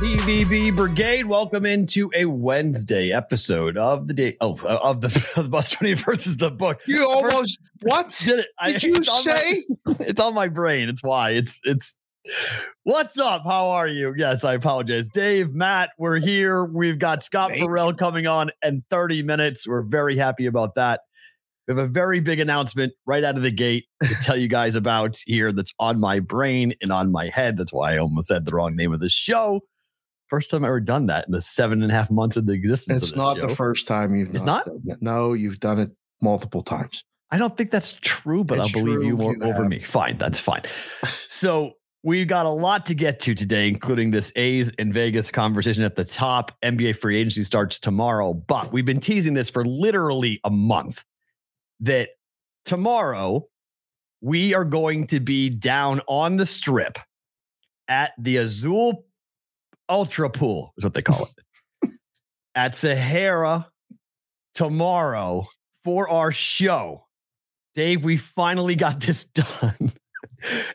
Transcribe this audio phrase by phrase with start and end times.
[0.00, 1.26] BBB Brigade?
[1.26, 6.36] Welcome into a Wednesday episode of the day oh, of the, of the Bostonian versus
[6.36, 6.80] the book.
[6.86, 8.46] You almost what did it?
[8.60, 9.64] I- did you it's on my- say?
[10.06, 10.88] it's on my brain.
[10.88, 11.30] It's why.
[11.30, 11.96] It's it's.
[12.84, 13.42] What's up?
[13.44, 14.14] How are you?
[14.16, 15.90] Yes, I apologize, Dave, Matt.
[15.98, 16.64] We're here.
[16.64, 19.66] We've got Scott Thank Ferrall coming on in 30 minutes.
[19.66, 21.00] We're very happy about that.
[21.66, 24.76] We have a very big announcement right out of the gate to tell you guys
[24.76, 27.56] about here that's on my brain and on my head.
[27.56, 29.62] That's why I almost said the wrong name of the show.
[30.28, 32.52] First time I ever done that in the seven and a half months of the
[32.52, 33.46] existence It's not show.
[33.46, 35.00] the first time you've It's not not?
[35.00, 35.90] No, you've done it
[36.20, 37.04] multiple times.
[37.30, 39.82] I don't think that's true, but It's I'll believe you more you over me.
[39.82, 40.62] Fine, that's fine.
[41.30, 45.84] So we've got a lot to get to today, including this A's and Vegas conversation
[45.84, 46.52] at the top.
[46.64, 51.04] NBA free agency starts tomorrow, but we've been teasing this for literally a month.
[51.80, 52.08] That
[52.64, 53.46] tomorrow
[54.20, 56.98] we are going to be down on the strip
[57.86, 58.94] at the Azilo
[59.88, 61.28] Ultra Pool, is what they call
[61.82, 61.90] it,
[62.54, 63.66] at Sahara
[64.54, 65.46] tomorrow
[65.84, 67.06] for our show.
[67.74, 69.92] Dave, we finally got this done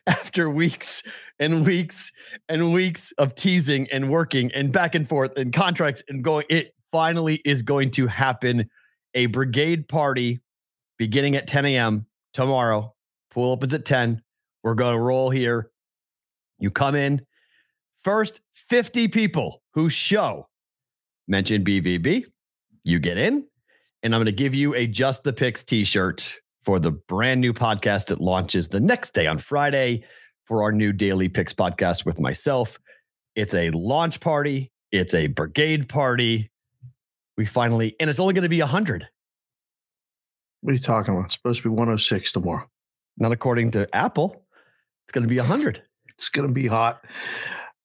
[0.07, 1.03] after weeks
[1.39, 2.11] and weeks
[2.49, 6.45] and weeks of teasing and working and back and forth and contracts and going.
[6.49, 8.69] It finally is going to happen.
[9.15, 10.41] A brigade party
[10.97, 12.05] beginning at 10 a.m.
[12.33, 12.93] tomorrow.
[13.31, 14.21] Pool opens at 10.
[14.63, 15.69] We're going to roll here.
[16.57, 17.25] You come in.
[18.03, 20.47] First 50 people who show
[21.27, 22.25] mention BVB,
[22.83, 23.45] you get in
[24.03, 27.39] and I'm going to give you a Just the Picks t shirt for the brand
[27.41, 30.03] new podcast that launches the next day on Friday
[30.45, 32.77] for our new daily picks podcast with myself.
[33.35, 36.51] It's a launch party, it's a brigade party.
[37.37, 39.07] We finally, and it's only going to be 100,
[40.61, 41.25] What are you talking about?
[41.25, 42.69] It's supposed to be 106 tomorrow.
[43.17, 44.43] not according to Apple.
[45.05, 45.81] It's going to be 100.
[46.09, 47.03] It's going to be hot.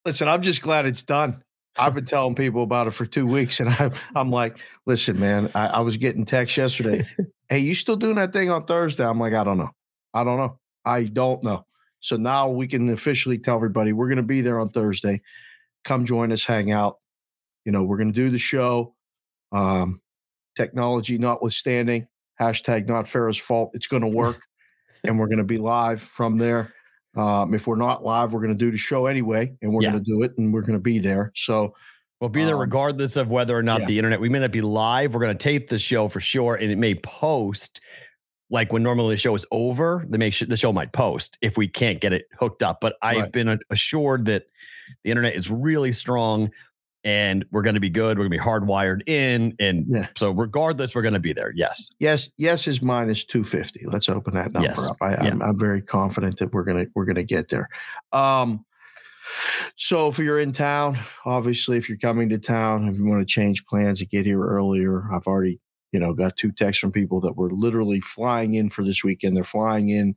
[0.04, 1.42] Listen, I'm just glad it's done.
[1.78, 5.50] I've been telling people about it for two weeks, and I, I'm like, listen, man,
[5.54, 7.04] I, I was getting text yesterday.
[7.48, 9.04] hey, you still doing that thing on Thursday?
[9.04, 9.70] I'm like, I don't know.
[10.14, 10.58] I don't know.
[10.84, 11.64] I don't know.
[12.00, 15.20] So now we can officially tell everybody we're going to be there on Thursday.
[15.84, 16.96] Come join us, hang out.
[17.64, 18.94] You know, we're going to do the show.
[19.52, 20.00] Um,
[20.56, 22.06] technology notwithstanding,
[22.40, 23.70] hashtag not Farrah's fault.
[23.74, 24.42] It's going to work,
[25.04, 26.72] and we're going to be live from there.
[27.16, 29.92] Um, if we're not live, we're going to do the show anyway, and we're Yeah.
[29.92, 31.32] going to do it, and we're going to be there.
[31.34, 31.74] So
[32.20, 33.86] We'll be there Um, regardless of whether or not yeah.
[33.86, 35.14] the internet, we may not be live.
[35.14, 37.80] We're going to tape the show for sure, and it may post
[38.50, 40.04] like when normally the show is over.
[40.08, 42.80] The may the show might post if we can't get it hooked up.
[42.80, 43.32] But I've Right.
[43.32, 44.46] been assured that
[45.04, 46.50] the internet is really strong,
[47.04, 48.18] and we're going to be good.
[48.18, 50.08] We're going to be hardwired in, and Yeah.
[50.16, 51.52] so regardless, we're going to be there.
[51.54, 53.84] Yes, yes, yes is minus two fifty.
[53.86, 54.86] Let's open that number Yes.
[54.88, 54.96] up.
[55.00, 55.24] I, Yeah.
[55.30, 57.68] I'm, I'm very confident that we're gonna we're gonna get there.
[58.12, 58.64] Um,
[59.76, 63.26] so if you're in town, obviously, if you're coming to town, if you want to
[63.32, 65.60] change plans and get here earlier, I've already
[65.92, 69.36] you know got two texts from people that were literally flying in for this weekend.
[69.36, 70.16] They're flying in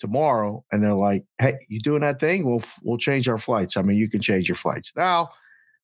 [0.00, 2.44] tomorrow, and they're like, "Hey, you doing that thing?
[2.44, 3.76] We'll we'll change our flights.
[3.76, 5.30] I mean, you can change your flights now.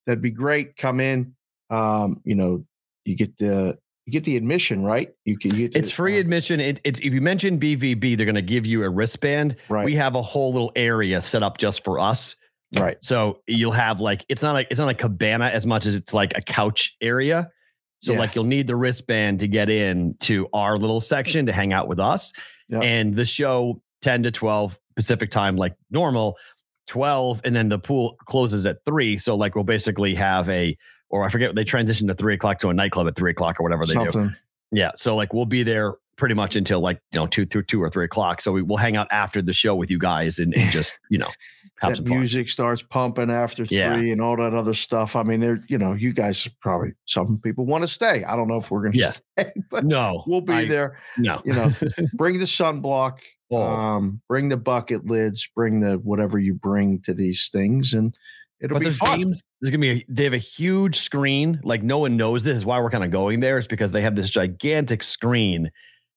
[0.07, 0.77] That'd be great.
[0.77, 1.35] Come in.
[1.71, 2.65] Um, you know,
[3.05, 5.09] you get the you get the admission, right?
[5.25, 5.55] You can.
[5.55, 6.61] You it's free uh, admission.
[6.61, 9.57] It, it's if you mention BVB, they're going to give you a wristband.
[9.69, 9.85] right.
[9.85, 12.37] We have a whole little area set up just for us.
[12.77, 12.99] right.
[13.01, 15.95] So you'll have like it's not like it's not like a cabana as much as
[15.95, 17.51] it's like a couch area.
[18.01, 18.19] So Yeah.
[18.19, 21.89] like you'll need the wristband to get in to our little section to hang out
[21.89, 22.33] with us.
[22.69, 22.83] Yep.
[22.83, 26.37] And the show 10 to 12 Pacific time like normal,
[26.87, 29.19] 12 and then the pool closes at 3.
[29.19, 30.77] So like we'll basically have a
[31.11, 33.63] or I forget they transition to 3 o'clock to a nightclub at 3 o'clock or
[33.63, 34.31] whatever they do.
[34.73, 34.91] Yeah.
[34.97, 37.91] So like we'll be there pretty much until like, you know, two through two or
[37.91, 38.41] three o'clock.
[38.41, 41.19] So we will hang out after the show with you guys and, and just, you
[41.19, 41.29] know,
[41.81, 43.95] have That music starts pumping after three Yeah.
[43.97, 45.17] and all that other stuff.
[45.17, 48.23] I mean, there, you know, you guys probably some people want to stay.
[48.23, 49.11] I don't know if we're going to Yeah.
[49.39, 50.99] stay, but No, we'll be I- there.
[51.19, 51.73] No, You know,
[52.15, 53.19] bring the sunblock.
[53.57, 53.63] Oh.
[53.63, 58.17] Um, bring the bucket lids, bring the whatever you bring to these things, and
[58.61, 59.19] it'll but be there's fun.
[59.19, 59.43] games.
[59.61, 59.91] There's gonna be.
[59.91, 61.61] A, they have a huge screen.
[61.63, 63.59] Like no one knows this is why we're kind of going there.
[63.59, 65.71] Is because they have this gigantic screen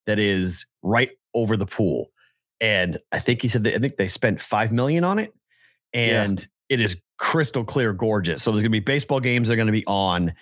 [0.05, 2.11] that is right over the pool,
[2.61, 5.33] and I think he said that I think they spent five million on it,
[5.93, 6.23] Yeah.
[6.23, 8.43] and it is crystal clear, gorgeous.
[8.43, 9.47] So there's gonna be baseball games.
[9.47, 10.33] They're gonna be on.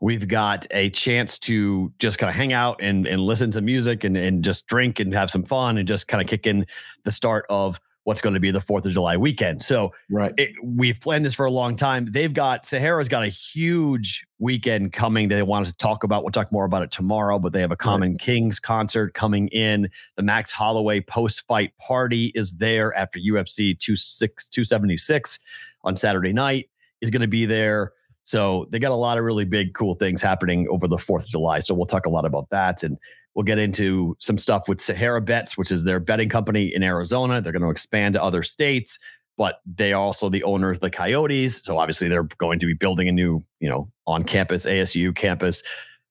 [0.00, 4.04] We've got a chance to just kind of hang out and and listen to music
[4.04, 6.66] and and just drink and have some fun and just kind of kick in
[7.04, 9.62] the start of what's going to be the Fourth of July weekend.
[9.62, 10.32] So Right.
[10.36, 12.06] it, we've planned this for a long time.
[12.10, 15.28] They've got Sahara's got a huge weekend coming.
[15.28, 16.22] They want us to talk about.
[16.22, 17.38] We'll talk more about it tomorrow.
[17.38, 19.88] But they have a Common Kings concert coming in.
[20.16, 25.38] The Max Holloway post fight party is there after UFC 26, 276
[25.82, 26.68] on Saturday night
[27.00, 27.92] is going to be there.
[28.24, 31.28] So they got a lot of really big, cool things happening over the 4th of
[31.28, 31.60] July.
[31.60, 32.82] So we'll talk a lot about that.
[32.82, 32.98] And
[33.34, 37.40] we'll get into some stuff with Sahara Bets, which is their betting company in Arizona.
[37.40, 38.98] They're going to expand to other states,
[39.36, 41.60] but they are also the owner of the Coyotes.
[41.62, 45.62] So obviously they're going to be building a new, you know, on campus, ASU campus,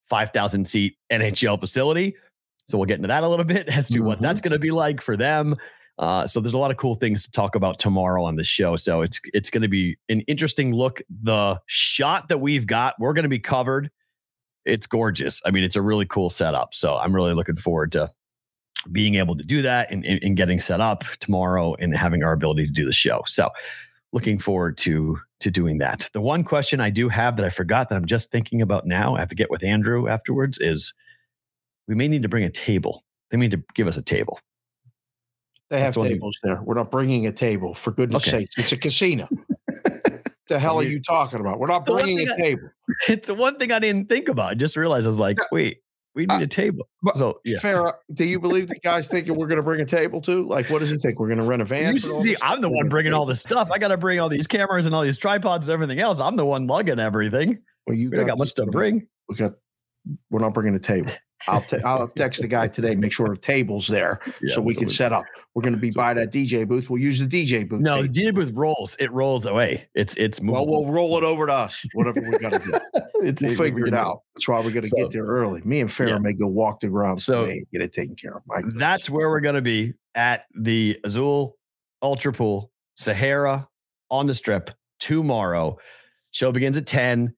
[0.10, 2.16] 5,000 seat NHL facility.
[2.68, 4.26] So we'll get into that a little bit as to what mm-hmm.
[4.26, 5.56] that's going to be like for them.
[6.00, 8.76] Uh, so there's a lot of cool things to talk about tomorrow on the show.
[8.76, 11.02] So it's it's going to be an interesting look.
[11.22, 13.92] The shot that we've got, we're going to be covered.
[14.66, 15.42] It's gorgeous.
[15.46, 16.74] I mean, it's a really cool setup.
[16.74, 18.10] So I'm really looking forward to
[18.92, 22.68] being able to do that and, and, getting set up tomorrow and having our ability
[22.68, 23.22] to do the show.
[23.26, 23.50] So
[24.12, 26.10] looking forward to to doing that.
[26.14, 29.16] The one question I do have that I forgot that I'm just thinking about now,
[29.16, 30.94] I have to get with Andrew afterwards, is
[31.88, 33.04] we may need to bring a table.
[33.30, 34.40] They need to give us a table.
[35.74, 36.62] They have That's tables there.
[36.64, 38.42] We're not bringing a table, for goodness Okay.
[38.42, 38.50] sake.
[38.58, 39.28] It's a casino.
[40.48, 41.60] the hell are you talking about?
[41.60, 42.70] We're not bringing a I- table.
[43.10, 44.52] It's the one thing I didn't think about.
[44.52, 45.78] I just realized I was like, wait,
[46.14, 46.88] we need Uh, a table.
[47.02, 47.58] but So yeah.
[47.60, 50.48] Farrah, do you believe the guy's thinking we're going to bring a table too?
[50.48, 51.20] Like, what does he think?
[51.20, 51.98] We're going to rent a van?
[51.98, 53.70] See, I'm the one bringing all this stuff.
[53.72, 56.20] I got to bring all these cameras and all these tripods and everything else.
[56.20, 57.58] I'm the one lugging everything.
[57.88, 59.08] Well, you We don't got much to bring.
[59.28, 59.54] We got.
[60.30, 61.12] We're not bringing a table.
[61.48, 62.96] I'll te- I'll text the guy today.
[62.96, 65.26] Make sure a table's there Yeah, so we can set up.
[65.56, 66.90] We're going to be by that DJ booth.
[66.90, 67.82] We'll use the DJ booth.
[67.82, 68.32] No, the table.
[68.42, 68.96] DJ booth rolls.
[69.00, 69.88] It rolls away.
[69.94, 71.86] It's it's well, we'll roll it over to us.
[71.94, 72.74] Whatever we got to do.
[73.22, 74.22] it's We'll we figure it out.
[74.36, 75.62] That's why we're going to So- get there early.
[75.64, 76.18] Me and Farrah Yeah.
[76.20, 78.44] may go walk the grounds So- today and get it taken care of.
[78.48, 78.80] My goodness.
[78.80, 81.54] That's where we're going to be at the Azilo
[82.02, 83.68] Ultra Pool, Sahara
[84.10, 85.78] on the strip tomorrow.
[86.32, 87.34] Show begins at 10.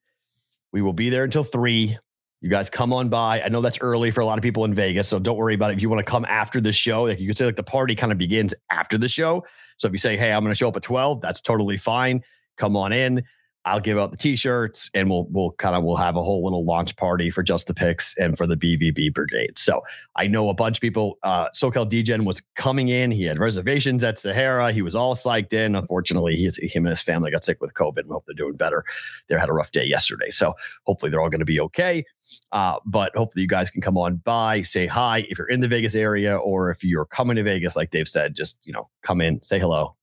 [0.71, 1.97] We will be there until 3.
[2.41, 3.41] You guys come on by.
[3.41, 5.71] I know that's early for a lot of people in Vegas, so don't worry about
[5.71, 5.77] it.
[5.77, 7.95] If you want to come after the show, like you could say like the party
[7.95, 9.43] kind of begins after the show.
[9.77, 12.21] So if you say, "Hey, I'm going to show up at 12," that's totally fine.
[12.57, 13.23] Come on in.
[13.65, 16.63] I'll give out the t-shirts and we'll we'll kind of we'll have a whole little
[16.63, 19.57] launch party for just the picks and for the BVB brigade.
[19.57, 19.81] So
[20.15, 21.17] I know a bunch of people.
[21.23, 23.09] Uh, SoCal DGen was coming in.
[23.09, 24.71] He had reservations at Sahara.
[24.71, 25.75] He was all psyched in.
[25.75, 28.05] Unfortunately, he, him and his family got sick with COVID.
[28.05, 28.85] We hope they're doing better.
[29.29, 30.29] They had a rough day yesterday.
[30.29, 30.53] So
[30.83, 32.05] hopefully they're all going to be okay.
[32.51, 35.67] Uh, but hopefully you guys can come on by, say hi if you're in the
[35.67, 39.21] Vegas area or if you're coming to Vegas, like Dave said, just, you know, come
[39.21, 39.95] in, say hello,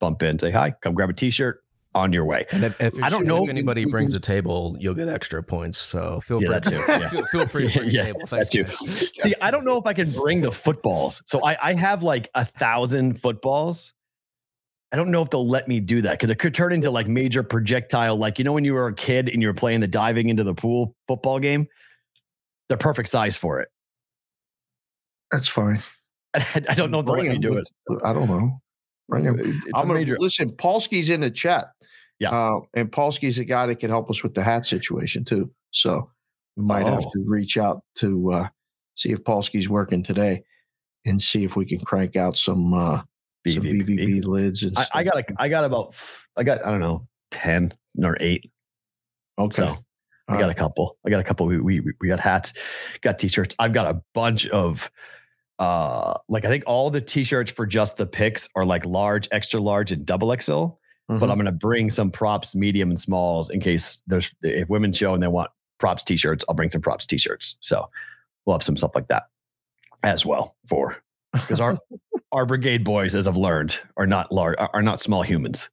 [0.00, 1.63] bump in, say hi, come grab a t-shirt
[1.94, 2.44] on your way.
[2.50, 5.08] And if, if I don't know if anybody we brings can- a table, you'll get
[5.08, 5.78] extra points.
[5.78, 6.72] So feel Yeah, free.
[6.72, 7.08] to yeah.
[7.10, 8.20] feel, feel free to bring Yeah, a table.
[8.20, 8.64] that Thanks, too.
[8.64, 9.10] guys.
[9.22, 11.22] See, I don't know if I can bring the footballs.
[11.26, 13.92] So I, I have like a thousand footballs.
[14.92, 17.08] I don't know if they'll let me do that because it could turn into like
[17.08, 18.16] major projectile.
[18.16, 20.44] Like, you know, when you were a kid and you were playing the diving into
[20.44, 21.66] the pool football game,
[22.68, 23.68] they're perfect size for it.
[25.32, 25.80] That's fine.
[26.34, 27.52] I, I don't know if they'll let Bring me him.
[27.52, 27.66] do it.
[28.04, 28.60] I don't know.
[29.08, 29.38] Bring him.
[29.38, 30.16] It's I'm gonna major.
[30.18, 30.50] listen.
[30.52, 31.66] Paulsky's in the chat.
[32.20, 32.30] Yeah.
[32.30, 35.50] Uh, and Paulsky's a guy that can help us with the hat situation too.
[35.72, 36.10] So
[36.56, 37.10] we might have Oh.
[37.12, 38.48] to reach out to uh,
[38.94, 40.44] see if Paulsky's working today
[41.04, 43.02] and see if we can crank out some uh,
[43.48, 43.88] some BVB.
[43.98, 44.62] BVB lids.
[44.62, 44.86] And I.
[44.94, 45.94] I got a, I got about,
[46.36, 48.50] I got, I don't know, 10 or eight.
[49.38, 49.56] okay.
[49.62, 49.76] So
[50.28, 50.96] I got a couple.
[51.04, 51.44] I got a couple.
[51.46, 52.54] We, we we got hats,
[53.02, 53.54] got t-shirts.
[53.58, 54.90] I've got a bunch of
[55.58, 59.60] uh like I think all the t-shirts for just the picks are like large, extra
[59.60, 60.68] large, and double XL.
[61.10, 61.20] Mhm.
[61.20, 65.14] But I'm gonna bring some props, medium and smalls, in case there's if women show
[65.14, 67.56] and they want props t-shirts, I'll bring some props t-shirts.
[67.60, 67.88] So
[68.46, 69.24] we'll have some stuff like that
[70.02, 70.96] as well for
[71.32, 71.78] because our
[72.32, 75.68] our brigade boys, as I've learned, are not large are not small humans.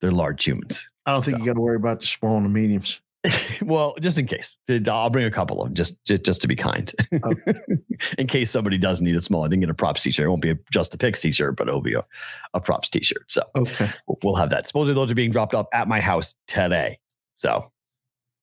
[0.00, 0.88] They're large humans.
[1.06, 1.40] I don't think so.
[1.40, 3.00] you got to worry about the small and the mediums.
[3.62, 6.56] well, just in case, I'll bring a couple of them just just, just to be
[6.56, 6.92] kind.
[8.18, 10.26] in case somebody does need a small, I didn't get a props t-shirt.
[10.26, 12.04] It won't be a just a picks t-shirt, but it'll be a,
[12.54, 13.30] a props t-shirt.
[13.30, 13.90] So Okay.
[14.06, 14.66] we'll- we'll have that.
[14.66, 16.98] Supposedly those are being dropped off at my house today.
[17.36, 17.70] So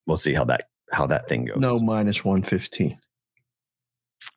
[0.07, 1.57] we'll see how that how that thing goes.
[1.57, 2.97] No minus one fifteen.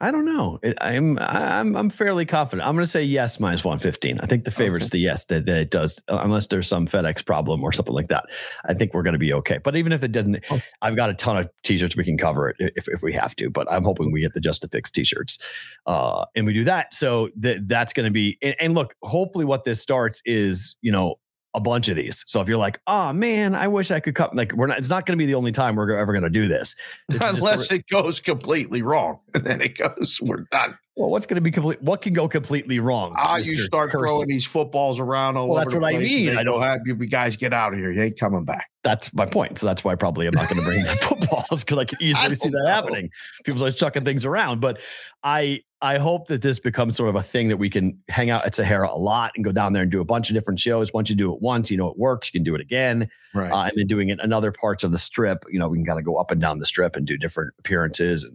[0.01, 0.59] I don't know.
[0.63, 2.67] It, I'm I'm I'm fairly confident.
[2.67, 4.19] I'm going to say yes minus 115.
[4.21, 6.87] I think the favorite favorite's the yes that, that it does, uh, unless there's some
[6.87, 8.25] FedEx problem or something like that.
[8.65, 9.59] I think we're going to be okay.
[9.59, 10.61] But even if it doesn't, Oh.
[10.83, 13.51] I've got a ton of t-shirts we can cover it if, if we have to.
[13.51, 15.39] But I'm hoping we get the Just a Picks t-shirts,
[15.87, 16.93] uh, and we do that.
[16.95, 18.37] So that that's going to be.
[18.43, 21.17] And, and look, hopefully, what this starts is you know
[21.55, 22.25] a bunch of these.
[22.27, 24.35] So if you're like, oh man, I wish I could cut.
[24.35, 24.79] Like we're not.
[24.79, 26.75] It's not going to be the only time we're ever going to do this.
[27.09, 30.77] This is just- Unless it goes completely wrong, and then it goes, we're done.
[30.97, 31.83] Well, what's going to be complete?
[31.83, 33.15] What can go completely wrong?
[33.19, 33.99] Ah, you start Curse?
[33.99, 36.37] throwing these footballs around all Well, over that's what I mean.
[36.37, 37.91] I don't- have you guys get out of here.
[37.91, 38.71] You ain't coming back.
[38.85, 39.59] That's my point.
[39.59, 42.37] So that's why probably I'm not going to bring the footballs because I can easily
[42.37, 42.67] see that know.
[42.69, 43.11] happening.
[43.45, 44.79] People start chucking things around, but
[45.25, 48.45] I I hope that this becomes sort of a thing that we can hang out
[48.47, 50.93] at Sahara a lot and go down there and do a bunch of different shows.
[50.95, 52.31] Once you do it once, you know it works.
[52.33, 53.51] You can do it again, Right.
[53.53, 55.45] uh, and then doing it in other parts of the strip.
[55.51, 57.53] You know, we can kind of go up and down the strip and do different
[57.59, 58.33] appearances and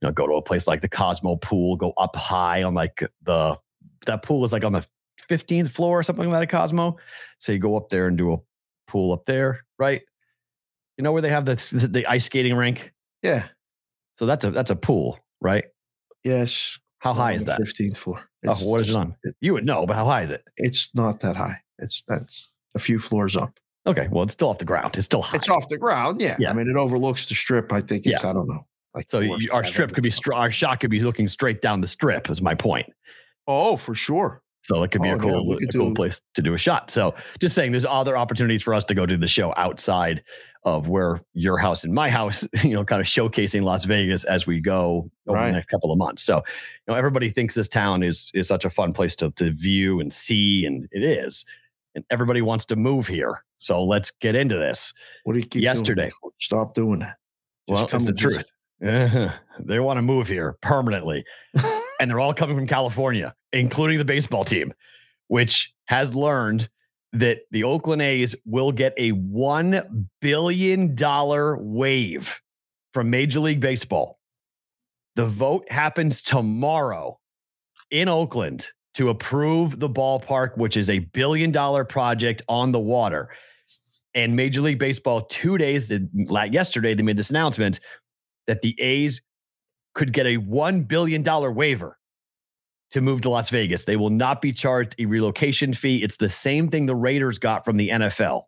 [0.00, 3.02] you know go to a place like the Cosmo Pool, go up high on like
[3.22, 3.58] the
[4.06, 4.86] that pool is like on the
[5.28, 6.96] 15th floor or something like that at Cosmo.
[7.40, 8.38] So you go up there and do a
[8.88, 10.00] pool up there, right?
[10.96, 11.56] You know where they have the
[11.90, 12.92] the ice skating rink.
[13.22, 13.48] yeah.
[14.18, 15.64] So that's a that's a pool, right?
[16.24, 16.78] Yes.
[16.98, 17.60] How high is that?
[17.60, 18.22] 15th floor.
[18.46, 19.14] Oh, what is it on?
[19.40, 20.42] You would know, but how high is it?
[20.56, 21.60] It's not that high.
[21.78, 23.58] It's that's a few floors up.
[23.86, 24.96] Okay, well, it's still off the ground.
[24.96, 25.36] It's still high.
[25.36, 26.20] It's off the ground.
[26.20, 26.36] Yeah.
[26.38, 26.50] Yeah.
[26.50, 27.72] I mean, it overlooks the strip.
[27.72, 28.66] I think it's, I don't know.
[28.94, 31.80] Like so you, our strip could be str- our shot could be looking straight down
[31.82, 32.30] the strip.
[32.30, 32.86] Is my point.
[33.46, 34.42] Oh, for sure.
[34.62, 36.58] So it could be Oh, a cool, could a cool do- place to do a
[36.58, 36.90] shot.
[36.90, 40.24] So just saying, there's other opportunities for us to go do the show outside
[40.66, 44.46] of where your house and my house, you know, kind of showcasing Las Vegas as
[44.46, 45.46] we go over Right.
[45.46, 46.22] the next couple of months.
[46.22, 46.42] So, you
[46.88, 50.12] know, everybody thinks this town is is such a fun place to to view and
[50.12, 51.46] see, and it is.
[51.94, 53.42] And everybody wants to move here.
[53.56, 54.92] So let's get into this.
[55.24, 56.10] What do you keep doing Yesterday.
[56.20, 56.30] for?
[56.38, 57.16] Stop doing that.
[57.68, 58.50] Just well, come the truth.
[58.86, 59.30] Uh-huh.
[59.64, 61.24] They want to move here permanently.
[62.00, 64.74] and they're all coming from California, including the baseball team,
[65.28, 66.68] which has learned
[67.16, 70.96] that the Oakland A's will get a $1 billion
[71.74, 72.42] wave
[72.92, 74.18] from Major League Baseball.
[75.14, 77.18] The vote happens tomorrow
[77.90, 83.30] in Oakland to approve the ballpark, which is a billion dollar project on the water.
[84.14, 85.90] And Major League Baseball, two days
[86.50, 87.80] yesterday, they made this announcement
[88.46, 89.22] that the A's
[89.94, 91.22] could get a $1 billion
[91.54, 91.95] waiver
[92.90, 93.84] to move to Las Vegas.
[93.84, 96.02] They will not be charged a relocation fee.
[96.02, 98.42] It's the same thing the Raiders got from the NFL.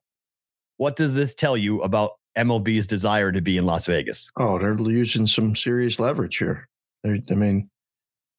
[0.77, 4.31] What does this tell you about MLB's desire to be in Las Vegas?
[4.39, 6.69] Oh, they're using some serious leverage here.
[7.03, 7.69] They're, I mean,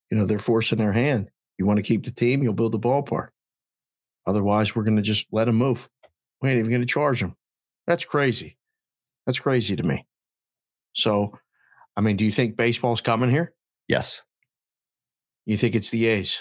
[0.10, 1.30] you know, they're forcing their hand.
[1.58, 3.30] You want to keep the team, you'll build the ballpark.
[4.26, 5.90] Otherwise, we're going to just let them move.
[6.42, 7.36] We ain't even going to charge them.
[7.88, 8.58] That's crazy.
[9.26, 10.06] That's crazy to me.
[10.94, 11.38] So,
[11.98, 13.54] I mean, do you think baseball's coming here?
[13.88, 14.22] Yes.
[15.50, 16.40] You think it's the A's?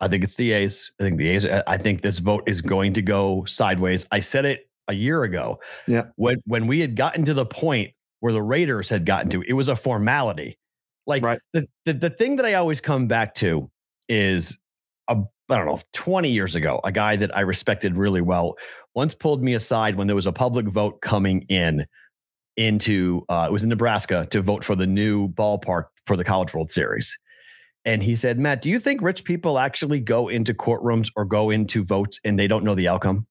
[0.00, 0.90] I think it's the A's.
[0.98, 1.46] I think the A's.
[1.46, 4.04] I think this vote is going to go sideways.
[4.10, 5.60] I said it a year ago.
[5.86, 6.06] Yeah.
[6.16, 9.52] When when we had gotten to the point where the Raiders had gotten to, it
[9.52, 10.58] was a formality.
[11.06, 11.38] Like Right.
[11.52, 13.70] the, the the thing that I always come back to
[14.08, 14.58] is
[15.06, 18.56] a I don't know, 20 years ago, a guy that I respected really well
[18.96, 21.86] once pulled me aside when there was a public vote coming in
[22.56, 26.52] into uh, it was in Nebraska to vote for the new ballpark for the College
[26.52, 27.16] World Series.
[27.88, 31.48] And he said, Matt, do you think rich people actually go into courtrooms or go
[31.48, 33.26] into votes and they don't know the outcome?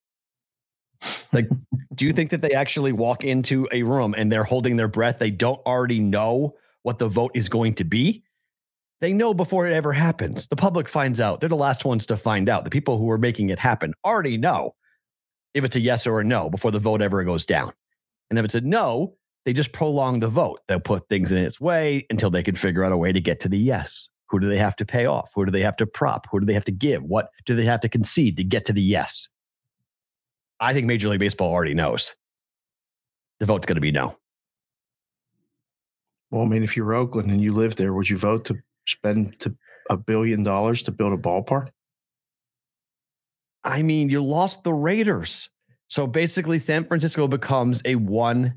[1.31, 1.47] Like,
[1.93, 5.19] do you think that they actually walk into a room and they're holding their breath?
[5.19, 8.23] They don't already know what the vote is going to be.
[8.99, 10.47] They know before it ever happens.
[10.47, 11.39] The public finds out.
[11.39, 12.63] They're the last ones to find out.
[12.63, 14.73] The people who are making it happen already know
[15.53, 17.73] if it's a yes or a no before the vote ever goes down.
[18.31, 20.61] And if it's a no, they just prolong the vote.
[20.67, 23.39] They'll put things in its way until they can figure out a way to get
[23.41, 24.09] to the yes.
[24.29, 25.31] Who do they have to pay off?
[25.35, 26.27] Who do they have to prop?
[26.31, 27.03] Who do they have to give?
[27.03, 29.29] What do they have to concede to get to the yes?
[30.59, 32.15] I think Major League Baseball already knows.
[33.39, 34.17] The vote's going to be no.
[36.31, 38.55] Well, I mean, if you're Oakland and you live there, would you vote to
[38.85, 39.55] spend to
[39.89, 41.69] a billion dollars to build a ballpark?
[43.63, 45.49] I mean, you lost the Raiders.
[45.89, 48.55] So basically, San Francisco becomes a one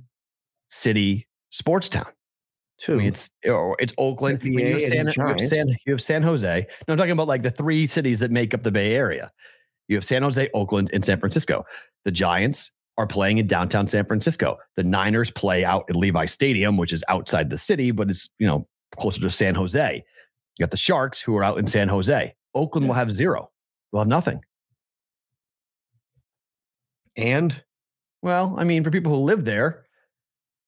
[0.71, 2.09] city sports town.
[2.81, 2.95] Two.
[2.95, 4.43] I mean, it's or it's Oakland.
[4.43, 6.67] You, have San, you, have San, you have San Jose.
[6.89, 9.31] No, I'm talking about like the three cities that make up the Bay Area.
[9.89, 11.65] You have San Jose, Oakland, and San Francisco.
[12.05, 14.57] The Giants are playing in downtown San Francisco.
[14.77, 18.47] The Niners play out at Levi Stadium, which is outside the city, but it's you
[18.47, 20.05] know closer to San Jose.
[20.57, 22.35] You got the Sharks who are out in San Jose.
[22.55, 23.51] Oakland will have zero.
[23.93, 24.41] They'll have nothing.
[27.17, 27.63] and
[28.23, 29.85] Well, I mean, for people who live there,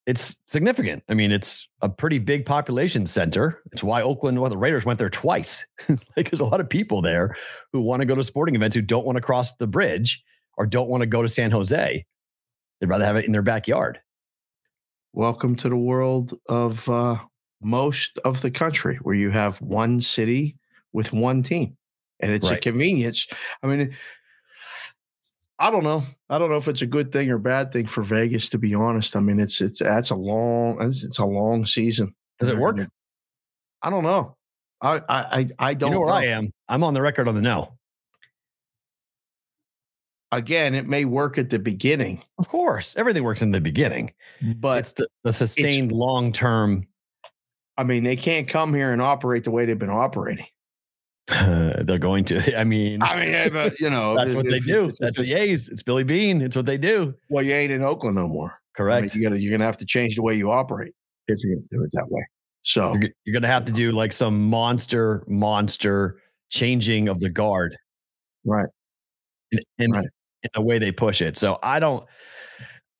[0.06, 1.02] it's significant.
[1.08, 3.62] I mean, it's a pretty big population center.
[3.72, 5.64] It's why Oakland, well, the Raiders went there twice.
[6.16, 7.36] like there's a lot of people there
[7.72, 10.22] who want to go to sporting events who don't want to cross the bridge
[10.58, 12.04] or don't want to go to San Jose.
[12.80, 14.00] They'd rather have it in their backyard.
[15.12, 17.16] Welcome to the world of uh,
[17.60, 20.56] most of the country where you have one city
[20.92, 21.76] with one team
[22.20, 22.58] and it's Right.
[22.58, 23.26] a convenience.
[23.62, 23.94] I mean,
[25.62, 26.02] I don't know.
[26.28, 28.74] I don't know if it's a good thing or bad thing for Vegas, to be
[28.74, 29.14] honest.
[29.14, 32.12] I mean, it's it's that's a long it's, a long season.
[32.40, 32.78] Does it work?
[33.80, 34.36] I don't know.
[34.80, 36.52] I I I, I don't know where I am.
[36.68, 37.78] I'm on the record on the no.
[40.32, 44.14] Again, it may work at the beginning, Of course, everything works in the beginning,
[44.56, 46.88] but it's the, the sustained long term.
[47.76, 50.46] I mean, they can't come here and operate the way they've been operating.
[51.86, 52.58] they're going to.
[52.60, 54.86] I mean, I mean, eh, but you know, that's what they do.
[54.86, 55.68] if- That's if- the A's.
[55.68, 56.42] It's Billy Beane.
[56.42, 57.14] It's what they do.
[57.28, 58.48] Well, you ain't in Oakland no more.
[58.48, 58.56] I mean,
[59.00, 59.14] Correct.
[59.14, 60.92] you gotta you're gonna have to change the way you operate
[61.28, 62.22] if you're gonna do it that way.
[62.64, 67.28] So You're, you're going to have to do like some monster, monster changing of the
[67.28, 67.76] guard
[68.46, 68.68] right.
[69.50, 70.06] in, in, Right.
[70.44, 71.36] in the way they push it.
[71.36, 72.06] So I don't,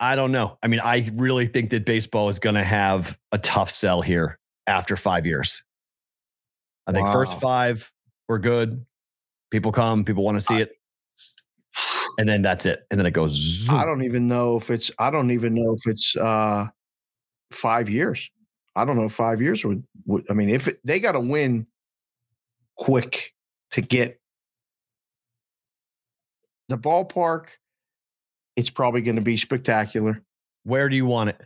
[0.01, 0.59] I don't know.
[0.65, 4.37] I mean, I really think that baseball is going to have a tough sell here
[4.67, 5.63] after five years.
[6.89, 7.89] I think first five
[8.29, 8.85] were good.
[9.51, 10.73] People come, people want to see it,
[12.19, 12.87] and then that's it.
[12.91, 13.33] And then it goes.
[13.33, 13.77] zoom.
[13.77, 16.69] I don't even know if it's I don't even know if it's uh
[17.51, 18.31] five years.
[18.75, 21.21] I don't know if five years would, would I mean if it, they got to
[21.21, 21.67] win
[22.77, 23.35] quick
[23.73, 24.19] to get
[26.73, 27.49] the ballpark,
[28.57, 30.23] it's probably going to be spectacular.
[30.65, 31.41] Where do you want it?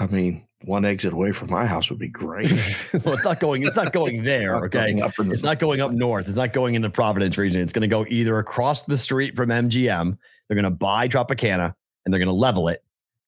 [0.00, 2.50] I mean, one exit away from my house would be great.
[3.04, 3.62] well, it's not going.
[3.62, 4.52] It's not going there.
[4.52, 4.78] Not Okay.
[4.92, 6.26] going up the- It's not going up north.
[6.26, 7.60] It's not going in the Providence region.
[7.60, 10.18] It's going to go either across the street from MGM.
[10.48, 11.74] They're going to buy Tropicana
[12.04, 12.82] and they're going to level it,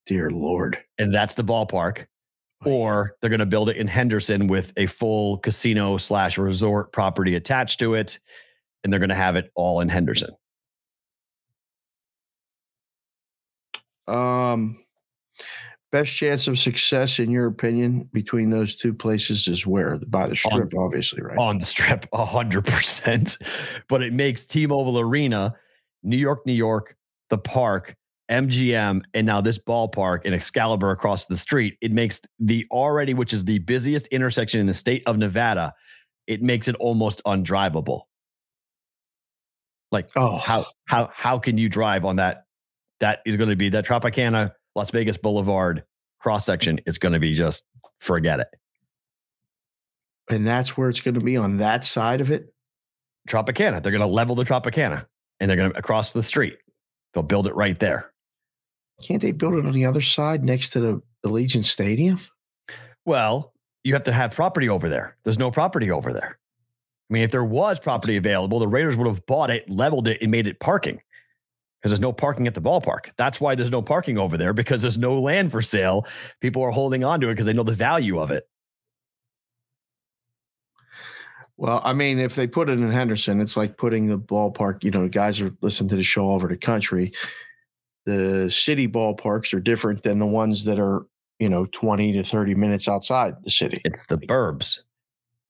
[0.07, 0.77] Dear Lord.
[0.97, 2.05] and that's the ballpark.
[2.65, 7.33] Or they're going to build it in Henderson with a full casino slash resort property
[7.35, 8.19] attached to it,
[8.83, 10.29] and they're going to have it all in Henderson.
[14.07, 14.80] Um,
[15.91, 20.35] best chance of success, in your opinion, between those two places is where by the
[20.35, 21.37] strip, obviously, right?
[21.37, 23.37] on the strip, a hundred percent.
[23.87, 25.55] But it makes T-Mobile Arena,
[26.03, 26.95] New York, New York,
[27.29, 27.95] the park,
[28.29, 31.77] MGM, and now this ballpark in Excalibur across the street.
[31.81, 35.73] It makes the already, which is the busiest intersection in the state of Nevada,
[36.27, 38.03] it makes it almost undrivable.
[39.91, 42.45] Like oh, how how how can you drive on that?
[43.01, 45.83] That is going to be that Tropicana, Las Vegas Boulevard
[46.19, 46.79] cross section.
[46.85, 47.63] It's going to be just
[47.99, 48.47] forget it.
[50.29, 52.53] and that's where it's going to be on that side of it.
[53.27, 53.81] Tropicana.
[53.83, 55.05] They're going to level the Tropicana
[55.39, 56.57] and they're going to across the street.
[57.13, 58.11] They'll build it right there.
[59.05, 62.19] Can't they build it on the other side next to the Allegiant Stadium?
[63.05, 63.53] Well,
[63.83, 65.17] you have to have property over there.
[65.23, 66.37] There's no property over there.
[67.09, 70.21] I mean, if there was property available, the Raiders would have bought it, leveled it,
[70.21, 71.01] and made it parking
[71.81, 73.09] because there's no parking at the ballpark.
[73.17, 76.05] That's why there's no parking over there because there's no land for sale.
[76.39, 78.47] People are holding on to it because they know the value of it.
[81.57, 84.83] Well, I mean, if they put it in Henderson, it's like putting the ballpark.
[84.83, 87.13] You know, guys are listening to the show all over the country.
[88.05, 91.05] The city ballparks are different than the ones that are,
[91.39, 93.79] you know, twenty to thirty minutes outside the city.
[93.85, 94.79] It's the burbs.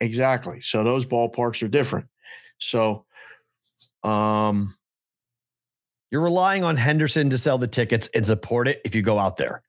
[0.02, 0.60] Exactly.
[0.62, 2.08] So those ballparks are different.
[2.58, 3.06] So,
[4.04, 4.76] um,
[6.12, 9.38] You're relying on Henderson to sell the tickets and support it if you go out
[9.38, 9.64] there.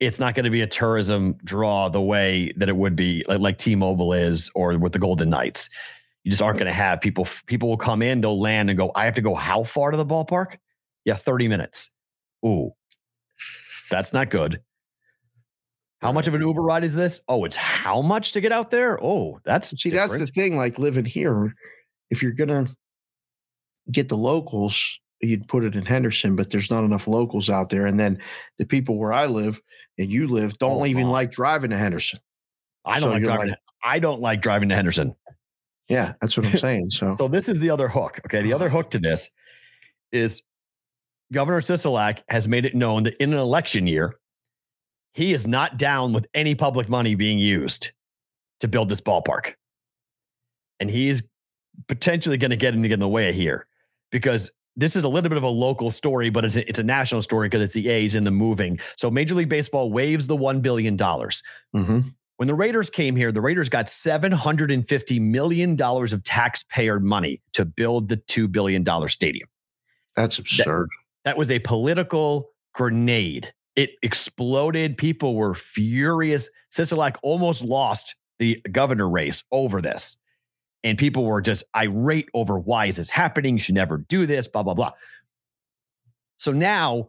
[0.00, 3.40] It's not going to be a tourism draw the way that it would be like,
[3.40, 5.70] like T-Mobile is or with the Golden Knights.
[6.24, 7.26] You just aren't going to have people.
[7.46, 8.90] People will come in, they'll land and go.
[8.94, 10.56] I have to go how far to the ballpark?
[11.04, 11.92] Yeah, thirty minutes.
[12.44, 12.72] Ooh,
[13.90, 14.60] that's not good.
[16.00, 17.20] How much of an Uber ride is this?
[17.28, 19.02] Oh, it's how much to get out there?
[19.02, 20.56] Oh, that's see, that's the thing.
[20.56, 21.54] Like living here,
[22.10, 22.66] if you're gonna
[23.90, 27.86] get the locals, you'd put it in Henderson, but there's not enough locals out there.
[27.86, 28.20] And then
[28.58, 29.60] the people where I live
[29.98, 32.20] and you live don't Oh, even like driving to Henderson.
[32.84, 33.48] I don't so like driving.
[33.50, 35.14] like- I don't like driving to Henderson.
[35.88, 36.90] Yeah, that's what I'm saying.
[36.90, 38.20] So, So this is the other hook.
[38.26, 38.42] Okay.
[38.42, 38.78] The other uh-huh.
[38.78, 39.30] hook to this
[40.12, 40.42] is
[41.32, 44.16] Governor Sisolak has made it known that in an election year,
[45.14, 47.92] he is not down with any public money being used
[48.60, 49.54] to build this ballpark.
[50.78, 51.22] And he's
[51.88, 53.66] potentially going to get in, get in the way here
[54.10, 56.82] because this is a little bit of a local story, but it's a, it's a
[56.82, 58.78] national story because it's the A's in the moving.
[58.96, 60.96] So Major League Baseball waives the $1 billion.
[60.98, 62.14] mhm.
[62.38, 68.10] When the Raiders came here, the Raiders got $750 million of taxpayer money to build
[68.10, 69.48] the $2 billion stadium.
[70.16, 70.88] that's absurd.
[71.24, 73.52] That was a political grenade.
[73.74, 74.98] It exploded.
[74.98, 76.50] People were furious.
[76.70, 80.18] Sisolak almost lost the governor race over this.
[80.86, 83.54] And people were just irate over why is this happening?
[83.56, 84.92] You should never do this, blah, blah, blah.
[86.36, 87.08] So now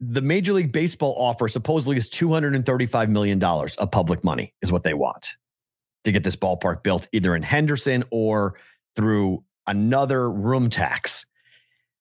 [0.00, 4.94] the Major League Baseball offer supposedly is $235 million of public money, is what they
[4.94, 5.36] want
[6.02, 8.56] to get this ballpark built, either in Henderson or
[8.96, 11.24] through another room tax.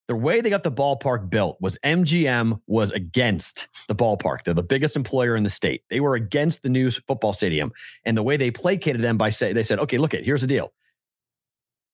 [0.07, 4.43] The way they got the ballpark built was MGM was against the ballpark.
[4.43, 5.81] They're the biggest employer in the state.
[5.89, 7.71] They were against the new football stadium.
[8.05, 10.47] And the way they placated them by saying, they said, okay, look, it, here's the
[10.47, 10.73] deal.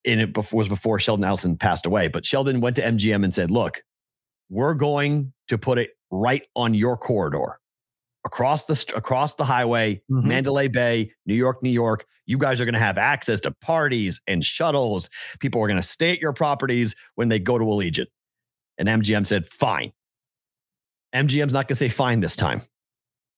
[0.04, 2.08] And it was before Sheldon Adelson passed away.
[2.08, 3.82] But Sheldon went to MGM and said, look,
[4.50, 7.58] we're going to put it right on your corridor
[8.24, 10.26] across the across the highway, mm-hmm.
[10.26, 12.06] Mandalay Bay, New York, New York.
[12.26, 15.10] You guys are going to have access to parties and shuttles.
[15.40, 18.06] People are going to stay at your properties when they go to Allegiant.
[18.78, 19.92] And MGM said, "Fine."
[21.14, 22.62] MGM's not going to say fine this time.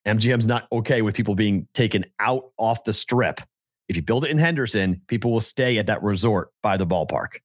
[0.07, 3.41] MGM's not okay with people being taken out off the strip.
[3.89, 7.41] If you build it in Henderson, people will stay at that resort by the ballpark.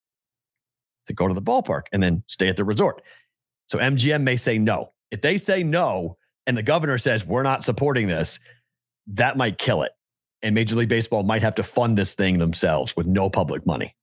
[1.08, 3.02] They go to the ballpark and then stay at the resort.
[3.68, 4.94] So MGM may say no.
[5.12, 6.18] If they say no,
[6.50, 8.40] and the governor says we're not supporting this,
[9.06, 9.92] that might kill it.
[10.42, 13.96] And Major League Baseball might have to fund this thing themselves with no public money.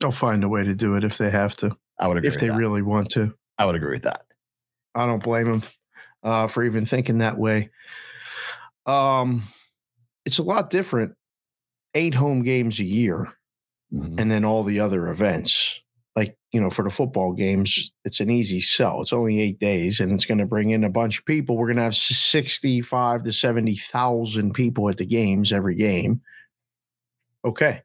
[0.00, 1.74] They'll find a way to do it if they have to.
[1.98, 2.28] I would agree.
[2.28, 2.56] If they that.
[2.58, 3.34] really want to.
[3.56, 4.20] I would agree with that.
[4.94, 5.62] I don't blame them
[6.22, 7.70] uh, for even thinking that way.
[8.84, 9.42] Um,
[10.26, 11.14] it's a lot different.
[11.94, 13.32] Eight home games a year,
[13.94, 14.18] mm-hmm.
[14.18, 15.80] and then all the other events
[16.52, 19.00] you know for the football games it's an easy sell.
[19.00, 21.56] It's only eight days and it's going to bring in a bunch of people.
[21.56, 26.20] We're going to have 65 to 70000 people at the games every game.
[27.44, 27.82] Okay.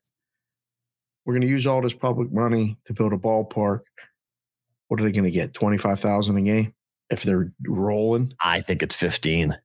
[1.25, 3.81] We're going to use all this public money to build a ballpark.
[4.87, 6.73] What are they going to get 25000 a game
[7.09, 8.33] if they're rolling?
[8.43, 9.57] I think it's 15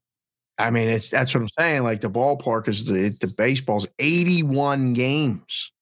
[0.58, 4.92] i mean it's that's what i'm saying like the ballpark is the the baseball's 81
[4.92, 5.72] games.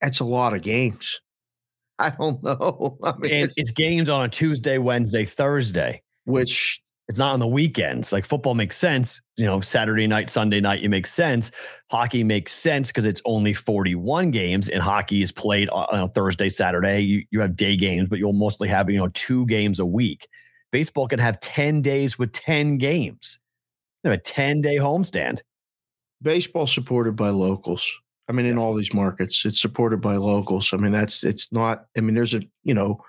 [0.00, 1.20] That's a lot of games
[1.98, 2.98] I don't know.
[3.02, 7.46] I mean, and it's games on a Tuesday, Wednesday, Thursday, which it's not on the
[7.46, 8.12] weekends.
[8.12, 11.52] Like football makes sense, you know, Saturday night, Sunday night, it makes sense.
[11.90, 16.48] Hockey makes sense because it's only 41 games and hockey is played on a Thursday,
[16.48, 17.00] Saturday.
[17.00, 20.26] You, you have day games, but you'll mostly have, you know, two games a week.
[20.72, 23.38] Baseball can have 10 days with 10 games.
[24.02, 25.40] You have a 10 day homestand.
[26.22, 27.88] Baseball supported by locals.
[28.28, 30.72] I mean, in all these markets, it's supported by locals.
[30.72, 31.86] I mean, that's it's not.
[31.96, 33.00] I mean, there's a you know,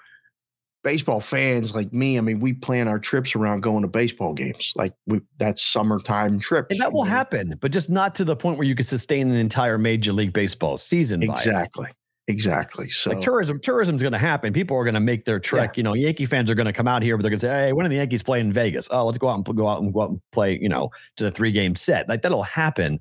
[0.84, 2.17] baseball fans like me.
[2.17, 4.73] I mean, we plan our trips around going to baseball games.
[4.75, 7.12] Like we, that's summertime trips, and that will know?
[7.12, 10.34] happen, but just not to the point where you could sustain an entire Major League
[10.34, 11.23] Baseball season.
[11.23, 11.88] Exactly.
[12.30, 12.89] Exactly.
[12.89, 14.51] So like tourism, tourism's going to happen.
[14.51, 15.77] People are going to make their trek.
[15.77, 15.80] Yeah.
[15.80, 17.67] You know, Yankee fans are going to come out here, but they're going to say,
[17.67, 18.89] "Hey, when are the Yankees playing in Vegas?
[18.91, 21.23] Oh, let's go out and go out and go out and play." You know, to
[21.23, 22.10] the three game set.
[22.10, 22.99] Like that'll happen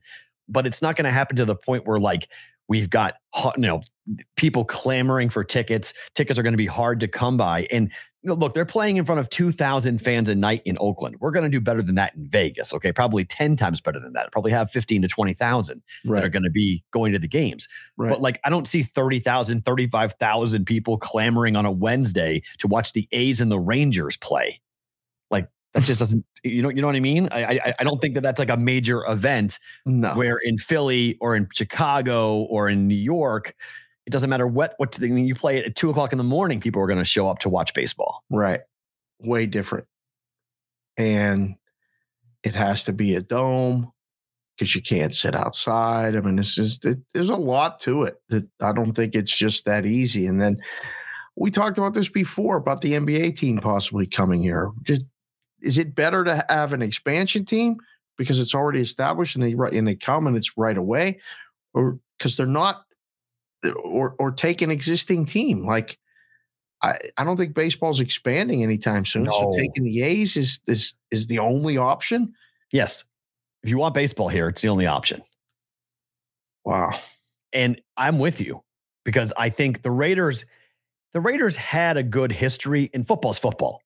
[0.49, 2.29] but it's not going to happen to the point where like
[2.69, 3.15] we've got
[3.57, 3.83] you know
[4.37, 5.93] people clamoring for tickets.
[6.15, 7.67] Tickets are going to be hard to come by.
[7.71, 7.91] And
[8.25, 11.17] look they're playing in front of 2000 fans a night in oakland.
[11.21, 12.93] We're going to do better than that in vegas okay?
[12.93, 14.33] Probably 10 times better than that.
[14.33, 16.21] Probably have 15 to 20000 right.
[16.21, 17.69] that are going to be going to the games.
[17.97, 18.11] Right.
[18.11, 23.09] but like i don't see 30000 35000 people clamoring on a wednesday to watch the
[23.13, 24.61] a's and the rangers play.
[25.31, 27.29] Like that just doesn't you know you know what I mean.
[27.31, 29.59] I I, I don't think that that's like a major event.
[29.85, 30.15] No.
[30.15, 33.55] Where in Philly or in Chicago or in New York,
[34.07, 36.81] it doesn't matter what what you play it at two o'clock in the morning, people
[36.81, 38.25] are going to show up to watch baseball.
[38.31, 38.61] Right.
[39.21, 39.87] Way different.
[40.97, 41.57] And
[42.43, 43.93] it has to be a dome
[44.57, 46.17] because you can't sit outside.
[46.17, 49.37] I mean, this is it, there's a lot to it that I don't think it's
[49.37, 50.27] just that easy.
[50.27, 50.57] And then
[51.37, 54.71] we talked about this before about the NBA team possibly coming here.
[54.85, 55.05] Just
[55.67, 57.77] is it better to have an expansion team
[58.17, 61.21] because it's already established and they and they come and it's right away,
[61.75, 62.85] or because they're not,
[63.65, 65.99] uh, or or take an existing team like.
[66.83, 69.25] I, I don't think baseball's expanding anytime soon.
[69.25, 69.31] No.
[69.31, 72.35] So taking the A's is is is the only option.
[72.71, 73.03] Yes,
[73.63, 75.23] if you want baseball here, it's the only option.
[76.67, 76.99] Wow.
[77.53, 78.63] And I'm with you
[79.05, 80.45] because I think the Raiders,
[81.15, 83.81] the Raiders had a good history in football's football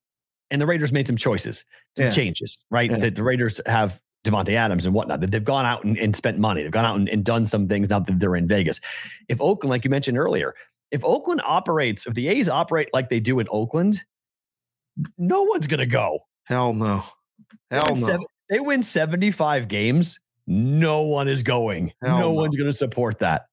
[0.50, 1.64] and the Raiders made some choices,
[1.96, 2.10] some yeah.
[2.10, 2.90] changes, right?
[2.90, 2.98] Yeah.
[2.98, 5.20] The, the, Raiders have Davante Adams and whatnot.
[5.20, 6.62] That they've gone out and, and, spent money.
[6.62, 8.80] They've gone out and, and done some things now that they're in Vegas.
[9.28, 10.54] If Oakland, like you mentioned earlier,
[10.90, 14.02] if Oakland operates, if the A's operate like they do in Oakland,
[15.18, 16.20] no one's gonna go.
[16.44, 17.04] Hell no.
[17.70, 18.06] Hell they no.
[18.06, 20.18] Seven, they win 75 games.
[20.46, 21.92] No one is going.
[22.02, 23.46] Hell no, no one's gonna support that.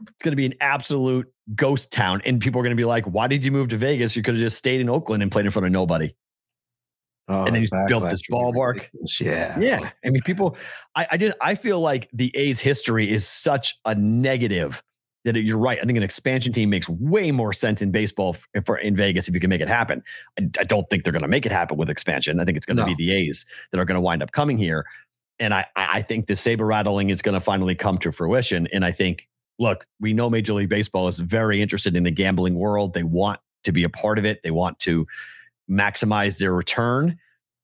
[0.00, 2.22] It's gonna be an absolute ghost town.
[2.24, 4.16] And people are going to be like, why did you move to Vegas?
[4.16, 6.14] You could have just stayed in Oakland and played in front of nobody.
[7.28, 8.86] Oh, and then he's built this ballpark.
[9.20, 9.58] Yeah.
[9.58, 9.90] Yeah.
[10.04, 10.56] I mean, people,
[10.94, 14.80] I, I did, I feel like the A's history is such a negative
[15.24, 15.80] that you're right.
[15.82, 19.34] I think an expansion team makes way more sense in baseball for in Vegas if
[19.34, 20.04] you can make it happen.
[20.40, 22.38] I, I don't think they're going to make it happen with expansion.
[22.38, 22.94] I think it's going to No.
[22.94, 24.84] be the A's that are going to wind up coming here.
[25.40, 28.68] And I, I I think the saber rattling is going to finally come to fruition.
[28.72, 32.54] And I think, look, we know Major League Baseball is very interested in the gambling
[32.54, 32.94] world.
[32.94, 34.44] They want to be a part of it.
[34.44, 35.08] They want to
[35.70, 37.18] maximize their return.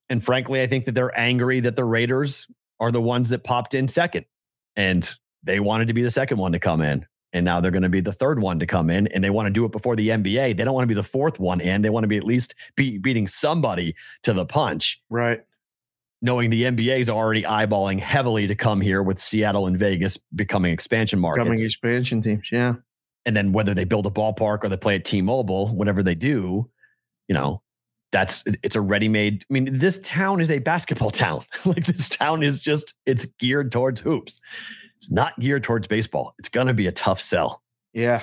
[0.09, 2.47] And frankly, I think that they're angry that the Raiders
[2.81, 4.27] are the ones that popped in second.
[4.77, 5.09] And
[5.43, 7.07] they wanted to be the second one to come in.
[7.33, 9.07] And now they're going to be the third one to come in.
[9.09, 10.57] And they want to do it before the NBA.
[10.57, 11.81] They don't want to be the fourth one in.
[11.83, 15.41] They want to be at least be beating somebody to the punch, Right.
[16.21, 20.73] knowing the NBA is already eyeballing heavily to come here with Seattle and Vegas becoming
[20.73, 21.47] expansion markets.
[21.49, 22.51] Coming expansion teams.
[22.53, 22.75] Yeah.
[23.25, 26.69] and then whether they build a ballpark or they play at T-Mobile, whatever they do,
[27.29, 27.62] you know,
[28.12, 29.44] that's it's a ready-made.
[29.51, 31.44] I mean, this town is a basketball town.
[31.64, 34.40] like this town is just it's geared towards hoops.
[34.96, 36.35] It's not geared towards baseball.
[36.38, 37.62] It's going to be a tough sell.
[37.92, 38.22] Yeah.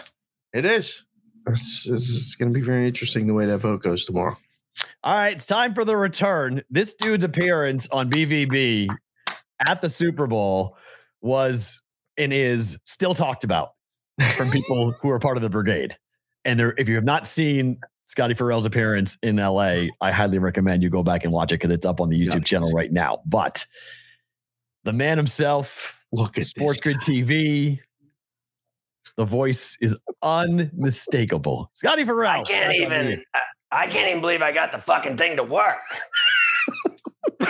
[0.54, 1.04] It is.
[1.48, 4.36] It's, it's, going to be very interesting the way that vote goes tomorrow.
[5.04, 6.62] All right, it's time for the return.
[6.70, 8.90] This dude's appearance on BVB
[9.68, 10.78] at the Super Bowl
[11.22, 11.82] was
[12.18, 13.72] and is still talked about
[14.36, 15.98] from people who are part of the brigade.
[16.46, 19.90] And there, if you have not seen Scotty Ferrall's appearance in LA, mm-hmm.
[20.02, 22.44] I highly recommend you go back and watch it because it's up on the YouTube
[22.44, 23.20] channel right now.
[23.26, 23.66] But
[24.84, 26.80] the man himself, Look at Sports.
[26.80, 27.80] Grid TV,
[29.16, 31.70] the voice is unmistakable.
[31.76, 32.42] Scotty Ferrall.
[32.42, 32.82] I can't back on you.
[33.12, 33.24] even.
[33.36, 33.42] I,
[33.72, 35.78] I can't even believe I got the fucking thing to work.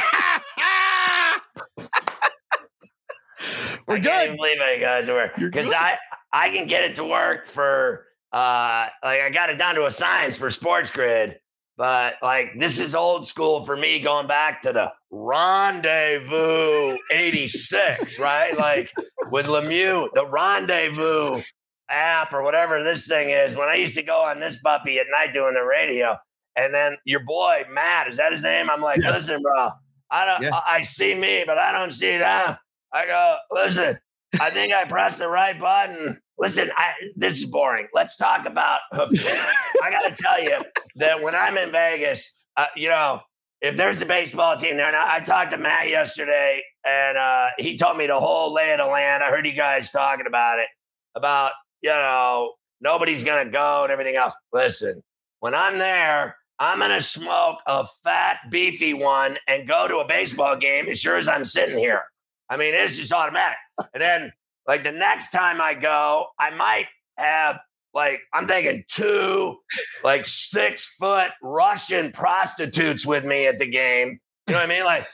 [3.87, 4.25] We're I can't good.
[4.25, 5.71] even believe I got it to work because.
[5.71, 5.97] I
[6.31, 9.91] I can get it to work for uh like I got it down to a
[9.91, 11.35] science for SportsGrid,
[11.77, 18.55] but like this is old school for me going back to the Rendezvous '86, right?
[18.57, 18.91] Like
[19.31, 21.41] with Lemieux, the Rendezvous
[21.89, 23.55] app or whatever this thing is.
[23.55, 26.17] When I used to go on this puppy at night doing the radio,
[26.55, 28.69] and then your boy Matt, is that his name?
[28.69, 29.13] I'm like, Yes.
[29.15, 29.71] listen, bro,
[30.11, 30.51] I don't, Yeah.
[30.53, 32.57] I, I see me, but I don't see them.
[32.93, 33.97] I go, listen,
[34.39, 36.19] I think I pressed the right button.
[36.37, 37.87] Listen, I, this is boring.
[37.93, 38.79] Let's talk about.
[38.93, 40.57] I got to tell you
[40.95, 43.21] that when I'm in Vegas, uh, you know,
[43.61, 47.47] if there's a baseball team there, and I, I talked to Matt yesterday, and uh,
[47.57, 49.23] he told me the whole lay of the land.
[49.23, 50.67] I heard you guys talking about it,
[51.15, 54.33] about you know nobody's gonna go and everything else.
[54.53, 55.01] Listen,
[55.39, 60.55] when I'm there, I'm gonna smoke a fat, beefy one and go to a baseball
[60.55, 62.03] game as sure as I'm sitting here.
[62.49, 63.57] I mean, it's just automatic.
[63.93, 64.31] And then,
[64.67, 67.59] like the next time I go, I might have
[67.93, 69.57] like I'm thinking two
[70.03, 74.19] like six foot Russian prostitutes with me at the game.
[74.47, 74.83] You know what I mean?
[74.83, 75.05] Like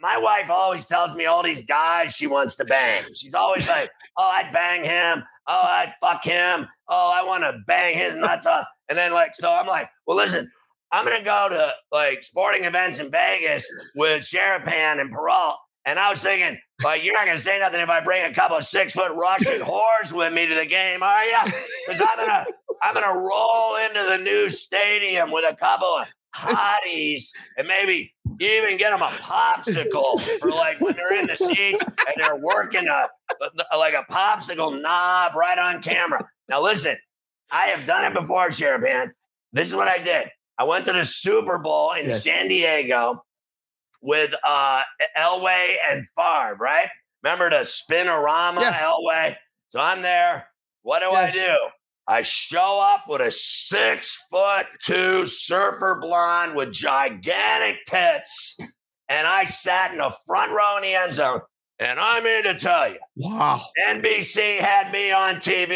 [0.00, 3.04] my wife always tells me all these guys she wants to bang.
[3.14, 5.22] She's always like, "Oh, I'd bang him.
[5.46, 6.66] Oh, I'd fuck him.
[6.88, 10.16] Oh, I want to bang his nuts off." And then like, so I'm like, "Well,
[10.16, 10.50] listen,
[10.92, 16.10] I'm gonna go to like sporting events in Vegas with Sharapan and Perrault." And I
[16.10, 18.92] was thinking, like, you're not gonna say nothing if I bring a couple of six
[18.92, 21.38] foot Russian whores with me to the game, are you?
[21.86, 22.46] Because I'm gonna
[22.82, 28.76] I'm gonna roll into the new stadium with a couple of hotties and maybe even
[28.76, 33.08] get them a popsicle for like when they're in the seats and they're working a
[33.76, 36.26] like a popsicle knob right on camera.
[36.48, 36.96] Now listen,
[37.50, 39.10] I have done it before, Sharapan.
[39.52, 40.28] This is what I did.
[40.58, 42.22] I went to the Super Bowl in Yes.
[42.24, 43.24] San Diego
[44.02, 44.82] with uh
[45.18, 46.88] Elway and Favre, right?
[47.22, 48.80] Remember the Spinorama Yeah.
[48.80, 49.36] Elway?
[49.70, 50.48] So I'm there.
[50.82, 51.34] What do Yes.
[51.34, 51.56] I do?
[52.08, 58.58] I show up with a six foot two surfer blonde with gigantic tits,
[59.08, 61.40] and I sat in the front row in the end zone.
[61.80, 63.62] And I'm here to tell you, Wow.
[63.88, 65.68] NBC had me on TV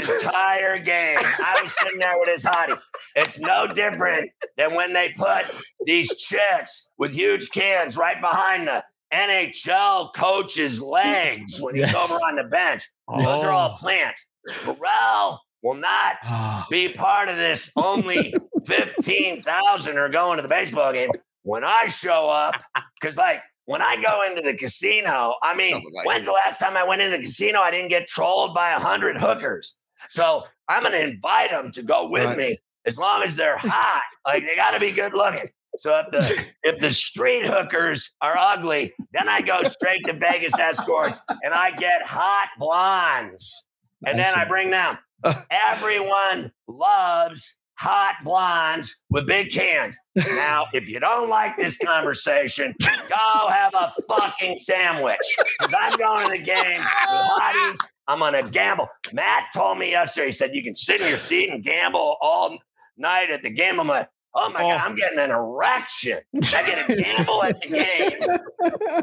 [0.00, 1.18] the entire game.
[1.20, 2.78] I was sitting there with his hottie.
[3.14, 5.44] It's no different than when they put
[5.84, 11.94] these chicks with huge cans right behind the NHL coach's legs when he's Yes.
[12.10, 12.88] over on the bench.
[13.08, 14.26] Those are all plants.
[14.48, 17.70] Ferrall will not Ah, be part of this.
[17.76, 18.32] Only
[18.66, 21.10] 15,000 are going to the baseball game.
[21.42, 22.54] When I show up,
[23.00, 26.76] because like when I go into the casino, I mean, like- when's the last time
[26.76, 27.60] I went into the casino?
[27.60, 29.76] I didn't get trolled by a hundred hookers.
[30.08, 32.36] So I'm going to invite them to go with Right.
[32.36, 34.02] me as long as they're hot.
[34.26, 35.48] like they got to be good looking.
[35.78, 40.58] So if the if the street hookers are ugly, then I go straight to Vegas
[40.58, 43.68] escorts and I get hot blondes.
[44.04, 44.98] And then I bring them
[45.52, 49.98] Everyone loves hot blondes with big cans.
[50.14, 55.16] Now, if you don't like this conversation, go have a fucking sandwich.
[55.58, 57.78] Because I'm going to the game with hotties.
[58.06, 58.86] I'm going to gamble.
[59.14, 62.58] Matt told me yesterday, he said, you can sit in your seat and gamble all
[62.98, 63.80] night at the game.
[63.80, 64.68] I'm like, oh my Oh.
[64.68, 66.18] God, I'm getting an erection.
[66.34, 68.38] I get to gamble at the game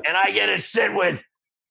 [0.05, 1.23] and I get to sit with,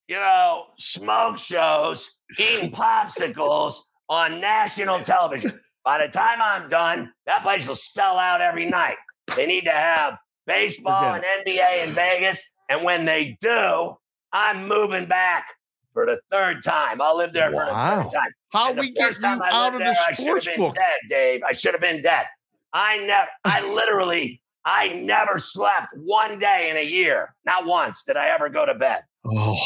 [0.08, 3.74] you know, smoke shows, eating popsicles
[4.08, 5.60] on national television.
[5.86, 8.96] By the time I'm done, that place will sell out every night.
[9.36, 12.52] They need to have baseball and NBA in Vegas.
[12.68, 13.96] And when they do,
[14.32, 15.46] I'm moving back
[15.92, 17.00] for the third time.
[17.00, 17.98] I'll live there for Wow.
[17.98, 18.30] the third time.
[18.48, 20.56] How And the we get you out of the there, I should have sports been
[20.56, 20.74] book?
[20.74, 21.40] Dead, Dave.
[21.48, 22.26] I should have been dead.
[22.72, 27.32] I never, I literally, I never slept one day in a year.
[27.44, 29.02] Not once did I ever go to bed.
[29.24, 29.56] Oh.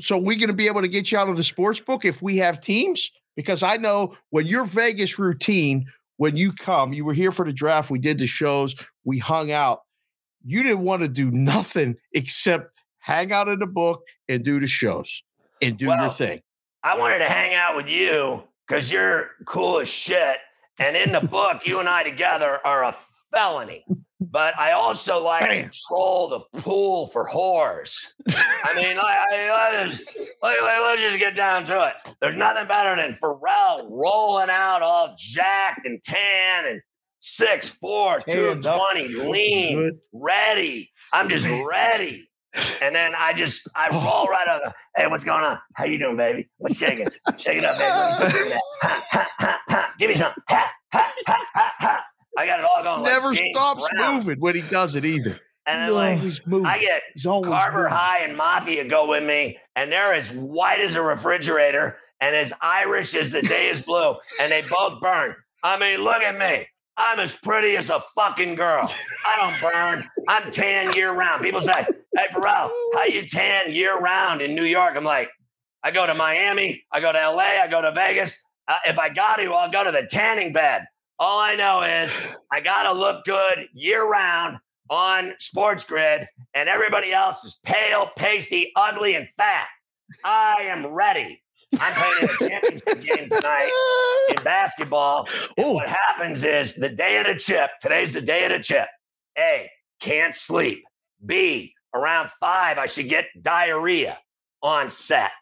[0.00, 2.22] So we're going to be able to get you out of the sports book if
[2.22, 3.10] we have teams?
[3.36, 7.52] Because I know when your Vegas routine, when you come, you were here for the
[7.52, 9.80] draft, we did the shows, we hung out.
[10.44, 14.66] You didn't want to do nothing except hang out in the book and do the
[14.66, 15.22] shows
[15.60, 16.40] and do your thing.
[16.82, 20.38] I wanted to hang out with you because you're cool as shit.
[20.78, 22.92] And in the book, you and I together are a
[23.36, 23.84] felony.
[24.18, 25.70] But I also like Bam.
[25.70, 28.12] to troll the pool for whores.
[28.30, 29.98] I mean, I, I, let's,
[30.42, 31.94] let, let, let's just get down to it.
[32.20, 36.80] There's nothing better than Ferrall rolling out all jacked and tan and
[37.22, 38.80] 6'4, Tanned up.
[38.80, 39.98] 220, lean, Good.
[40.12, 40.90] ready.
[41.12, 42.28] I'm just ready.
[42.80, 44.02] And then I just I oh.
[44.02, 44.72] roll right out.
[44.96, 45.58] Hey, what's going on?
[45.74, 46.48] How you doing, baby?
[46.56, 47.06] What's shaking?
[47.06, 47.92] Shake it Shake it up, baby.
[49.98, 50.32] Give me some.
[50.48, 52.04] Ha, ha, ha, ha, ha.
[52.36, 53.04] I got it all going.
[53.04, 54.16] Never James stops Brown.
[54.16, 55.40] moving when he does it either.
[55.66, 56.66] And then like always moving.
[56.66, 57.92] I get He's always Carver moving.
[57.92, 62.52] High and Mafia go with me, and they're as white as a refrigerator and as
[62.60, 65.34] Irish as the day is blue, and they both burn.
[65.62, 66.66] I mean, look at me.
[66.96, 68.90] I'm as pretty as a fucking girl.
[69.26, 70.08] I don't burn.
[70.28, 71.42] I'm tan year round.
[71.42, 71.84] People say,
[72.16, 75.30] "Hey, Ferrall, how you tan year round in New York?" I'm like,
[75.82, 78.42] I go to Miami, I go to LA, I go to Vegas.
[78.68, 80.86] Uh, if I got to, I'll go to the tanning bed.
[81.18, 82.14] All I know is
[82.52, 84.58] I got to look good year round
[84.90, 89.66] on SportsGrid, and everybody else is pale, pasty, ugly, and fat.
[90.24, 91.42] I am ready.
[91.80, 93.70] I'm playing in a championship game tonight
[94.28, 95.26] in basketball.
[95.56, 98.86] And what happens is the day of the chip, today's the day of the chip.
[99.38, 100.84] A, can't sleep.
[101.24, 104.18] B, around five, I should get diarrhea
[104.62, 105.32] on set.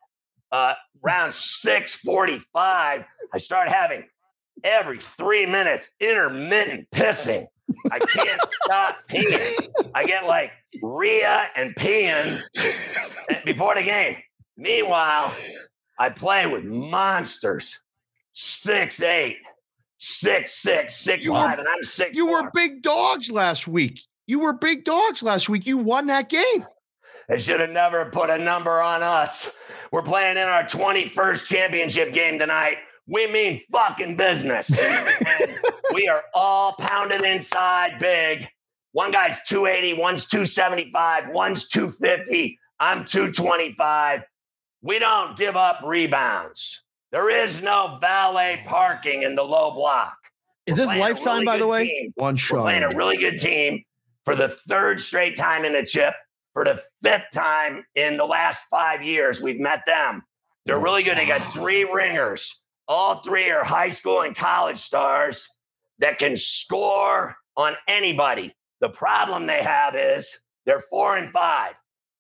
[0.53, 4.05] Uh, around 645, I start having
[4.63, 7.47] every three minutes intermittent pissing.
[7.91, 9.69] I can't stop peeing.
[9.95, 12.41] I get like Rhea and peeing
[13.45, 14.17] before the game.
[14.57, 15.33] Meanwhile,
[15.99, 17.79] I play with monsters.
[18.37, 19.37] Six eight,
[19.99, 22.17] six six, six You were- and I'm six.
[22.17, 24.01] You were big dogs last week.
[24.27, 25.67] You were big dogs last week.
[25.67, 26.67] You won that game.
[27.29, 29.51] They should have never put a number on us.
[29.93, 32.79] We're playing in our 21st championship game tonight.
[33.07, 34.71] We mean fucking business.
[35.95, 38.49] We are all pounded inside big.
[38.93, 42.59] One guy's 280, one's 275, one's 250.
[42.81, 44.23] I'm 225.
[44.83, 46.83] We don't give up rebounds.
[47.13, 50.17] There is no valet parking in the low block.
[50.67, 51.87] Is We're this lifetime, really by the way?
[51.87, 52.13] team.
[52.17, 52.57] One shot.
[52.57, 53.85] We're playing a really good team
[54.25, 56.15] for the third straight time in the chip.
[56.55, 60.23] For the fifth time in the last five years, we've met them.
[60.67, 61.19] They're really good.
[61.19, 62.63] They got three ringers.
[62.87, 65.49] All three are high school and college stars
[65.99, 68.55] that can score on anybody.
[68.81, 70.29] The problem they have is
[70.67, 71.75] they're four and five.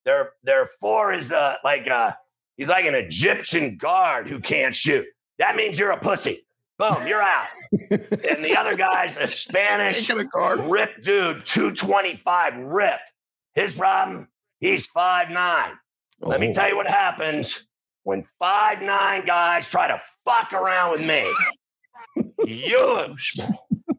[0.04, 2.12] Their their four is uh, like uh
[2.56, 5.06] he's like an Egyptian guard who can't shoot.
[5.38, 6.38] That means you're a pussy.
[6.78, 7.46] Boom, you're out.
[7.90, 13.00] and the other guy's a Spanish rip dude, 225 rip.
[13.54, 15.72] His problem, he's five nine.
[16.20, 17.66] Let me tell you what happens
[18.02, 21.32] when five nine guys try to fuck around with me.
[22.44, 23.16] You.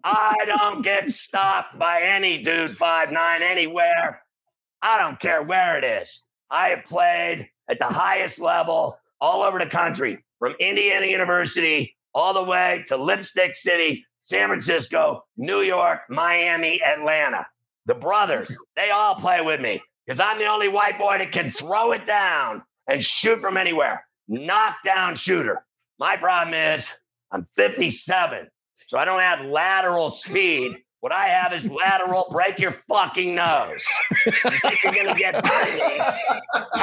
[0.03, 4.21] I don't get stopped by any dude five nine anywhere.
[4.81, 6.25] I don't care where it is.
[6.51, 12.33] I have played at the highest level all over the country, from Indiana University all
[12.33, 17.45] the way to Lipstick City, San Francisco, New York, Miami, Atlanta.
[17.87, 21.49] The brothers, they all play with me because I'm the only white boy that can
[21.49, 24.05] throw it down and shoot from anywhere.
[24.27, 25.64] Knockdown shooter.
[25.99, 26.91] My problem is
[27.31, 28.47] I'm 57,
[28.87, 30.77] so I don't have lateral speed.
[30.99, 33.85] What I have is lateral break your fucking nose.
[34.25, 36.11] You think you're gonna get by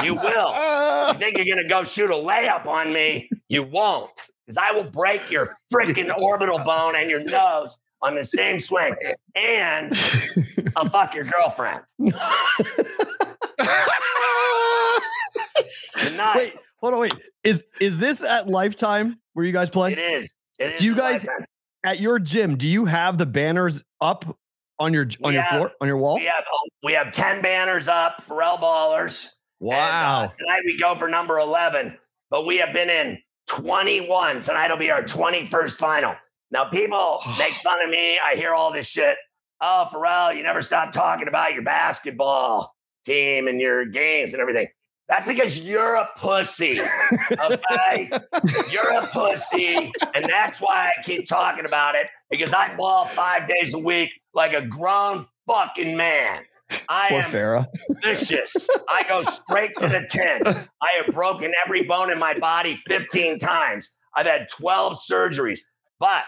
[0.01, 0.07] me?
[0.07, 1.11] You will.
[1.13, 3.29] You think you're gonna go shoot a layup on me?
[3.49, 4.11] You won't.
[4.45, 8.95] because I will break your freaking orbital bone and your nose on the same swing,
[9.35, 9.93] and
[10.75, 11.81] I'll fuck your girlfriend.
[16.01, 16.53] Tonight, Wait,
[16.83, 17.17] hold on, wait.
[17.43, 19.93] Is is this at Lifetime where you guys play?
[19.93, 20.31] it is.
[20.59, 21.45] It is Do you guys- lifetime.
[21.85, 24.37] At your gym, do you have the banners up
[24.79, 26.15] on your on We your have- floor on your wall?
[26.15, 26.43] We have
[26.83, 29.27] we have ten banners up for L ballers.
[29.61, 30.31] And, uh, Wow.
[30.37, 31.97] tonight we go for number 11,
[32.29, 33.17] but we have been in
[33.47, 34.41] 21.
[34.41, 36.15] Tonight will be our 21st final.
[36.51, 38.19] Now, people make fun of me.
[38.19, 39.17] I hear all this shit.
[39.61, 42.75] Oh, Ferrall, you never stop talking about your basketball
[43.05, 44.67] team and your games and everything.
[45.09, 46.79] That's because you're a pussy.
[47.31, 48.09] Okay?
[48.71, 49.91] you're a pussy.
[50.15, 54.09] And that's why I keep talking about it because I ball five days a week
[54.33, 56.43] like a grown fucking man.
[56.89, 57.65] I Poor am Farah.
[58.01, 58.69] vicious.
[58.89, 60.47] I go straight to the 10.
[60.47, 63.95] I have broken every bone in my body 15 times.
[64.15, 65.59] I've had 12 surgeries.
[65.99, 66.23] But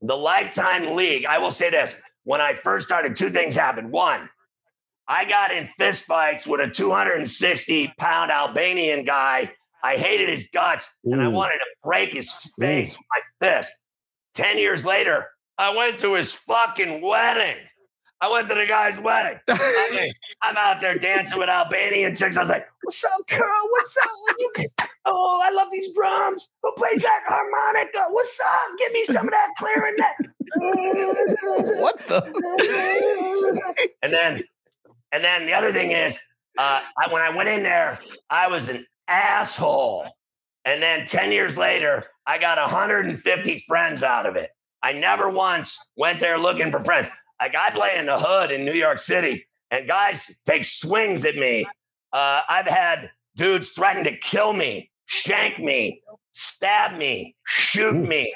[0.00, 3.90] the Lifetime League, I will say this when I first started, two things happened.
[3.90, 4.28] One,
[5.08, 9.50] I got in fistfights with a 260 pound Albanian guy.
[9.82, 13.72] I hated his guts and I wanted to break his face with my fist.
[14.34, 17.56] 10 years later, I went to his fucking wedding.
[18.20, 19.38] I went to the guy's wedding.
[19.48, 20.10] I mean,
[20.42, 22.36] I'm out there dancing with Albanian chicks.
[22.36, 23.68] I was like, "What's up, girl?
[23.70, 24.10] What's up?
[24.38, 24.50] You
[25.06, 26.48] oh, I love these drums.
[26.62, 28.06] Who plays that harmonica?
[28.10, 28.78] What's up?
[28.78, 30.16] Give me some of that clarinet."
[31.80, 32.24] What the?
[34.02, 34.40] and then,
[35.12, 36.18] and then the other thing is,
[36.58, 37.98] uh, I, when I went in there,
[38.30, 40.06] I was an asshole.
[40.64, 44.50] And then 10 years later, I got 150 friends out of it.
[44.82, 47.08] I never once went there looking for friends.
[47.40, 51.36] Like I play in the hood in New York City, and guys take swings at
[51.36, 51.66] me.
[52.12, 56.02] Uh, I've had dudes threaten to kill me, shank me,
[56.32, 58.34] stab me, shoot me.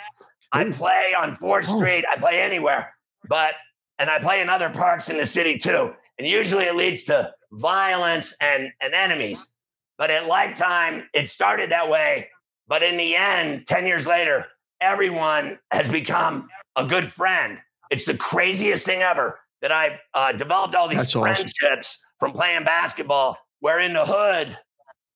[0.53, 2.05] I play on 4th Street.
[2.11, 2.95] I play anywhere,
[3.29, 3.55] but
[3.99, 5.95] and I play in other parks in the city too.
[6.19, 9.53] And usually it leads to violence and, and enemies.
[9.99, 12.29] But at Lifetime, it started that way.
[12.69, 14.47] But in the end, 10 years later,
[14.81, 17.59] everyone has become a good friend.
[17.91, 21.35] It's the craziest thing ever that I've uh, developed all these That's awesome.
[21.35, 24.57] friendships from playing basketball, where in the hood,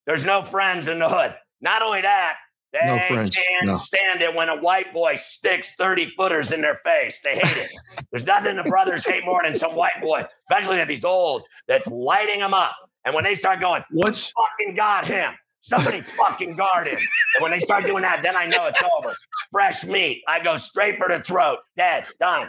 [0.06, 1.34] there's no friends in the hood.
[1.60, 2.36] Not only that,
[2.80, 3.72] they No friends, can't no.
[3.72, 7.20] stand it when a white boy sticks 30 footers in their face.
[7.24, 7.70] They hate it.
[8.10, 11.86] There's nothing the brothers hate more than some white boy, especially if he's old, that's
[11.88, 12.74] lighting them up.
[13.04, 15.32] And when they start going, What's fucking got him.
[15.60, 16.96] Somebody fucking guard him.
[16.96, 19.12] And when they start doing that, then I know it's over.
[19.50, 20.22] Fresh meat.
[20.28, 21.58] I go straight for the throat.
[21.76, 22.06] Dead.
[22.20, 22.48] Done.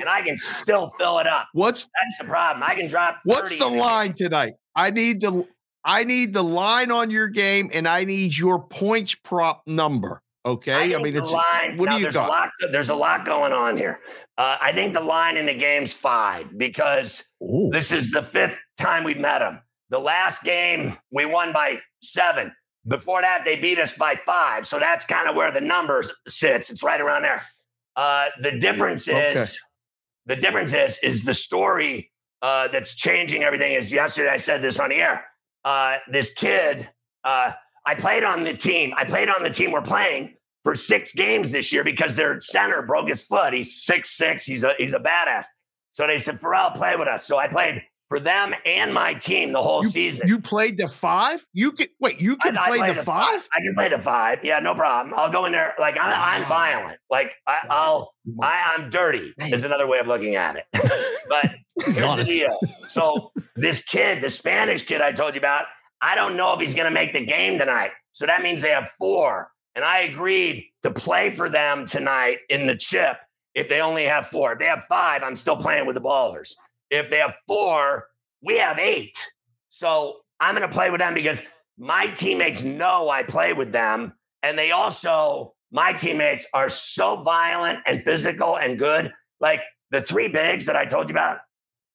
[0.00, 1.46] And I can still fill it up.
[1.54, 2.62] what's That's the problem.
[2.62, 3.20] I can drop.
[3.24, 4.52] what's the line tonight?
[4.76, 5.46] I need the
[5.84, 10.20] I need the line on your game, and I need your points prop number.
[10.46, 11.76] Okay, I, think mean it's line.
[11.76, 12.28] what now, do you there's got?
[12.28, 14.00] A lot, there's a lot going on here.
[14.38, 17.68] Uh, I think the line in the game's five because Ooh.
[17.72, 19.60] this is the fifth time we've met them.
[19.90, 22.52] The last game we won by seven.
[22.86, 24.66] Before that, they beat us by five.
[24.66, 26.70] So that's kind of where the numbers sits.
[26.70, 27.42] It's right around there.
[27.96, 29.54] Uh, the difference is Okay.
[30.26, 32.10] the difference is is the story
[32.40, 33.72] uh, that's changing everything.
[33.72, 35.26] Is yesterday I said this on the air.
[35.64, 36.88] Uh, this kid,
[37.24, 37.52] uh,
[37.86, 38.94] I played on the team.
[38.96, 40.34] I played on the team we're playing
[40.64, 43.52] for six games this year because their center broke his foot.
[43.52, 44.44] He's six six.
[44.44, 45.44] He's a he's a badass.
[45.92, 47.24] So they said, Ferrall, play with us.
[47.24, 50.28] So I played for them and my team the whole You, season.
[50.28, 51.44] you played the five.
[51.52, 52.20] You can wait.
[52.20, 53.48] You can I- I play play the five.
[53.52, 54.38] I can play the five.
[54.42, 55.14] Yeah, no problem.
[55.16, 55.74] I'll go in there.
[55.78, 56.98] Like I'm, I'm violent.
[57.10, 58.14] Like I, I'll.
[58.42, 59.34] I, I'm dirty.
[59.38, 60.64] Is another way of looking at it.
[61.28, 61.50] but
[61.84, 62.58] here's the deal.
[62.88, 65.64] So this kid, the Spanish kid I told you about,
[66.00, 67.90] I don't know if he's going to make the game tonight.
[68.12, 72.66] So that means they have four, and I agreed to play for them tonight in
[72.66, 73.16] the chip.
[73.54, 76.54] If they only have four, if they have five, I'm still playing with the ballers.
[76.90, 78.06] If they have four,
[78.42, 79.16] we have eight.
[79.68, 81.44] So I'm going to play with them because
[81.78, 84.14] my teammates know I play with them.
[84.42, 89.12] And they also, my teammates are so violent and physical and good.
[89.40, 91.38] Like the three bigs that I told you about,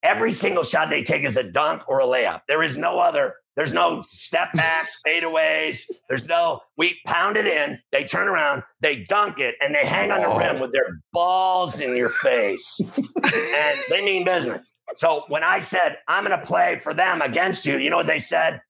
[0.01, 2.41] every single shot they take is a dunk or a layup.
[2.47, 5.83] There is no other, there's no step backs, fadeaways.
[6.09, 10.11] There's no, we pound it in, they turn around, they dunk it, and they hang
[10.11, 10.61] on the rim oh.
[10.61, 12.81] with their balls in your face.
[12.97, 14.72] and they mean business.
[14.97, 18.07] So when I said, I'm going to play for them against you, you know what
[18.07, 18.61] they said?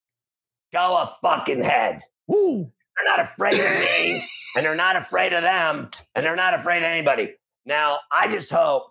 [0.71, 2.01] Go a fucking head.
[2.31, 2.71] Ooh.
[2.95, 4.21] They're not afraid of me,
[4.55, 7.33] and they're not afraid of them, and they're not afraid of anybody.
[7.65, 8.83] Now, I just hope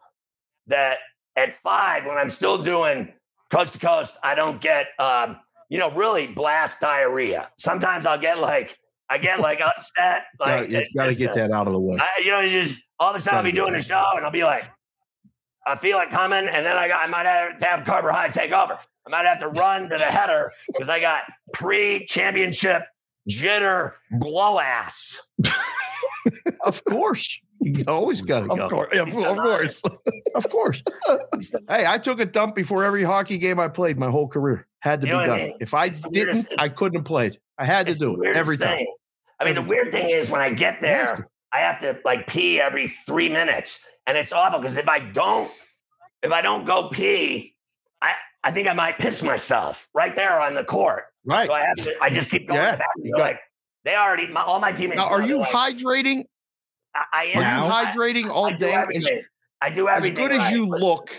[0.67, 0.99] that
[1.37, 3.13] at five, when I'm still doing
[3.51, 7.51] coast to coast, I don't get, um, you know, really blast diarrhea.
[7.59, 8.77] Sometimes I'll get like,
[9.09, 10.25] I get like upset.
[10.41, 11.99] Like you it's got to get a- that out of the way.
[12.01, 14.25] I, you know, you just all of a sudden I'll be doing a show and
[14.25, 14.65] I'll be like,
[15.67, 18.29] I feel it coming, and then I got I might have to have Carver High
[18.29, 18.79] take over.
[19.07, 22.83] I might have to run to the header because I got pre-championship
[23.29, 25.21] jitter blow ass.
[26.65, 27.41] Of course.
[27.61, 28.55] You always got to go.
[28.67, 29.83] Of course, yeah, of course.
[30.37, 30.83] Of course.
[31.69, 34.67] hey, I took a dump before every hockey game I played my whole career.
[34.79, 35.39] Had to You be what I done.
[35.49, 35.57] mean?
[35.61, 37.41] If I It's didn't, I couldn't have played.
[37.59, 38.87] I had to It's do it weirdest every time.
[39.41, 41.81] I mean, the Every weird thing is when I get You have there, I have
[41.81, 45.51] to like pee every three minutes, and it's awful because if I don't,
[46.23, 47.55] if I don't go pee,
[48.01, 48.13] I
[48.45, 51.05] I think I might piss myself right there on the court.
[51.25, 51.47] Right.
[51.47, 51.95] So I have to.
[52.03, 52.87] I just keep going Yeah, back.
[53.03, 53.41] you like
[53.85, 54.27] they already.
[54.29, 54.97] My, all my teammates.
[54.99, 56.25] Now, are you like, hydrating?
[56.95, 57.65] I, I Are am.
[57.67, 58.75] you I- hydrating all I day?
[58.75, 59.09] As.
[59.61, 60.19] I do everything.
[60.19, 61.11] as good as you look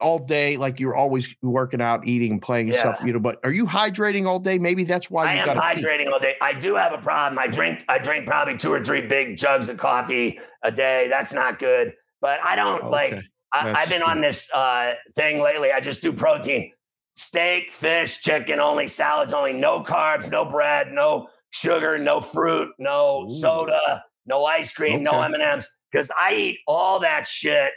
[0.00, 3.40] all day, like you're always working out, eating, and playing and stuff, you know, but
[3.42, 4.58] are you hydrating all day?
[4.58, 6.36] Maybe that's why I am hydrating all day.
[6.40, 7.38] I do have a problem.
[7.38, 7.84] I drink.
[7.88, 11.08] I drink probably two or three big jugs of coffee a day.
[11.08, 11.94] That's not good.
[12.20, 13.20] But I don't like.
[13.52, 15.72] I, i've been on this uh, thing lately.
[15.72, 16.72] I just do protein,
[17.14, 23.26] steak, fish, chicken only, salads only, no carbs, no bread, no sugar, no fruit, no
[23.28, 23.40] Ooh.
[23.40, 25.68] soda, no ice cream, no M and M's.
[25.90, 27.72] Because I eat all that shit.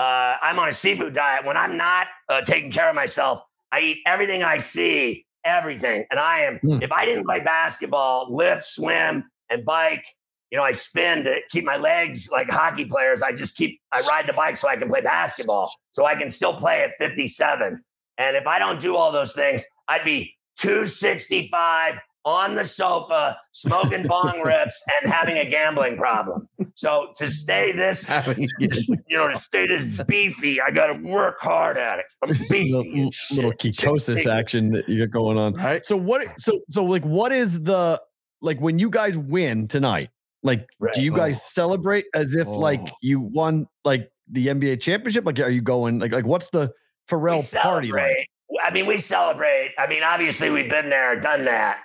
[0.00, 1.44] Uh, I'm on a seafood diet.
[1.44, 6.06] When I'm not uh, taking care of myself, I eat everything I see, everything.
[6.10, 6.56] And I am.
[6.56, 6.78] Hmm.
[6.82, 10.06] If I didn't play basketball, lift, swim, and bike,
[10.50, 13.20] you know, I spin to keep my legs like hockey players.
[13.20, 16.30] I just keep, I ride the bike so I can play basketball, so I can
[16.30, 17.84] still play at 57.
[18.16, 24.02] And if I don't do all those things, I'd be 265 on the sofa, smoking
[24.06, 26.48] bong rips and having a gambling problem.
[26.74, 28.48] So to stay this, having.
[28.58, 32.04] you know, to stay this beefy, I got to work hard at it.
[32.22, 32.72] I'm beefy.
[32.72, 35.54] little, little ketosis action that you got going on.
[35.54, 35.84] Right.
[35.84, 36.26] So what?
[36.38, 38.00] So so like, what is the
[38.42, 40.10] like when you guys win tonight?
[40.42, 40.94] Like, Right.
[40.94, 41.48] do you guys oh.
[41.50, 42.96] celebrate as if like Oh.
[43.02, 45.26] you won like the NBA championship?
[45.26, 46.72] Like, are you going like like what's the
[47.08, 48.26] Ferrall party like?
[48.64, 49.74] I mean, we celebrate.
[49.78, 51.80] I mean, obviously, we've been there, done that.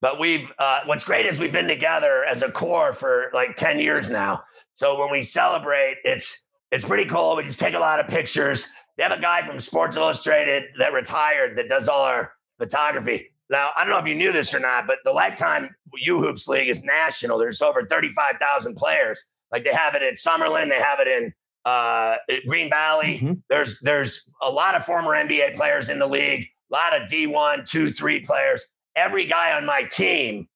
[0.00, 3.80] But we've, uh, what's great is we've been together as a core for like 10
[3.80, 4.42] years now.
[4.74, 7.34] So when we celebrate, it's, it's pretty cool.
[7.36, 8.68] We just take a lot of pictures.
[8.96, 13.32] They have a guy from Sports Illustrated that retired that does all our photography.
[13.50, 16.46] Now, I don't know if you knew this or not, but the Lifetime U Hoops
[16.48, 17.38] League is national.
[17.38, 19.24] There's over 35,000 players.
[19.50, 21.32] Like they have it in Summerlin, they have it in
[21.64, 23.20] uh, Green Valley.
[23.22, 23.42] Mhm.
[23.48, 27.68] There's there's a lot of former NBA players in the league, a lot of D1,
[27.68, 28.64] two, three players.
[28.98, 30.48] Every guy on my team,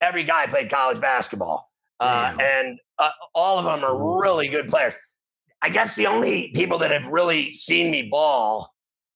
[0.00, 1.70] every guy played college basketball,
[2.00, 4.94] uh, and uh, all of them are really good players.
[5.60, 8.72] I guess the only people that have really seen me ball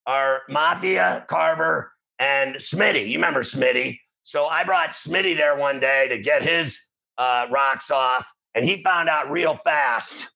[0.06, 3.08] are Mafia, Carver, and Smitty.
[3.08, 3.98] You remember Smitty?
[4.22, 8.82] So I brought Smitty there one day to get his uh, rocks off, and he
[8.82, 10.30] found out real fast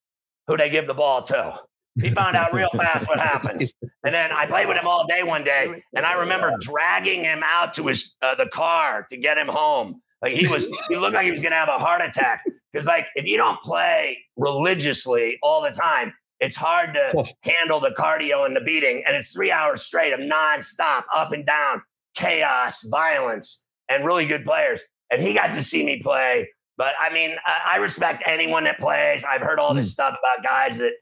[0.47, 1.59] who they give the ball to.
[2.01, 3.73] He found out real fast what happens.
[4.05, 7.41] And then I played with him all day one day, and I remember dragging him
[7.43, 10.01] out to his uh, the car to get him home.
[10.21, 12.43] Like he was, he looked like he was going to have a heart attack.
[12.71, 17.25] Because like if you don't play religiously all the time, it's hard to Oh.
[17.41, 19.03] handle the cardio and the beating.
[19.05, 21.81] And it's three hours straight of nonstop, up and down,
[22.15, 24.81] chaos, violence, and really good players.
[25.11, 26.47] And he got to see me play.
[26.77, 29.25] But I mean, I, I respect anyone that plays.
[29.25, 30.93] I've heard all this stuff about guys that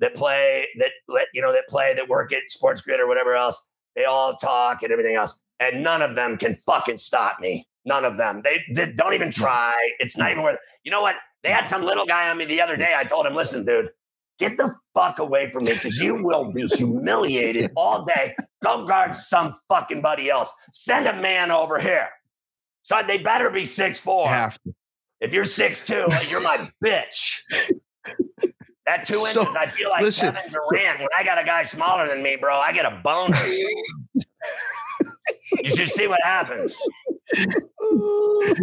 [0.00, 3.68] that play that let you know that play that work at SportsGrid or whatever else.
[3.94, 7.66] They all talk and everything else, and none of them can fucking stop me.
[7.84, 8.42] None of them.
[8.44, 9.74] They, they don't even try.
[10.00, 10.58] It's not even worth.
[10.82, 11.16] You know what?
[11.42, 12.94] They had some little guy on me the other day.
[12.96, 13.90] I told him, "Listen, dude,
[14.38, 18.34] get the fuck away from me because you will be humiliated all day.
[18.64, 20.50] Go guard some fucking buddy else.
[20.72, 22.08] Send a man over here.
[22.82, 24.28] So they better be six four.
[25.20, 27.40] If you're six two, you're my bitch.
[28.86, 31.00] That two So, inches, I feel like listen, Kevin Durant.
[31.00, 33.36] When I got a guy smaller than me, bro, I get a boner.
[35.62, 36.76] you should see what happens.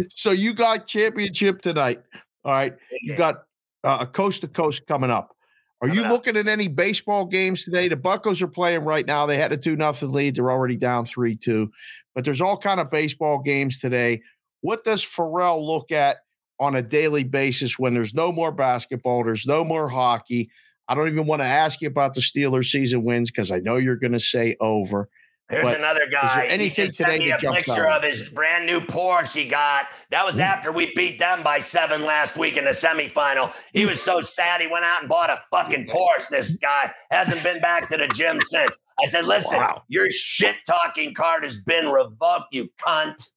[0.08, 2.00] so you got championship tonight.
[2.44, 2.74] All right.
[3.02, 3.44] You got
[3.84, 5.36] uh, a coast to coast coming up.
[5.82, 6.10] Are you up.
[6.10, 7.88] looking at any baseball games today?
[7.88, 9.26] The Buckos are playing right now.
[9.26, 10.36] They had a two nothing lead.
[10.36, 11.70] They're already down three two.
[12.14, 14.22] But there's all kind of baseball games today.
[14.62, 16.18] What does Ferrall look at
[16.60, 19.24] on a daily basis when there's no more basketball?
[19.24, 20.50] There's no more hockey.
[20.88, 23.76] I don't even want to ask you about the Steelers season wins because I know
[23.76, 25.08] you're going to say over.
[25.50, 26.36] Here's But another guy.
[26.36, 28.02] there He anything sent today me a picture out?
[28.02, 29.86] of his brand new Porsche he got.
[30.10, 30.40] That was mm.
[30.40, 33.52] after we beat them by seven last week in the semifinal.
[33.74, 33.90] He mm.
[33.90, 36.28] was so sad he went out and bought a fucking Porsche.
[36.30, 38.78] This guy hasn't been back to the gym since.
[39.02, 39.82] I said, "Listen, Wow.
[39.88, 43.30] your shit talking card has been revoked, you cunt."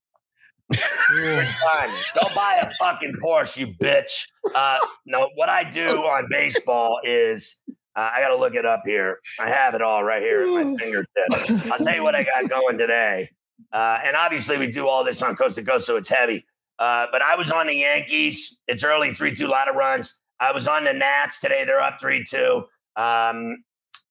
[0.70, 4.30] Go buy a fucking Porsche, you bitch.
[4.53, 7.59] Uh, no, what I do on baseball is
[7.95, 9.20] uh, I got to look it up here.
[9.39, 11.72] I have it all right here at my fingertips.
[11.72, 13.30] I'll tell you what I got going today.
[13.74, 16.45] Uh, and obviously, we do all this on coast to coast, so it's heavy.
[16.80, 18.61] Uh, but I was on the Yankees.
[18.68, 20.20] It's early 3 2, a lot of runs.
[20.39, 21.65] I was on the Nats today.
[21.65, 22.63] They're up 3 2.
[22.95, 23.63] Um,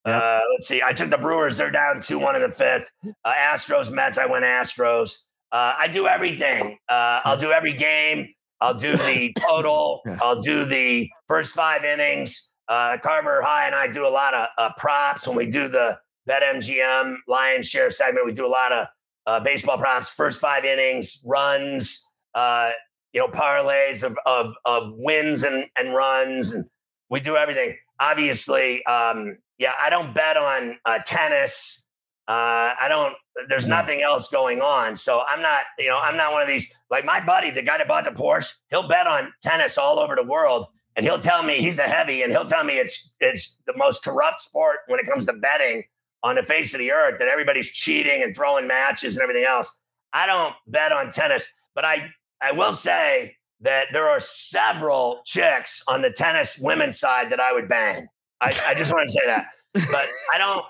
[0.05, 0.83] uh, let's see.
[0.83, 1.57] I took the Brewers.
[1.57, 2.91] They're down 2 1 in the fifth.
[3.25, 4.19] Uh, Astros, Mets.
[4.19, 5.26] I went Astros.
[5.53, 6.79] Uh, I do everything.
[6.89, 8.29] Uh, I'll do every game.
[8.61, 10.03] I'll do the total.
[10.23, 12.51] I'll do the first five innings.
[12.69, 15.99] Uh, Carver High and I do a lot of uh, props when we do the
[16.29, 18.27] BetMGM Lions Share segment.
[18.27, 18.87] We do a lot of
[19.27, 22.71] uh, baseball props, first five innings, runs, uh,
[23.13, 26.53] you know, parlays of, of, of wins and, and runs.
[26.53, 26.65] And
[27.09, 27.77] we do everything.
[28.01, 31.86] Obviously, um, yeah, I don't bet on uh, tennis.
[32.29, 33.15] Uh, I don't.
[33.49, 35.63] There's nothing else going on, so I'm not.
[35.79, 36.75] You know, I'm not one of these.
[36.91, 40.17] Like my buddy, the guy that bought the Porsche, he'll bet on tennis all over
[40.17, 40.67] the world,
[40.97, 44.03] and he'll tell me he's a heavy, and he'll tell me it's it's the most
[44.03, 45.85] corrupt sport when it comes to betting
[46.25, 47.21] on the face of the earth.
[47.21, 49.73] That everybody's cheating and throwing matches and everything else.
[50.13, 51.47] I don't bet on tennis,
[51.77, 52.11] but I
[52.43, 57.53] I will say that there are several chicks on the tennis women's side that I
[57.53, 58.09] would bang.
[58.41, 60.65] I, I just want to say that, but I don't.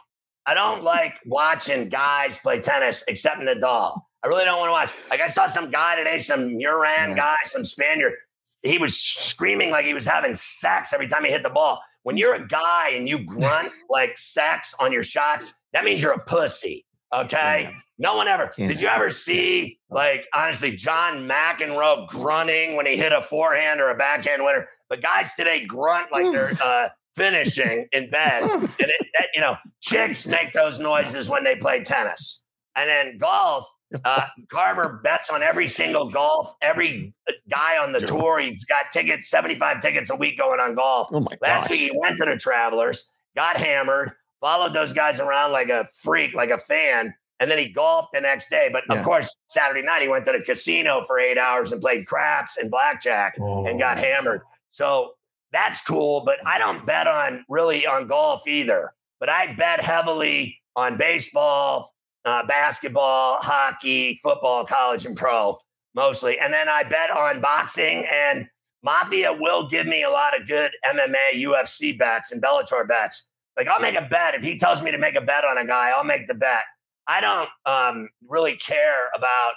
[0.46, 4.00] I don't like watching guys play tennis except Nadal.
[4.24, 4.92] I really don't want to watch.
[5.10, 8.14] Like I saw some guy today, some Muran guy, some Spaniard.
[8.62, 11.82] He was screaming like he was having sex every time he hit the ball.
[12.04, 16.12] When you're a guy and you grunt like sex on your shots, that means you're
[16.12, 16.86] a pussy.
[17.12, 17.72] Okay.
[17.98, 18.52] No one ever.
[18.56, 23.90] Did you ever see, like, honestly, John McEnroe grunting when he hit a forehand or
[23.90, 24.68] a backhand winner?
[24.88, 28.42] But guys today grunt like they're uh, finishing in bed.
[28.78, 32.44] And it, that, you know, chicks make those noises when they play tennis.
[32.76, 33.66] And then golf,
[34.04, 36.54] uh, Carver bets on every single golf.
[36.60, 37.14] Every
[37.50, 41.08] guy on the tour, he's got tickets, 75 tickets a week going on golf.
[41.10, 41.70] Oh my Last gosh.
[41.70, 46.34] week he went to the Travelers, got hammered, followed those guys around like a freak,
[46.34, 48.68] like a fan, and then he golfed the next day.
[48.70, 48.98] But Yeah.
[48.98, 52.58] of course, Saturday night he went to the casino for eight hours and played craps
[52.58, 54.42] and blackjack and got hammered.
[54.70, 55.12] So
[55.56, 58.92] that's cool, but I don't bet on really on golf either.
[59.18, 61.94] But I bet heavily on baseball,
[62.26, 65.58] uh, basketball, hockey, football, college, and pro
[65.94, 66.38] mostly.
[66.38, 68.46] And then I bet on boxing and
[68.82, 73.26] Mafia will give me a lot of good MMA, UFC bets and Bellator bets.
[73.56, 75.66] Like I'll make a bet if he tells me to make a bet on a
[75.66, 76.64] guy, I'll make the bet.
[77.08, 79.54] I don't um, really care about.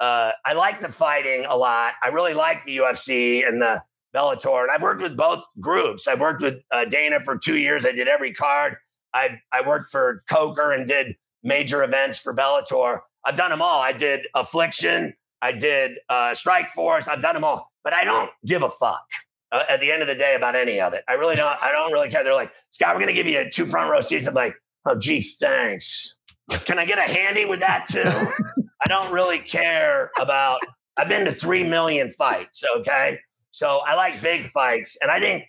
[0.00, 1.94] Uh, I like the fighting a lot.
[2.02, 3.80] I really like the UFC and the
[4.16, 6.08] Bellator, and I've worked with both groups.
[6.08, 7.84] I've worked with uh, Dana for two years.
[7.84, 8.76] I did every card.
[9.12, 13.00] I I worked for Coker and did major events for Bellator.
[13.24, 13.80] I've done them all.
[13.80, 15.14] I did Affliction.
[15.42, 17.08] I did uh, Strike Force.
[17.08, 19.04] I've done them all, but I don't give a fuck
[19.52, 21.04] uh, at the end of the day about any of it.
[21.08, 21.56] I really don't.
[21.62, 22.24] I don't really care.
[22.24, 24.26] They're like, Scott, we're going to give you two front row seats.
[24.26, 24.54] I'm like,
[24.86, 26.16] oh, gee, thanks.
[26.64, 28.62] Can I get a handy with that too?
[28.82, 30.60] I don't really care about.
[30.96, 32.64] I've been to three million fights.
[32.78, 33.18] Okay,
[33.56, 35.44] so I like big fights, and I think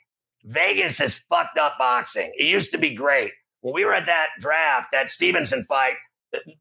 [0.46, 2.32] Vegas has fucked up boxing.
[2.38, 5.96] It used to be great when we were at that draft, that Stevenson fight.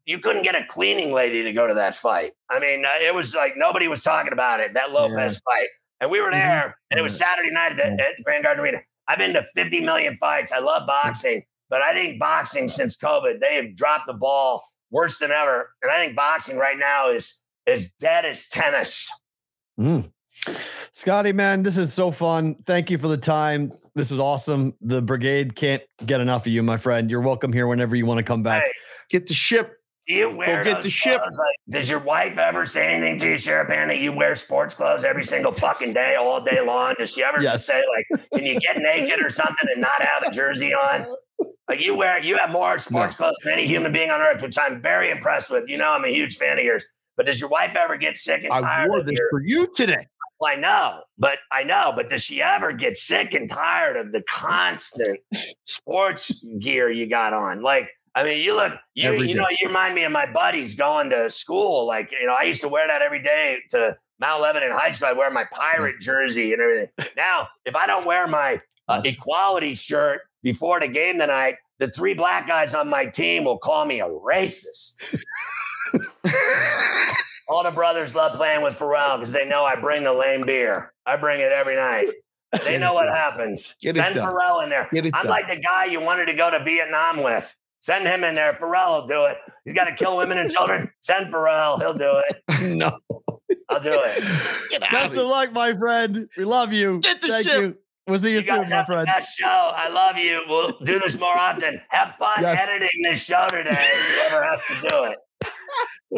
[0.03, 2.33] You couldn't get a cleaning lady to go to that fight.
[2.51, 4.73] I mean, uh, it was like nobody was talking about it.
[4.73, 5.69] That Lopez fight,
[6.01, 8.79] and we were there, and it was Saturday night at, the, at Grand Garden Arena.
[9.07, 10.51] I've been to 50 million fights.
[10.51, 15.19] I love boxing, but I think boxing since COVID, they have dropped the ball worse
[15.19, 15.71] than ever.
[15.81, 19.09] And I think boxing right now is as dead as tennis.
[19.79, 20.11] Mm.
[20.93, 22.55] Scotty, man, this is so fun.
[22.65, 23.71] Thank you for the time.
[23.95, 24.73] This was awesome.
[24.81, 27.09] The brigade can't get enough of you, my friend.
[27.09, 28.63] You're welcome here whenever you want to come back.
[28.63, 28.71] Hey,
[29.09, 29.73] Get the ship.
[30.07, 31.19] you wear get the ship.
[31.21, 34.73] Like, does your wife ever say anything to you, Sheriff Ann, that you wear sports
[34.73, 36.95] clothes every single fucking day, all day long?
[36.97, 37.65] Does she ever Yes.
[37.65, 41.05] say like, "Can you get naked or something and not have a jersey on"?
[41.69, 44.57] Like you wear, you have more sports clothes than any human being on earth, which
[44.57, 45.69] I'm very impressed with.
[45.69, 46.85] You know, I'm a huge fan of yours.
[47.17, 48.63] But does your wife ever get sick and tired?
[48.63, 50.05] I tired wore of this your for you today.
[50.39, 54.11] Well, I know, but I know, but does she ever get sick and tired of
[54.11, 55.19] the constant
[55.65, 57.61] sports gear you got on?
[57.63, 59.41] Like, I mean, you look, you Every you day.
[59.41, 61.85] know, you remind me of my buddies going to school.
[61.87, 65.07] Like, you know, I used to wear that every day to Mount Lebanon High School.
[65.09, 66.89] I'd wear my pirate jersey and everything.
[67.15, 72.13] Now, if I don't wear my uh, equality shirt before the game tonight, the three
[72.13, 75.23] black guys on my team will call me a racist.
[77.49, 80.93] All the brothers love playing with Ferrall because they know I bring the lame beer.
[81.05, 82.07] I bring it every night.
[82.65, 83.75] They know what happens.
[83.81, 84.25] Get Send done.
[84.25, 84.87] Ferrall in there.
[84.93, 85.27] Get I'm done.
[85.27, 87.53] like the guy you wanted to go to Vietnam with.
[87.81, 88.53] Send him in there.
[88.53, 89.37] Ferrall will do it.
[89.63, 90.89] He's got to kill women and children.
[91.01, 91.79] Send Ferrall.
[91.79, 92.61] He'll do it.
[92.77, 92.97] no.
[93.69, 94.23] I'll do it.
[94.69, 96.27] Get Best of luck, my friend.
[96.37, 96.99] We love you.
[96.99, 97.61] Get the Thank ship.
[97.61, 97.77] you.
[98.07, 99.05] We'll see you, You soon, guys my the friend.
[99.05, 99.45] best show.
[99.47, 100.41] I love you.
[100.47, 101.81] We'll do this more often.
[101.89, 102.67] Have fun Yes.
[102.67, 103.89] editing this show today.
[104.15, 105.17] Whoever has to do it.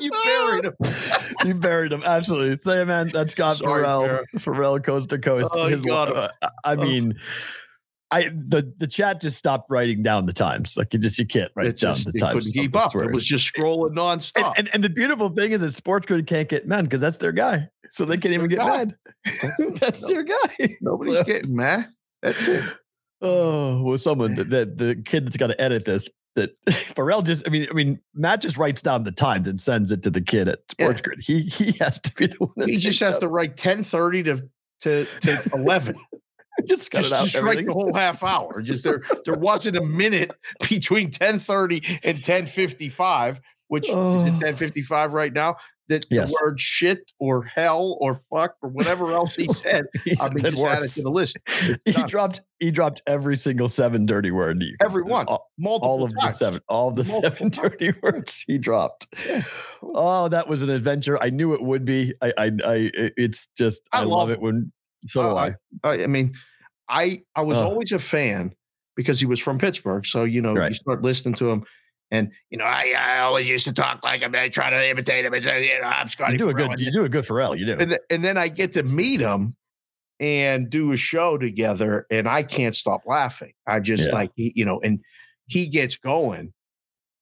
[0.00, 0.74] you buried him.
[1.44, 2.02] you buried him.
[2.04, 2.56] Absolutely.
[2.56, 4.24] Say, man, that's Scott Sorry, Ferrall.
[4.38, 5.50] Ferrall coast to coast.
[5.52, 6.30] Oh, His, got uh,
[6.64, 7.14] I mean,
[8.10, 10.76] I the the chat just stopped writing down the times.
[10.76, 12.34] Like you just you can't write It down just the it times.
[12.34, 12.94] couldn't keep up.
[12.94, 14.54] It was just scrolling and, nonstop.
[14.56, 17.68] and, and the beautiful thing is that SportsGrid can't get men because that's their guy.
[17.90, 18.86] So they can't even get guy.
[18.86, 18.96] mad.
[19.78, 20.76] that's their guy.
[20.80, 21.88] Nobody's So- getting mad.
[22.22, 22.64] That's it.
[23.22, 24.48] Oh, well, someone that
[24.78, 26.08] the kid that's got to edit this.
[26.36, 26.54] That
[26.94, 30.02] Ferrall just, I mean, I mean, Matt just writes down the times and sends it
[30.04, 31.20] to the kid at SportsGrid.
[31.20, 32.68] He he has to be the one.
[32.68, 34.48] He just has up- to write ten thirty to
[34.82, 35.96] to to eleven.
[36.66, 37.24] just cut just it out.
[37.24, 38.62] just write the whole half hour.
[38.62, 40.30] Just there there wasn't a minute
[40.68, 44.24] between ten thirty and ten fifty five, which is Oh.
[44.24, 45.56] at ten fifty five right now.
[45.90, 46.30] That Yes.
[46.30, 49.84] the word shit or hell or fuck or whatever else he said.
[50.20, 50.94] I mean, just add it works.
[50.94, 51.36] to the list.
[51.84, 54.62] He dropped he dropped every single seven dirty word.
[54.82, 55.26] Every one.
[55.26, 57.72] all, multiple all of the seven, all of the Multiple seven times.
[57.72, 59.06] dirty words he dropped.
[59.28, 59.42] Yeah.
[59.82, 61.22] Oh, that was an adventure.
[61.22, 62.14] I knew it would be.
[62.22, 64.72] I, I, I it's just I I, love love it when.
[65.06, 65.50] So do Uh,
[65.84, 65.88] I.
[65.88, 66.34] I, I mean,
[66.88, 67.66] I I was Uh.
[67.68, 68.54] always a fan
[68.96, 70.04] because he was from Pittsburgh.
[70.06, 71.64] So you know, you start listening to him,
[72.10, 74.34] and you know, I, I always used to talk like him.
[74.34, 75.32] I try to imitate him.
[75.34, 76.32] And, you know, I'm Scotty.
[76.32, 76.78] You do a good.
[76.80, 77.54] You do a good Ferrall.
[77.56, 77.72] You do.
[77.78, 79.56] and, th- and then I get to meet him
[80.18, 83.52] and do a show together, and I can't stop laughing.
[83.66, 84.12] I just Yeah.
[84.12, 85.00] like you know, and
[85.46, 86.52] he gets going,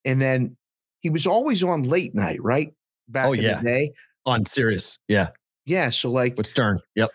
[0.04, 0.56] and then
[1.00, 2.72] he was always on late night, right?
[3.08, 3.58] Back Oh, in yeah.
[3.60, 3.92] the day,
[4.26, 4.98] On Sirius.
[5.08, 5.28] Yeah.
[5.64, 5.90] yeah.
[5.90, 6.80] So like, With Stern.
[6.96, 7.10] Yep.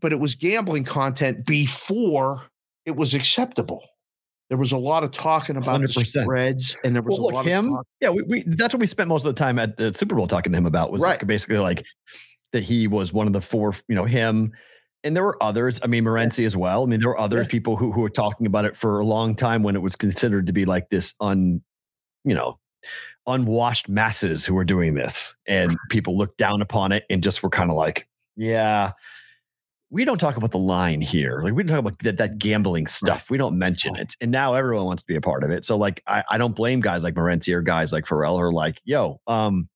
[0.00, 2.42] but it was gambling content before
[2.84, 3.82] it was acceptable.
[4.50, 6.22] There was a lot of talking about the 100%.
[6.24, 7.68] spreads, and there was Well, a look, lot him.
[7.68, 7.86] of talk.
[8.00, 10.26] Yeah, we, we that's what we spent most of the time at the Super Bowl
[10.26, 11.84] talking to him about was like basically like
[12.52, 13.74] that he was one of the four.
[13.88, 14.52] You know him.
[15.02, 15.80] And there were others.
[15.82, 16.82] I mean, Morency as well.
[16.82, 17.46] I mean, there were other Yeah.
[17.48, 20.46] people who, who were talking about it for a long time when it was considered
[20.48, 21.62] to be like this un,
[22.24, 22.58] you know,
[23.26, 27.48] unwashed masses who were doing this, and people looked down upon it and just were
[27.48, 28.92] kind of like, yeah,
[29.90, 31.40] we don't talk about the line here.
[31.42, 33.28] Like we don't talk about that, that gambling stuff.
[33.28, 34.14] We don't mention it.
[34.20, 35.66] And now everyone wants to be a part of it.
[35.66, 38.52] So like I, I don't blame guys like Morency or guys like Ferrall who are
[38.52, 39.68] like, yo, um,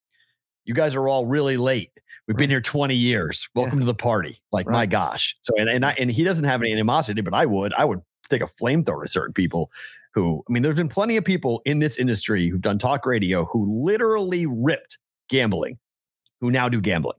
[0.64, 1.90] you guys are all really late.
[2.28, 3.48] We've been here 20 years.
[3.54, 4.38] Welcome to the party.
[4.50, 5.36] Like, my gosh.
[5.42, 7.74] So and and I and he doesn't have any animosity, but I would.
[7.74, 8.00] I would
[8.30, 9.70] take a flamethrower to certain people
[10.14, 13.44] who I mean, there's been plenty of people in this industry who've done talk radio
[13.44, 14.96] who literally ripped
[15.28, 15.76] gambling,
[16.40, 17.18] who now do gambling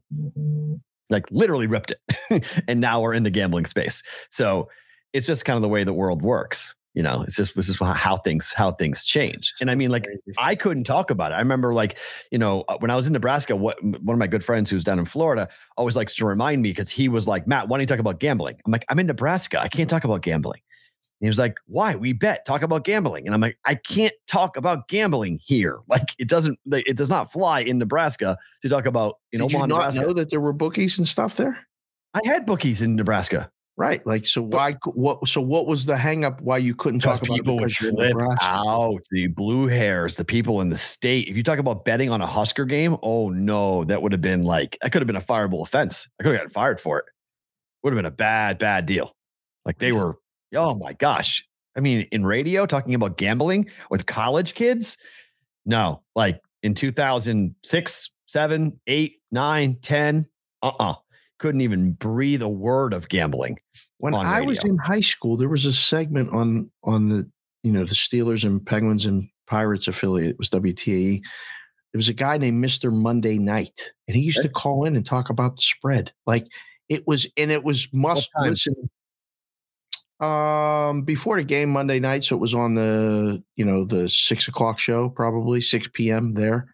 [1.09, 4.03] like literally ripped it and now we're in the gambling space.
[4.29, 4.69] So
[5.13, 7.23] it's just kind of the way the world works you know?
[7.23, 9.53] It's just this is how things how things change.
[9.61, 11.35] And i mean like i couldn't talk about it.
[11.35, 11.97] I remember like
[12.31, 14.83] you know uh, when i was in nebraska what one of my good friends who's
[14.83, 17.81] down in florida always likes to remind me because he was like matt why don't
[17.81, 18.55] you talk about gambling?
[18.65, 19.61] I'm like i'm in nebraska.
[19.61, 20.61] I can't talk about gambling
[21.21, 21.95] he was like, "Why?
[21.95, 22.45] We bet.
[22.45, 25.79] Talk about gambling." And I'm like, "I can't talk about gambling here.
[25.87, 26.59] Like, it doesn't.
[26.71, 30.01] It does not fly in Nebraska to talk about in Did Omaha, you not Nebraska.
[30.01, 31.57] know that there were bookies and stuff there?
[32.13, 33.49] I had bookies in Nebraska.
[33.77, 34.05] Right.
[34.07, 34.77] Like, so why?
[34.85, 35.27] What?
[35.27, 36.39] So what was the hangup?
[36.39, 40.15] Why you couldn't talk about people would because you're in flip out the blue hairs,
[40.15, 41.27] the people in the state.
[41.27, 44.43] If you talk about betting on a Husker game, oh no, that would have been
[44.43, 46.07] like that could have been a fireable offense.
[46.19, 47.05] I could have gotten fired for it.
[47.83, 49.11] Would have been a bad, bad deal.
[49.65, 50.15] Like they were,
[50.53, 51.47] oh my gosh.
[51.77, 54.97] I mean, in radio, talking about gambling with college kids,
[55.65, 60.25] no, like in 2006, 7, 8, 9, 10,
[60.63, 60.93] uh-uh.
[61.37, 63.59] Couldn't even breathe a word of gambling.
[63.97, 67.29] When I was in high school, there was a segment on on the
[67.63, 70.31] you know the Steelers and Penguins and Pirates affiliate.
[70.31, 71.19] It was WTAE.
[71.21, 75.05] There was a guy named Mister Monday Night, and he used to call in and
[75.05, 76.11] talk about the spread.
[76.25, 76.45] Like
[76.87, 78.75] it was, and it was must listen.
[80.19, 84.47] Um, before the game Monday night, so it was on the you know the six
[84.47, 86.33] o'clock show, probably six p.m.
[86.33, 86.73] There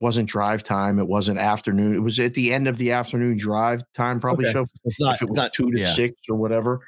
[0.00, 0.98] wasn't drive time.
[0.98, 1.94] It wasn't afternoon.
[1.94, 4.52] It was at the end of the afternoon drive time, probably Okay.
[4.52, 5.86] show It's not, if it was not two to yeah.
[5.86, 6.80] six or whatever.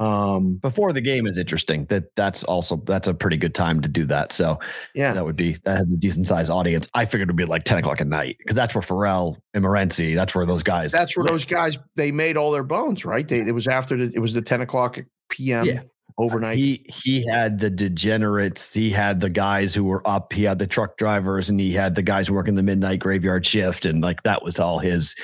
[0.00, 1.84] Um, before the game is interesting.
[1.86, 4.32] That that's also that's a pretty good time to do that.
[4.32, 4.60] So
[4.94, 6.88] yeah, that would be that has a decent sized audience.
[6.94, 10.14] I figured it'd be like ten o'clock at night because that's where Ferrall and Morency.
[10.14, 10.92] That's where those guys.
[10.92, 11.32] that's where live.
[11.32, 13.26] those guys they made all their bones, right?
[13.26, 15.64] They it was after the it was the ten o'clock p.m.
[15.66, 15.80] Yeah.
[16.16, 16.56] overnight.
[16.58, 18.72] He he had the degenerates.
[18.72, 20.32] He had the guys who were up.
[20.32, 23.84] He had the truck drivers, and he had the guys working the midnight graveyard shift,
[23.84, 25.16] and like that was all his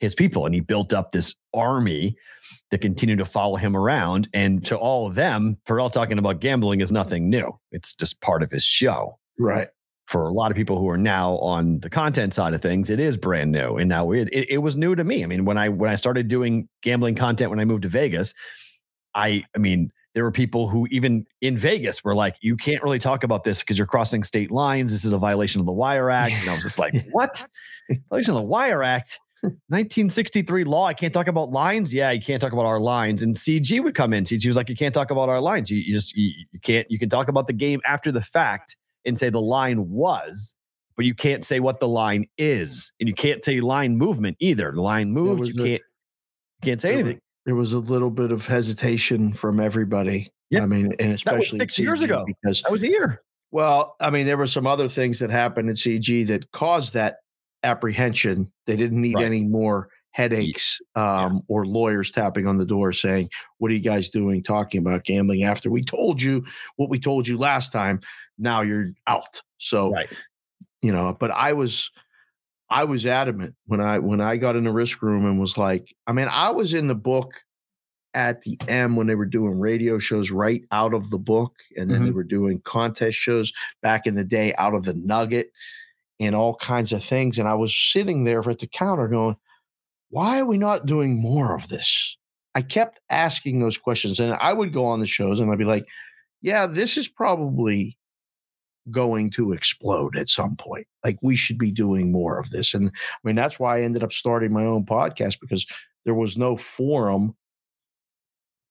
[0.00, 0.44] his people.
[0.44, 2.14] And he built up this army
[2.70, 4.28] that continued to follow him around.
[4.34, 7.58] And to all of them, Ferrall talking about gambling is nothing new.
[7.72, 9.18] It's just part of his show.
[9.38, 9.68] right.
[10.06, 13.00] for a lot of people who are now on the content side of things, it
[13.00, 13.76] is brand new.
[13.76, 15.22] And now it, it, it was new to me.
[15.22, 18.34] I mean, when I when I started doing gambling content when I moved to Vegas,
[19.14, 22.98] I I mean, there were people who even in Vegas were like, you can't really
[22.98, 24.92] talk about this because you're crossing state lines.
[24.92, 26.34] This is a violation of the Wire Act.
[26.40, 27.46] And I was just like, what?
[28.10, 29.20] Violation of the Wire Act?
[29.42, 30.86] 1963 law.
[30.86, 31.92] I can't talk about lines.
[31.94, 33.22] Yeah, you can't talk about our lines.
[33.22, 34.24] And CG would come in.
[34.24, 35.70] CG was like, you can't talk about our lines.
[35.70, 36.90] You, you just you, you can't.
[36.90, 40.54] You can talk about the game after the fact and say the line was,
[40.96, 44.72] but you can't say what the line is, and you can't say line movement either.
[44.72, 45.40] The line moves.
[45.40, 45.82] was You can't.
[46.62, 47.20] You can't say anything.
[47.46, 50.30] There was a little bit of hesitation from everybody.
[50.50, 50.62] Yeah.
[50.62, 52.24] I mean, and especially six years ago.
[52.26, 53.22] because I was here.
[53.50, 57.18] Well, I mean, there were some other things that happened in CG that caused that
[57.62, 58.50] apprehension.
[58.66, 59.24] They didn't need Right.
[59.26, 63.28] any more headaches um, or lawyers tapping on the door saying,
[63.58, 66.44] What are you guys doing talking about gambling after we told you
[66.76, 68.00] what we told you last time?
[68.38, 69.40] Now you're out.
[69.58, 70.08] So, Right.
[70.82, 71.90] you know, but I was.
[72.70, 75.94] I was adamant when I when I got in the risk room and was like,
[76.06, 77.40] I mean, I was in the book
[78.12, 81.90] at the M when they were doing radio shows right out of the book, and
[81.90, 85.50] then they were doing contest shows back in the day out of the Nugget
[86.20, 87.38] and all kinds of things.
[87.38, 89.36] And I was sitting there at the counter going,
[90.10, 92.16] why are we not doing more of this?
[92.54, 95.64] I kept asking those questions, and I would go on the shows and I'd be
[95.64, 95.84] like,
[96.40, 97.96] yeah, this is probably
[98.90, 100.86] going to explode at some point.
[101.04, 102.74] Like we should be doing more of this.
[102.74, 105.66] And I mean, that's why I ended up starting my own podcast because
[106.04, 107.36] there was no forum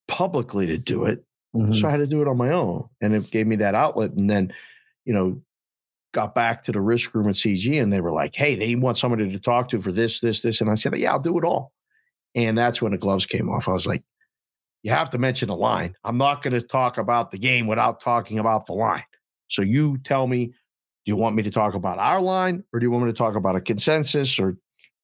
[0.07, 1.23] publicly to do it.
[1.53, 1.85] So mm-hmm.
[1.85, 2.87] I had to do it on my own.
[3.01, 4.11] And it gave me that outlet.
[4.11, 4.53] And then,
[5.05, 5.41] you know,
[6.17, 8.97] got back to the risk room at CG and they were like, hey, they want
[8.97, 10.61] somebody to talk to for this, this, this.
[10.61, 11.71] And I said, yeah, I'll do it all.
[12.33, 13.67] And that's when the gloves came off.
[13.67, 14.03] I was like,
[14.81, 15.93] you have to mention the line.
[16.03, 19.03] I'm not going to talk about the game without talking about the line.
[19.45, 20.53] So you tell me, do
[21.05, 23.35] you want me to talk about our line or do you want me to talk
[23.35, 24.57] about a consensus or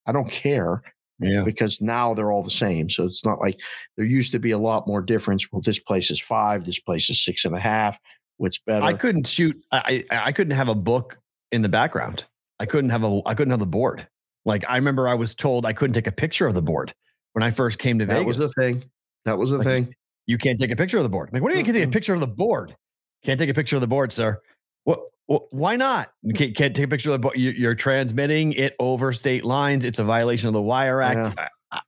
[0.06, 0.82] I don't care
[1.20, 1.44] Yeah.
[1.44, 2.90] because now they're all the same.
[2.90, 3.56] So it's not like
[3.96, 5.46] there used to be a lot more difference.
[5.52, 8.00] Well, this place is five, this place is six and a half.
[8.36, 8.84] What's better?
[8.84, 9.56] I couldn't shoot.
[9.70, 11.18] I, I couldn't have a book
[11.52, 12.24] in the background.
[12.58, 13.20] I couldn't have a.
[13.26, 14.06] I couldn't have the board.
[14.44, 16.94] Like I remember, I was told I couldn't take a picture of the board
[17.32, 18.36] when I first came to that Vegas.
[18.36, 18.84] That was the thing.
[19.24, 19.94] That was the Like, thing.
[20.26, 21.28] you can't take a picture of the board.
[21.28, 22.76] I'm like, what are you you can't take a picture of the board?
[23.24, 24.40] Can't take a picture of the board, sir.
[24.84, 25.00] What?
[25.26, 26.12] why not?
[26.22, 27.38] You can't, can't take a picture of the board.
[27.38, 29.84] You, you're transmitting it over state lines.
[29.84, 31.38] It's a violation of the Wire Act.
[31.38, 31.80] I, I,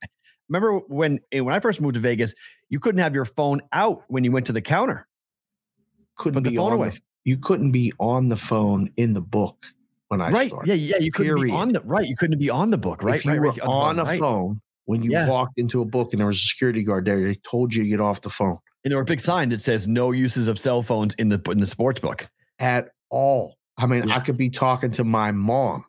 [0.49, 2.33] remember when when I first moved to Vegas,
[2.69, 5.06] you couldn't have your phone out when you went to the counter.
[6.17, 6.89] Couldn't be on away.
[6.89, 9.65] the, you couldn't be on the phone in the book
[10.09, 10.49] when I right?
[10.49, 10.67] started.
[10.69, 10.97] Yeah, yeah.
[11.03, 12.07] You couldn't be on the right.
[12.07, 13.03] You couldn't be on the book.
[13.03, 13.15] Right.
[13.17, 14.19] if you right, were right, on a right.
[14.19, 15.27] phone when you Yeah.
[15.27, 17.89] walked into a book and there was a security guard there, they told you to
[17.89, 20.57] get off the phone and there were a big sign that says no uses of
[20.57, 22.27] cell phones in the in the sports book.
[22.59, 23.57] at all.
[23.77, 24.15] I mean, Yeah.
[24.15, 25.83] I could be talking to my mom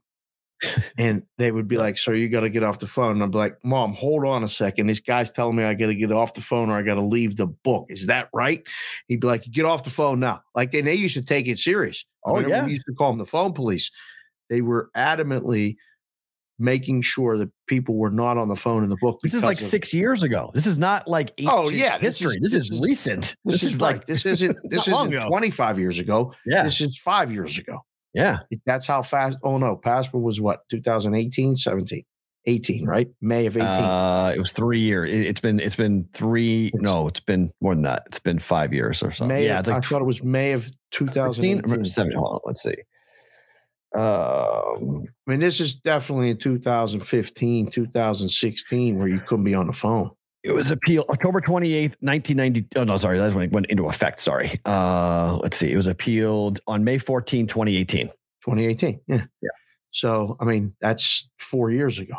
[0.96, 3.12] and they would be like, Sir, you got to get off the phone.
[3.12, 4.86] And I'd be like, Mom, hold on a second.
[4.86, 7.04] This guy's telling me I got to get off the phone or I got to
[7.04, 7.86] leave the book.
[7.88, 8.62] Is that right?
[9.06, 10.42] He'd be like, Get off the phone now.
[10.54, 12.04] Like, and they used to take it serious.
[12.24, 12.64] Oh, yeah.
[12.64, 13.90] We used to call them the phone police.
[14.50, 15.76] They were adamantly
[16.59, 19.20] making sure that people were not on the phone in the book.
[19.22, 20.50] This is like of- six years ago.
[20.54, 22.30] This is not like Oh, yeah, this history.
[22.30, 23.36] is- This, this is, is- recent.
[23.44, 26.34] This, is, like like this isn't this isn't 25 years ago.
[26.46, 27.78] yeah, This is five years ago.
[28.14, 28.40] Yeah.
[28.66, 29.38] That's how fast.
[29.42, 32.02] Oh no, PASPA was what 2018, 17,
[32.46, 33.09] 18, right?
[33.20, 33.66] May of 18.
[33.66, 35.12] Uh, it was three years.
[35.12, 36.68] It, has been it's been three.
[36.68, 38.04] It's- no, it's been more than that.
[38.06, 39.36] It's been five years or something.
[39.36, 39.46] May.
[39.46, 41.80] yeah, of, it's I thought it was May of 16 2018.
[41.80, 42.18] or 17.
[42.18, 42.76] Hold on, let's see.
[43.96, 49.72] Um, I mean, this is definitely in 2015, 2016, where you couldn't be on the
[49.72, 50.11] phone.
[50.45, 52.66] It was appeal October 28th, 1990.
[52.76, 53.18] Oh, no, sorry.
[53.18, 54.20] That's when it went into effect.
[54.20, 54.61] Sorry.
[54.64, 55.72] Uh, let's see.
[55.72, 58.07] It was appealed on May 14, 2018.
[58.07, 59.01] 2018.
[59.07, 59.24] Yeah.
[59.43, 59.49] Yeah.
[59.91, 62.14] So I mean, that's four years ago.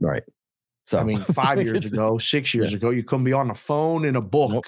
[0.00, 0.22] Right.
[0.86, 4.04] So I mean, five years ago, six years ago, you couldn't be on the phone
[4.04, 4.50] in a book.
[4.52, 4.64] Nope.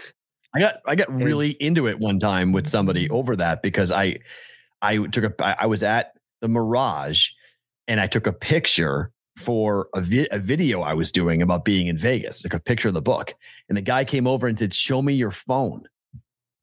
[0.54, 3.90] I got I got And- really into it one time with somebody over that because
[3.90, 4.20] I
[4.80, 7.28] I took a, I was at the Mirage
[7.88, 11.86] and I took a picture for a, vi- a video I was doing about being
[11.86, 12.42] in Vegas.
[12.44, 13.34] like a picture of the book,
[13.68, 15.82] and the guy came over and said, "Show me your phone."
[16.14, 16.18] I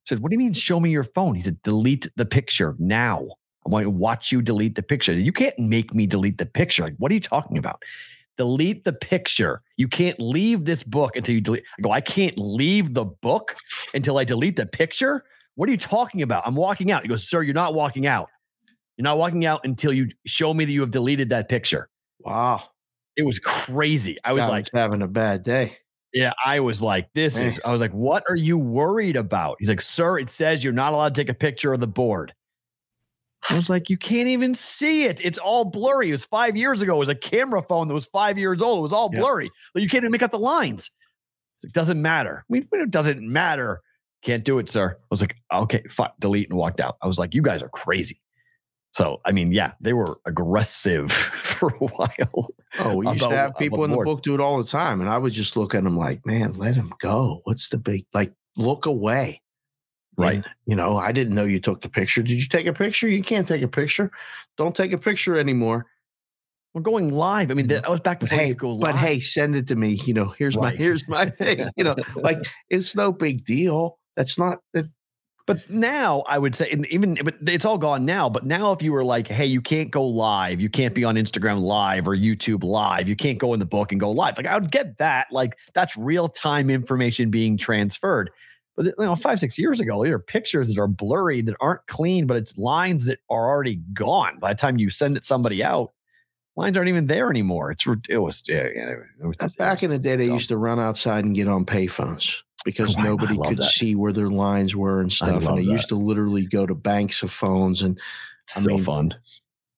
[0.06, 3.28] said, "What do you mean, show me your phone?" He said, "Delete the picture now.
[3.66, 5.14] I want to watch you delete the picture.
[5.14, 6.84] You can't make me delete the picture.
[6.84, 7.82] Like, what are you talking about?"
[8.36, 9.62] Delete the picture.
[9.78, 11.64] You can't leave this book until you delete.
[11.78, 13.56] I go, I can't leave the book
[13.94, 15.24] until I delete the picture.
[15.54, 16.42] What are you talking about?
[16.44, 17.04] I'm walking out.
[17.04, 18.30] He goes, Sir, you're not walking out.
[18.98, 21.90] You're not walking out until you show me that you have deleted that picture.
[22.20, 22.64] Wow.
[23.16, 24.18] It was crazy.
[24.24, 25.78] I was Guy like, having a bad day.
[26.14, 29.58] yeah, I was like, this is, I was like, what are you worried about?
[29.60, 32.34] He's like, sir, it says you're not allowed to take a picture of the board.
[33.50, 35.24] I was like, you can't even see it.
[35.24, 36.10] It's all blurry.
[36.10, 36.96] It was five years ago.
[36.96, 38.80] It was a camera phone that was five years old.
[38.80, 39.52] It was all blurry.
[39.74, 40.90] But you can't even make out the lines.
[41.62, 42.46] It like, doesn't matter.
[42.50, 43.82] I mean, it doesn't matter.
[44.24, 44.96] Can't do it, sir.
[44.98, 46.12] I was like, okay, fine.
[46.20, 46.96] Delete and walked out.
[47.02, 48.22] I was like, you guys are crazy.
[48.94, 52.54] So, I mean, yeah, they were aggressive for a while.
[52.80, 55.02] Oh, we used to have people in the about book do it all the time,
[55.02, 57.42] and I would just look at them like, "Man, let him go.
[57.44, 58.34] What's the big like?
[58.56, 59.42] Look away."
[60.16, 60.36] Right.
[60.36, 62.22] And, you know, I didn't know you took the picture.
[62.22, 63.08] Did you take a picture?
[63.08, 64.12] You can't take a picture.
[64.58, 65.88] Don't take a picture anymore.
[66.74, 67.52] We're going live.
[67.52, 67.82] I mean, mm-hmm.
[67.82, 70.00] that was back before hey, you go but hey, send it to me.
[70.06, 71.68] You know, here's my here's my thing.
[71.78, 72.40] You know, like
[72.70, 74.00] it's no big deal.
[74.16, 74.88] That's not it,
[75.46, 78.30] But now I would say, and even but it's all gone now.
[78.30, 81.16] But now, if you were like, "Hey, you can't go live, you can't be on
[81.16, 84.46] Instagram live or YouTube live, you can't go in the book and go live," like
[84.46, 85.28] I would get that.
[85.32, 88.32] Like that's real time information being transferred.
[88.78, 91.86] But you know, five six years ago, there are pictures that are blurry that aren't
[91.88, 95.62] clean, but it's lines that are already gone by the time you send it somebody
[95.62, 95.92] out.
[96.56, 97.70] Lines aren't even there anymore.
[97.70, 100.16] It's it was yeah, it was it back in the day.
[100.16, 100.36] They dumb.
[100.36, 103.64] used to run outside and get on payphones because Oh, I- I nobody could that.
[103.72, 105.44] see where their lines were and stuff.
[105.44, 105.72] love And they that.
[105.72, 108.00] used to literally go to banks of phones and
[108.56, 109.16] I so mean, fun.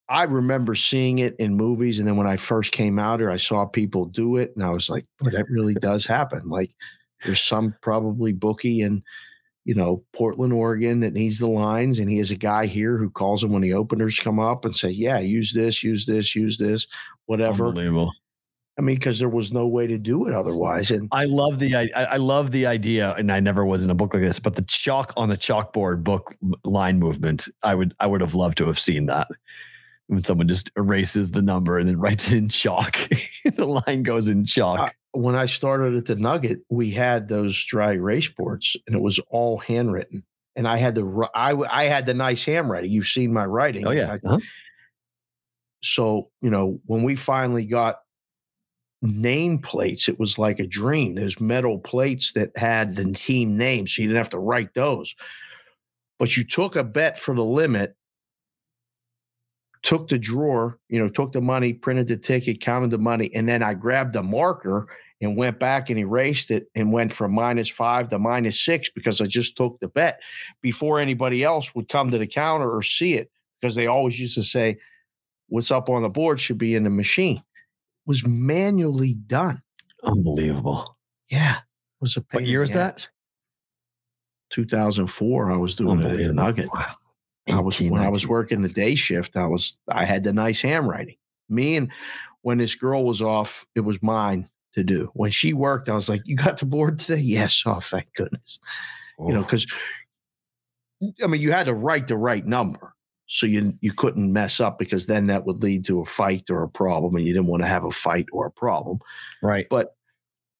[0.09, 3.37] I remember seeing it in movies, and then when I first came out here, I
[3.37, 6.71] saw people do it, and I was like, "Boy, that really does happen." Like,
[7.25, 9.01] there's some probably bookie in,
[9.63, 13.09] you know, Portland, Oregon, that needs the lines, and he has a guy here who
[13.09, 16.59] calls him when the openers come up and say, "Yeah, use this, use this, use
[16.59, 16.85] this,
[17.25, 18.11] whatever." Unbelievable.
[18.77, 21.75] I mean, because there was no way to do it otherwise, and I love the
[21.75, 24.55] I, I love the idea, and I never was in a book like this, but
[24.55, 27.47] the chalk on the chalkboard book line movement.
[27.63, 29.27] I would I would have loved to have seen that
[30.07, 32.97] when someone just erases the number and then writes it in chalk.
[33.55, 34.93] the line goes in chalk.
[35.13, 39.19] When I started at the Nugget, we had those dry erase boards, and it was
[39.29, 40.23] all handwritten.
[40.57, 42.91] And I had the I I had the nice handwriting.
[42.91, 43.87] You've seen my writing.
[43.87, 44.39] oh yeah, I- Uh-huh.
[45.81, 47.99] so you know when we finally got
[49.05, 51.15] name plates, it was like a dream.
[51.15, 55.15] Those metal plates that had the team name, so you didn't have to write those.
[56.19, 57.95] But you took a bet for the limit,
[59.83, 63.47] took the drawer, you know, took the money, printed the ticket, counted the money, and
[63.47, 64.87] then I grabbed the marker
[65.21, 69.21] and went back and erased it and went from minus five to minus six because
[69.21, 70.19] I just took the bet
[70.61, 73.31] before anybody else would come to the counter or see it
[73.61, 74.77] because they always used to say,
[75.47, 77.43] What's up on the board should be in the machine.
[78.05, 79.61] It was manually done.
[80.03, 80.95] unbelievable.
[81.29, 81.57] Yeah.
[81.57, 83.09] It was a What year in is the that?
[84.51, 85.51] 2004.
[85.51, 86.69] I was doing it at Nugget.
[86.73, 86.93] Wow.
[87.47, 89.35] I was when I was working the day shift.
[89.35, 91.15] I was I had the nice handwriting.
[91.49, 91.91] Me and
[92.41, 95.11] when this girl was off, it was mine to do.
[95.13, 97.61] When she worked, I was like, "You got the board today?" Yes.
[97.65, 98.59] Oh, thank goodness.
[99.19, 99.67] You know, because
[101.23, 102.94] I mean, you had to write the right number,
[103.27, 106.63] so you you couldn't mess up because then that would lead to a fight or
[106.63, 108.99] a problem, and you didn't want to have a fight or a problem.
[109.41, 109.65] right.
[109.69, 109.95] But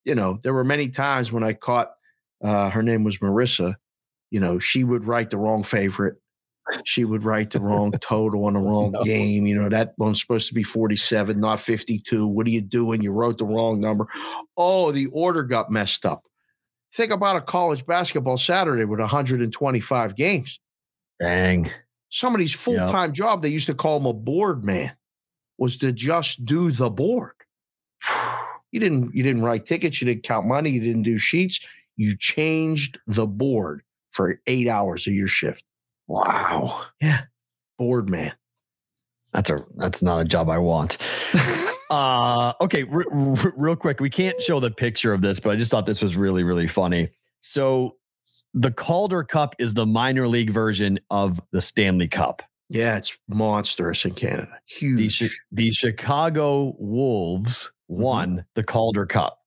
[0.04, 1.92] you know, there were many times when I caught
[2.44, 3.76] uh, her name was Marissa.
[4.32, 6.16] You know, she would write the wrong favorite.
[6.84, 9.04] She would write the wrong total on the wrong No.
[9.04, 9.46] game.
[9.46, 12.28] You know, that one's supposed to be 47, not 52.
[12.28, 13.02] What are you doing?
[13.02, 14.08] You wrote the wrong number.
[14.58, 16.24] Oh, the order got messed up.
[16.96, 20.60] Think about a college basketball Saturday with 125 games.
[21.20, 21.70] Dang.
[22.16, 24.94] Somebody's full time job, they used to call him a board man,
[25.58, 27.34] was to just do the board.
[28.72, 31.62] You didn't you didn't write tickets, you didn't count money, you didn't do sheets.
[31.96, 35.64] You changed the board for eight hours of your shift.
[36.08, 36.82] Wow.
[37.00, 37.22] Yeah.
[37.78, 38.34] Board man.
[39.32, 40.98] That's a that's not a job I want.
[41.90, 45.56] uh okay, r- r- real quick, we can't show the picture of this, but I
[45.56, 47.12] just thought this was really really funny.
[47.40, 47.96] So
[48.56, 52.42] the Calder Cup is the minor league version of the Stanley Cup.
[52.70, 54.48] Yeah, it's monstrous in Canada.
[54.48, 55.20] The, Huge.
[55.20, 58.02] Chi- the Chicago Wolves mm-hmm.
[58.02, 59.40] won the Calder Cup.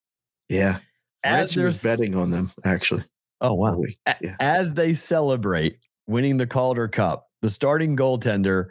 [0.48, 0.78] yeah.
[1.24, 3.02] As they're was betting on them, actually.
[3.40, 3.82] Oh wow.
[4.20, 4.36] Yeah.
[4.38, 8.68] As they celebrate winning the Calder Cup, the starting goaltender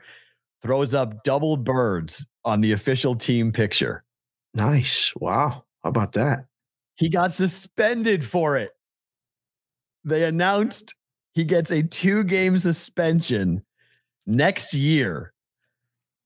[0.61, 4.03] throws up double birds on the official team picture.
[4.53, 5.11] Nice.
[5.17, 5.65] Wow.
[5.83, 6.45] How about that?
[6.95, 8.71] He got suspended for it.
[10.07, 10.95] They announced
[11.33, 13.61] he gets a two game suspension
[14.25, 15.33] next year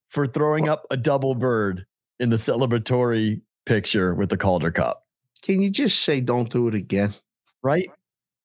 [0.10, 1.86] for throwing up a double bird
[2.20, 5.06] in the celebratory picture with the Calder Cup,
[5.42, 7.14] Can you just say don't do it again?
[7.64, 7.90] right?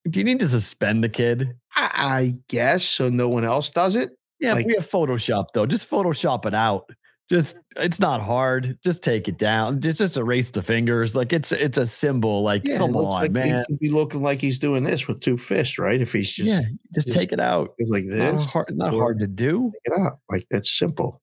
[0.09, 1.55] Do you need to suspend the kid?
[1.74, 4.11] I, I guess so no one else does it.
[4.41, 5.66] Yeah, Like- we have Photoshop though.
[5.66, 6.89] Just Photoshop it out.
[7.28, 8.78] Just it's not hard.
[8.84, 9.80] Just take it down.
[9.80, 11.16] Just just erase the fingers.
[11.16, 12.42] Like it's it's a symbol.
[12.42, 13.64] Like Yeah, come on, like man.
[13.68, 16.00] He could be looking like he's doing this with two fists, right?
[16.00, 16.60] If he's just yeah,
[16.94, 17.74] just, just take it out.
[17.88, 19.72] like It's not this, hard, not hard to do.
[19.84, 20.18] take it out.
[20.30, 21.20] Like that's simple.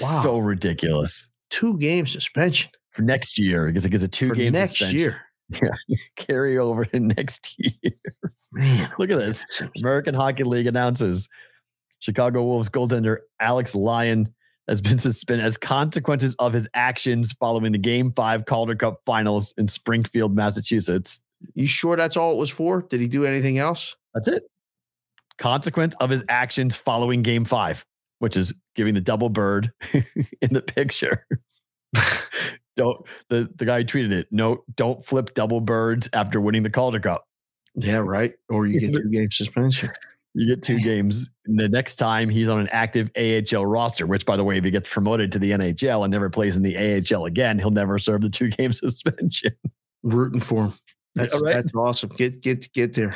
[0.00, 0.22] Wow.
[0.22, 4.52] So ridiculous Two game suspension for next year because it gives a two for game
[4.52, 5.20] next year.
[5.60, 7.92] Yeah, carry over to next year.
[8.52, 9.44] Man, Look at this.
[9.76, 11.28] American Hockey League announces
[11.98, 14.32] Chicago Wolves goaltender Alex Lyon
[14.68, 19.52] has been suspended as consequences of his actions following the Game Five Calder Cup Finals
[19.56, 21.20] in Springfield, Massachusetts.
[21.54, 22.82] You sure that's all it was for?
[22.82, 23.96] Did he do anything else?
[24.14, 24.44] That's it.
[25.38, 27.84] Consequence of his actions following Game Five,
[28.20, 31.26] which is giving the double bird in the picture.
[32.76, 34.28] don't the the guy tweeted it.
[34.30, 37.26] No, don't flip double birds after winning the Calder Cup.
[37.74, 38.34] Yeah, right.
[38.48, 39.90] Or you get two game suspension.
[40.34, 41.28] You get two games.
[41.44, 44.70] The next time he's on an active AHL roster, which, by the way, if he
[44.70, 48.22] gets promoted to the NHL and never plays in the AHL again, he'll never serve
[48.22, 49.52] the two game suspension.
[50.02, 50.74] Rooting for him.
[51.14, 51.54] That's right.
[51.54, 52.10] that's awesome.
[52.16, 53.14] Get get get there.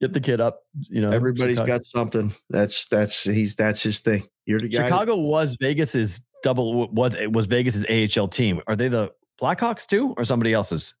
[0.00, 0.62] Get the kid up.
[0.90, 1.74] You know, Everybody's Chicago.
[1.74, 2.32] got something.
[2.50, 4.24] That's that's he's that's his thing.
[4.46, 4.84] You're the guy.
[4.84, 7.86] Chicago was Vegas's double was was Vegas's
[8.18, 8.60] AHL team.
[8.66, 10.96] Are they the Blackhawks too, or somebody else's?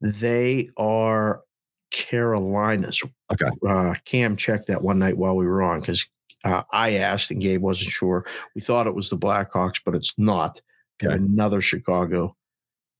[0.00, 1.42] They are
[1.90, 3.02] Carolinas.
[3.32, 3.50] Okay.
[3.66, 6.06] Uh, Cam checked that one night while we were on because
[6.44, 8.24] uh, I asked and Gabe wasn't sure.
[8.54, 10.60] We thought it was the Blackhawks, but it's not.
[11.02, 11.14] Okay.
[11.14, 12.36] Another Chicago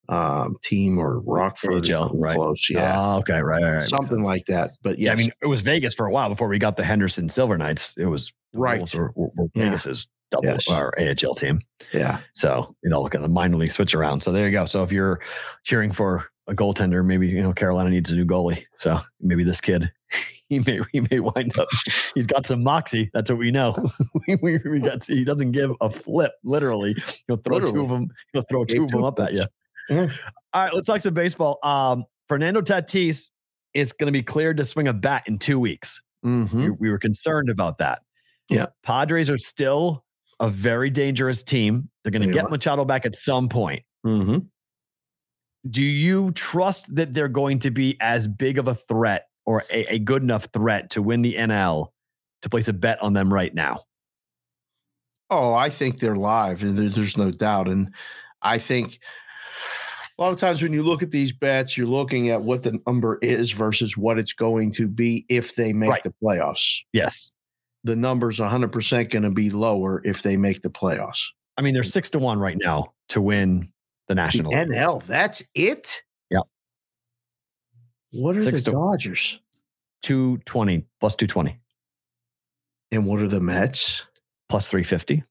[0.08, 2.34] um, team or Rockford, something right.
[2.34, 2.68] close.
[2.68, 3.82] Yeah, Oh, okay, right, right, right.
[3.82, 4.70] Something like that.
[4.82, 6.82] But Yeah, yeah, I mean, it was Vegas for a while before we got the
[6.84, 7.94] Henderson Silver Knights.
[7.96, 8.92] It was Right.
[8.94, 9.66] Were, were, were Yeah.
[9.66, 10.68] Vegas's double Yes.
[10.68, 11.60] or AHL team.
[11.92, 12.18] yeah.
[12.34, 14.22] So, you know, look at the minor league switch around.
[14.22, 14.66] So there you go.
[14.66, 15.20] So if you're
[15.62, 18.64] cheering for a goaltender, maybe, you know, Carolina needs a new goalie.
[18.76, 19.90] So maybe this kid,
[20.48, 21.68] he may, he may wind up,
[22.14, 23.10] he's got some moxie.
[23.14, 23.74] That's what we know.
[24.28, 26.96] we, we, we got, he doesn't give a flip, literally.
[27.26, 29.44] He'll throw two of them, he'll throw Gave two of them up at you.
[29.90, 30.08] All
[30.54, 31.58] right, let's talk some baseball.
[31.62, 33.30] Um, Fernando Tatis
[33.74, 36.00] is going to be cleared to swing a bat in two weeks.
[36.24, 36.62] Mm-hmm.
[36.62, 38.02] We, we were concerned about that.
[38.48, 38.66] Yeah.
[38.82, 40.04] Padres are still
[40.40, 41.88] a very dangerous team.
[42.02, 42.50] They're going to get.
[42.50, 43.82] Machado back at some point.
[44.04, 44.38] Mm-hmm.
[45.68, 49.94] Do you trust that they're going to be as big of a threat or a,
[49.94, 51.88] a good enough threat to win the NL
[52.42, 53.84] to place a bet on them right now?
[55.28, 57.68] Oh, I think they're live, and there's no doubt.
[57.68, 57.92] And
[58.42, 58.98] I think
[60.18, 62.78] a lot of times when you look at these bets, you're looking at what the
[62.86, 66.02] number is versus what it's going to be if they make Right.
[66.02, 66.80] the playoffs.
[66.92, 67.30] Yes.
[67.84, 71.24] The number's 100% going to be lower if they make the playoffs.
[71.56, 71.90] I mean, they're mm.
[71.90, 73.72] six to one right now to win
[74.10, 74.50] the The National.
[74.50, 74.68] League.
[74.70, 76.02] NL, that's it?
[76.30, 76.42] Yep.
[78.12, 79.38] What are Six the Dodgers?
[80.02, 81.60] 220 plus 220
[82.90, 84.04] And what are the Mets?
[84.48, 85.22] plus 350.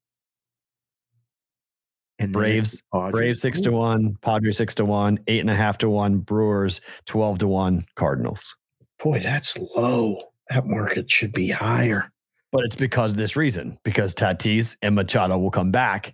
[2.19, 5.89] And Braves, Braves six to one, Padres six to one, eight and a half to
[5.89, 8.55] one, Brewers 12 to one, Cardinals.
[9.01, 10.21] Boy, that's low.
[10.49, 12.11] That market should be higher.
[12.51, 16.13] But it's because of this reason, because Tatis and Machado will come back.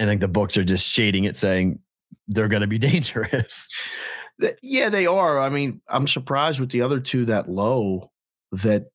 [0.00, 1.78] And I think the books are just shading it, saying
[2.26, 3.68] they're going to be dangerous.
[4.62, 5.38] Yeah, they are.
[5.38, 8.10] I mean, I'm surprised with the other two that low
[8.52, 8.86] that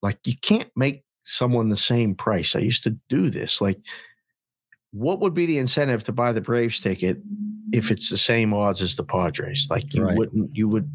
[0.00, 2.54] like you can't make someone the same price.
[2.54, 3.60] I used to do this.
[3.60, 3.80] Like,
[4.92, 7.18] what would be the incentive to buy the Braves ticket
[7.72, 9.66] if it's the same odds as the Padres?
[9.68, 10.16] Like, you Right.
[10.16, 10.88] wouldn't, you would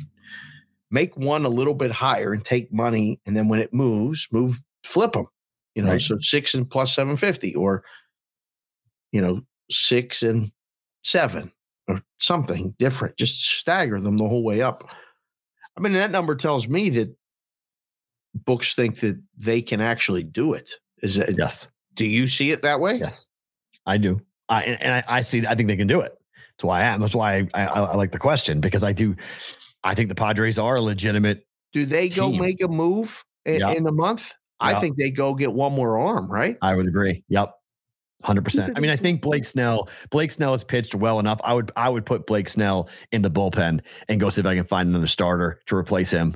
[0.90, 3.20] make one a little bit higher and take money.
[3.26, 5.26] And then when it moves, move, flip them,
[5.76, 6.02] you know, Right.
[6.02, 7.84] so six and plus 750 or,
[9.12, 10.52] you know, six and
[11.04, 11.52] seven
[11.88, 13.18] or something different.
[13.18, 14.88] Just stagger them the whole way up.
[15.78, 17.16] I mean, that number tells me that
[18.34, 20.70] books think that they can actually do it.
[21.02, 21.36] Is it?
[21.38, 21.68] Yes.
[21.96, 22.96] Do you see it that way?
[22.96, 23.28] Yes.
[23.86, 24.20] I do.
[24.50, 26.14] I, and, and I, I see, I think they can do it.
[26.58, 27.02] That's why I am.
[27.02, 29.16] That's why I, I, I like the question because I do.
[29.84, 31.46] I think the Padres are a legitimate.
[31.72, 32.42] Do they go Team.
[32.42, 33.72] make a move in, Yeah.
[33.72, 34.34] in a month?
[34.60, 36.58] I think they go get one more arm, right?
[36.62, 37.24] I would agree.
[37.30, 37.54] Yep.
[38.24, 38.74] Hundred percent.
[38.76, 39.88] I mean, I think Blake Snell.
[40.10, 41.40] Blake Snell has pitched well enough.
[41.44, 41.72] I would.
[41.76, 43.80] I would put Blake Snell in the bullpen
[44.10, 46.36] and go see if I can find another starter to replace him.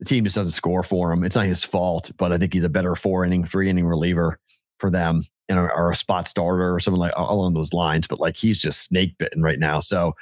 [0.00, 1.22] The team just doesn't score for him.
[1.24, 4.38] It's not his fault, but I think he's a better four inning, three inning reliever
[4.78, 8.06] for them, and or, or a spot starter or something like along those lines.
[8.06, 9.80] But like he's just snake bitten right now.
[9.80, 10.14] So,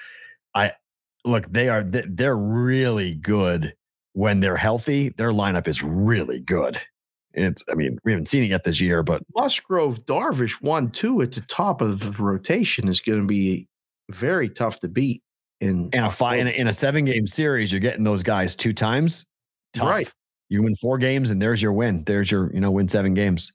[0.54, 0.72] I
[1.24, 1.50] look.
[1.50, 1.82] They are.
[1.84, 3.72] they- They're really good
[4.12, 5.10] when they're healthy.
[5.10, 6.78] Their lineup is really good.
[7.34, 7.64] It's.
[7.70, 11.32] I mean, we haven't seen it yet this year, but Musgrove, Darvish, one, two at
[11.32, 13.68] the top of the rotation is going to be
[14.10, 15.22] very tough to beat.
[15.60, 18.54] In in a five in a, in a seven game series, you're getting those guys
[18.54, 19.24] two times.
[19.74, 19.88] Tough.
[19.88, 20.12] Right.
[20.48, 22.04] You win four games, and there's your win.
[22.04, 23.52] There's your you know win seven games.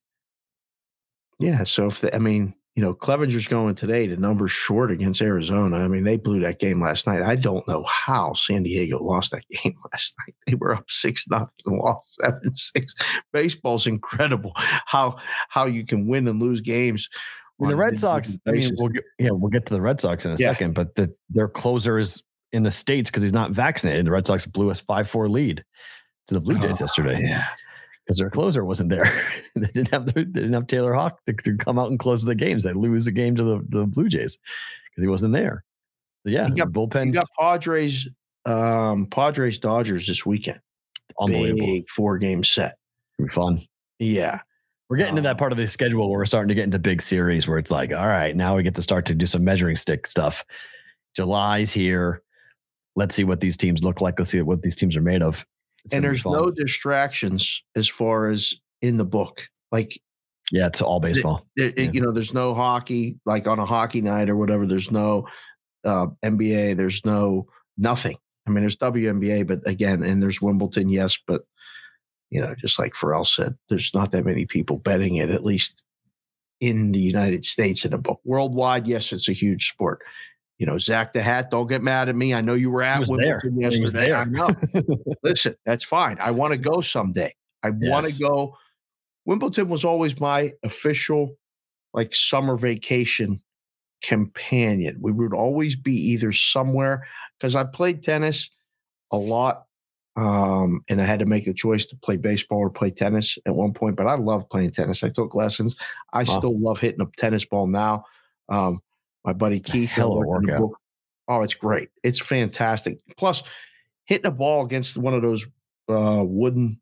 [1.40, 1.64] yeah.
[1.64, 5.78] So if the, I mean, you know, Clevinger's going today to numbers short against Arizona.
[5.78, 7.22] I mean, they blew that game last night.
[7.22, 10.36] I don't know how San Diego lost that game last night.
[10.48, 12.96] They were up six nothing, lost seven six.
[13.32, 14.54] Baseball's incredible.
[14.56, 15.18] How
[15.50, 17.10] how you can win and lose games.
[17.60, 18.38] Mean, the Red Sox.
[18.48, 20.52] I mean, we'll get, yeah, we'll get to the Red Sox in a Yeah.
[20.52, 24.06] second, but the, their closer is in the states because he's not vaccinated.
[24.06, 25.64] The Red Sox blew a five four lead
[26.28, 27.46] to the Blue oh, Jays Oh, yesterday Yeah.
[28.06, 29.06] Because their closer wasn't there.
[29.56, 32.24] they didn't have the, they didn't have Tanner Houck to, to come out and close
[32.24, 32.64] the games.
[32.64, 34.38] They lose the game to the, the Blue Jays
[34.90, 35.64] because he wasn't there.
[36.26, 38.10] So yeah, You got- bullpen You got Padres,
[38.46, 40.60] um, Padres Dodgers this weekend.
[41.20, 41.66] unbelievable.
[41.66, 42.78] Big four game set.
[43.20, 43.62] It'll be fun.
[44.00, 44.42] Yeah.
[44.90, 46.80] We're getting to Um, that part of the schedule where we're starting to get into
[46.80, 49.44] big series where it's like, all right, now we get to start to do some
[49.44, 50.44] measuring stick stuff.
[51.16, 52.22] July's here.
[52.96, 54.20] Let's see what these teams look like.
[54.20, 55.46] Let's see what these teams are made of.
[55.86, 59.48] It's and there's no distractions as far as in the book.
[59.72, 60.00] Like
[60.52, 61.46] yeah, it's all baseball.
[61.56, 61.86] it, Yeah.
[61.86, 64.66] it- you know, there's no hockey like on a hockey night or whatever.
[64.68, 65.28] There's no
[65.84, 66.78] uh, NBA.
[66.78, 67.48] There's no
[67.78, 68.18] nothing.
[68.48, 71.44] I mean, there's WNBA, but again, and there's Wimbledon, yes, but
[72.30, 75.84] you know, just like Ferrall said, there's not that many people betting it, at least
[76.60, 78.20] in the United States in a book.
[78.24, 80.00] Worldwide, yes, it's a huge sport.
[80.60, 82.34] You know, Zach the Hat, don't get mad at me.
[82.34, 83.42] I know you were at was there.
[83.44, 84.14] Wimbledon yesterday.
[84.14, 84.56] I know.
[85.24, 86.18] Listen, that's fine.
[86.20, 87.36] I want to go someday.
[87.64, 88.56] I want to go.
[89.26, 91.38] Wimbledon was always my official,
[91.94, 93.42] like summer vacation
[94.04, 94.98] companion.
[95.02, 97.08] We would always be either somewhere
[97.40, 98.50] because I played tennis
[99.12, 99.64] a lot,
[100.16, 103.56] um, and I had to make a choice to play baseball or play tennis at
[103.56, 103.96] one point.
[103.96, 105.04] But I love playing tennis.
[105.04, 105.76] I took lessons.
[106.12, 106.38] I Wow.
[106.38, 108.06] still love hitting a tennis ball now.
[108.50, 108.82] Um,
[109.26, 110.80] my buddy Keith, hell of a worked in the workout.
[111.28, 111.90] Oh, it's great.
[112.04, 113.00] It's fantastic.
[113.18, 113.44] Plus,
[114.06, 115.46] hitting a ball against one of those
[115.90, 116.80] uh, wooden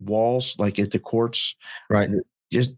[0.00, 1.54] walls, like at the courts,
[1.90, 2.10] Right.
[2.52, 2.72] just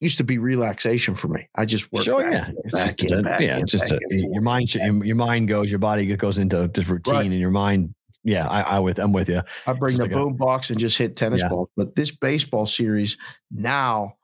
[0.00, 1.48] used to be relaxation for me.
[1.54, 2.04] I just work.
[2.04, 2.50] Sure, yeah.
[2.72, 5.70] back just in, a- back yeah, in, just a, your mind, your, your mind goes,
[5.70, 7.26] your body goes into just routine, Right.
[7.26, 7.94] and your mind.
[8.22, 9.42] Yeah, I, I with, I'm with you.
[9.66, 11.48] I bring just the like a- boom box and just hit tennis Yeah.
[11.48, 11.68] balls.
[11.76, 13.16] But this baseball series
[13.50, 14.14] now,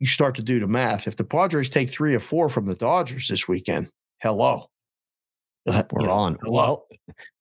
[0.00, 1.06] you start to do the math.
[1.06, 3.90] If the Padres take three or four from the Dodgers this weekend,
[4.20, 4.70] hello.
[5.66, 6.38] Uh, We're you know, on.
[6.46, 6.86] Well,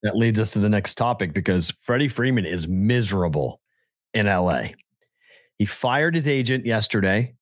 [0.04, 3.60] that leads us to the next topic because Freddie Freeman is miserable
[4.14, 4.68] in LA.
[5.58, 7.36] He fired his agent yesterday.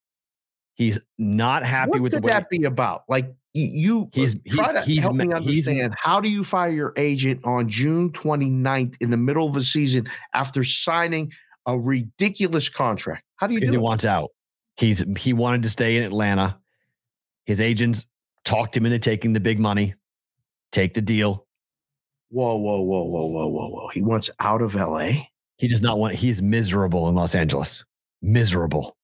[0.76, 3.04] He's not happy what with could the way that be about?
[3.10, 6.72] Like you He's- try he's- to he's help me he's- understand how do you fire
[6.72, 11.32] your agent on June 29th in the middle of a season after signing
[11.68, 13.24] a ridiculous contract?
[13.36, 13.82] How do you do he it?
[13.82, 14.32] wants out.
[14.82, 16.58] He's he wanted to stay in Atlanta.
[17.46, 18.08] His agents
[18.44, 19.94] talked him into taking the big money,
[20.72, 21.46] take the deal.
[22.30, 23.88] Whoa, whoa, whoa, whoa, whoa, whoa, whoa.
[23.94, 25.12] He wants out of LA.
[25.58, 26.16] He does not want.
[26.16, 27.86] He's miserable in Los Angeles.
[28.24, 28.98] Miserable.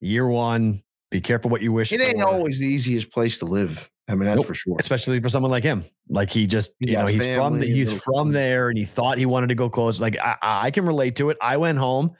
[0.00, 0.82] Year one.
[1.12, 1.92] Be careful what you wish.
[1.92, 2.26] It ain't for.
[2.26, 3.88] always the easiest place to live.
[4.08, 4.46] I mean, that's Nope.
[4.46, 4.76] for sure.
[4.80, 5.84] especially for someone like him.
[6.08, 9.18] Like he just, He you know, he's from the, he's from there, and he thought
[9.18, 10.00] he wanted to go close.
[10.00, 11.36] Like I, I can relate to it.
[11.40, 12.10] I went home,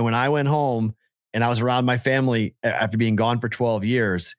[0.00, 0.94] and when I went home,
[1.34, 4.34] and I was around my family after being gone for twelve years,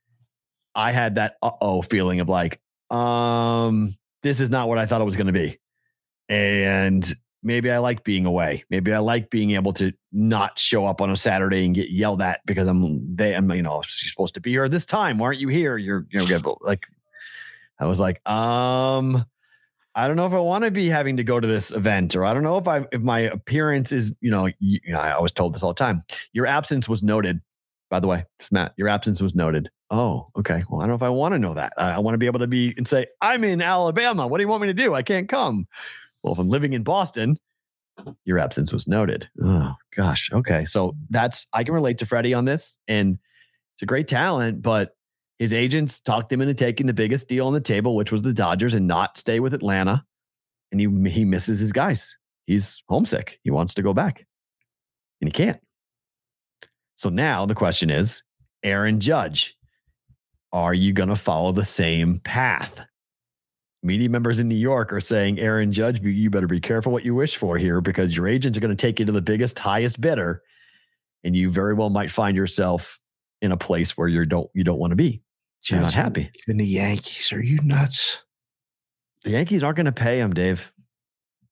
[0.73, 2.59] I had that uh oh feeling of like,
[2.89, 5.59] um, this is not what I thought it was going to be,
[6.29, 7.13] and
[7.43, 8.63] maybe I like being away.
[8.71, 12.23] Maybe I like being able to not show up on a Saturday and get yelled
[12.23, 15.19] at because I'm they I'm you know you're supposed to be here this time.
[15.19, 15.77] Why aren't you here?
[15.77, 16.81] You're you know like
[17.79, 19.23] I was like, um,
[19.95, 22.23] I don't know if I want to be having to go to this event, or
[22.23, 25.19] I don't know if I if my appearance is, you know, you, you know, I
[25.19, 26.03] was told this all the time.
[26.33, 27.41] Your absence was noted.
[27.89, 28.73] By the way, it's Matt.
[28.77, 29.69] Your absence was noted.
[29.89, 30.61] Oh, okay.
[30.69, 31.73] Well, I don't know if I want to know that.
[31.77, 34.27] I, I want to be able to be and say, I'm in Alabama.
[34.27, 34.93] What do you want me to do?
[34.93, 35.67] I can't come.
[36.23, 37.37] Well, if I'm living in Boston,
[38.23, 39.27] your absence was noted.
[39.43, 40.29] Oh gosh.
[40.31, 40.63] Okay.
[40.63, 43.19] So that's I can relate to Freddie on this, and
[43.75, 44.95] it's a great talent, but
[45.41, 48.31] his agents talked him into taking the biggest deal on the table, which was the
[48.31, 50.05] Dodgers, and not stay with Atlanta.
[50.71, 52.15] And he he misses his guys.
[52.45, 53.39] He's homesick.
[53.43, 54.23] He wants to go back,
[55.19, 55.57] and he can't.
[56.95, 58.21] So now the question is,
[58.61, 59.57] Aaron Judge,
[60.53, 62.79] are you going to follow the same path?
[63.81, 67.15] Media members in New York are saying, Aaron Judge, you better be careful what you
[67.15, 69.99] wish for here because your agents are going to take you to the biggest, highest
[69.99, 70.43] bidder,
[71.23, 72.99] and you very well might find yourself
[73.41, 75.23] in a place where you don't you don't want to be.
[75.69, 76.31] You're not happy.
[76.47, 78.23] Even the Yankees, are you nuts?
[79.23, 80.71] The Yankees aren't going to pay him, Dave.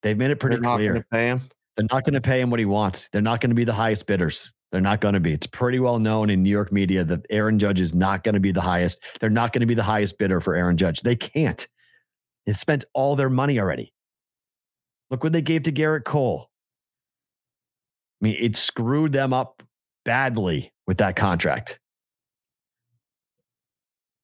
[0.01, 0.93] They've made it pretty They're not clear.
[0.93, 1.41] going to pay him.
[1.77, 3.09] They're not going to pay him what he wants.
[3.13, 4.51] They're not going to be the highest bidders.
[4.71, 5.33] They're not going to be.
[5.33, 8.39] It's pretty well known in New York media that Aaron Judge is not going to
[8.39, 8.99] be the highest.
[9.19, 11.01] They're not going to be the highest bidder for Aaron Judge.
[11.01, 11.67] They can't.
[12.45, 13.93] They've spent all their money already.
[15.09, 16.49] Look what they gave to Gerrit Cole.
[18.21, 19.63] I mean, it screwed them up
[20.05, 21.79] badly with that contract.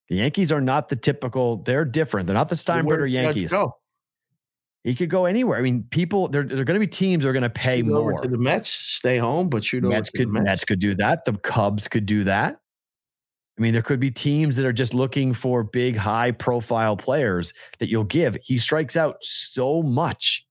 [0.09, 1.57] The Yankees are not the typical.
[1.57, 2.27] They're different.
[2.27, 3.51] They're not the Steinbrenner Yankees.
[3.51, 3.75] Go?
[4.83, 5.57] He could go anywhere.
[5.57, 6.27] I mean, people.
[6.27, 8.13] There, there are going to be teams that are going to pay Shoot more.
[8.13, 8.71] to the Mets.
[8.71, 10.45] Stay home, but shoot over Mets could the Mets.
[10.45, 11.25] Mets could do that.
[11.25, 12.59] The Cubs could do that.
[13.57, 17.53] I mean, there could be teams that are just looking for big, high profile players
[17.79, 18.37] that you'll give.
[18.43, 20.45] He strikes out so much.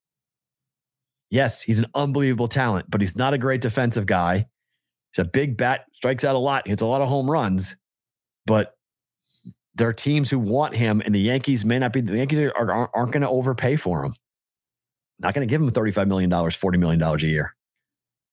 [1.31, 4.47] Yes, he's an unbelievable talent, but he's not a great defensive guy.
[5.12, 7.76] He's a big bat, strikes out a lot, hits a lot of home runs,
[8.47, 8.73] but
[9.74, 12.01] there are teams who want him, and the Yankees may not be.
[12.01, 14.14] The Yankees are, are, aren't going to overpay for him.
[15.18, 17.55] Not going to give him $35 million, $40 million a year.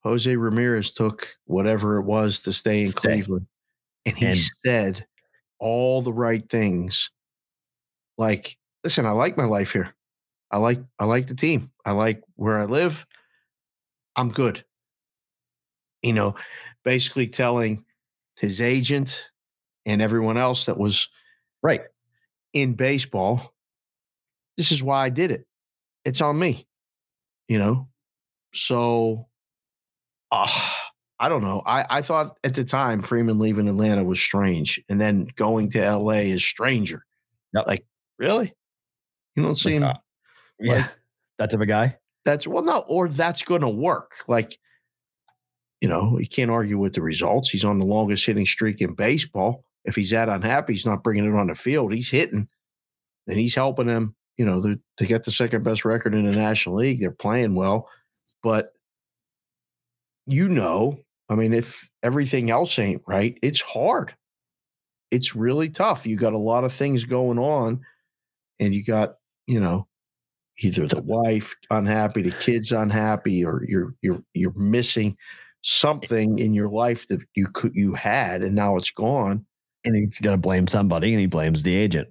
[0.03, 2.99] Jose Ramirez took whatever it was to stay in Stay.
[3.21, 3.47] Cleveland,
[4.05, 5.05] and he And- said
[5.59, 7.11] all the right things.
[8.17, 9.93] Like, listen, I like my life here.
[10.51, 11.71] I like I like the team.
[11.85, 13.05] I like where I live.
[14.15, 14.65] I'm good.
[16.03, 16.35] You know,
[16.83, 17.85] basically telling
[18.39, 19.29] his agent
[19.85, 21.07] and everyone else that was
[21.63, 21.81] Right.
[22.53, 23.53] in baseball,
[24.57, 25.45] this is why I did it.
[26.05, 26.67] It's on me.
[27.47, 27.87] You know?
[28.53, 29.27] So
[30.31, 30.47] uh,
[31.19, 31.61] I don't know.
[31.65, 34.81] I, I thought at the time Freeman leaving Atlanta was strange.
[34.89, 37.05] And then going to LA is stranger.
[37.53, 37.67] Yep.
[37.67, 37.85] Like,
[38.17, 38.53] really?
[39.35, 39.93] You don't seem uh,
[40.59, 40.73] Yeah.
[40.73, 40.89] Like-
[41.39, 41.97] that type of guy.
[42.23, 44.11] that's well, no, or that's gonna work.
[44.27, 44.59] Like,
[45.79, 47.49] you know, you can't argue with the results.
[47.49, 49.63] He's on the longest hitting streak in baseball.
[49.85, 51.93] If he's that unhappy, he's not bringing it on the field.
[51.93, 52.47] He's hitting,
[53.27, 54.15] and he's helping them.
[54.37, 56.99] You know, to, get the second best record in the National League.
[56.99, 57.87] They're playing well,
[58.41, 58.73] but
[60.25, 60.99] you know,
[61.29, 64.15] I mean, if everything else ain't right, it's hard.
[65.11, 66.07] It's really tough.
[66.07, 67.81] You got a lot of things going on,
[68.59, 69.87] and you got, you know,
[70.59, 75.17] either the wife unhappy, the kids unhappy, or you're you're you're missing
[75.63, 79.45] something in your life that you could you had and now it's gone.
[79.83, 82.09] And he's got to blame somebody, and he blames the agent.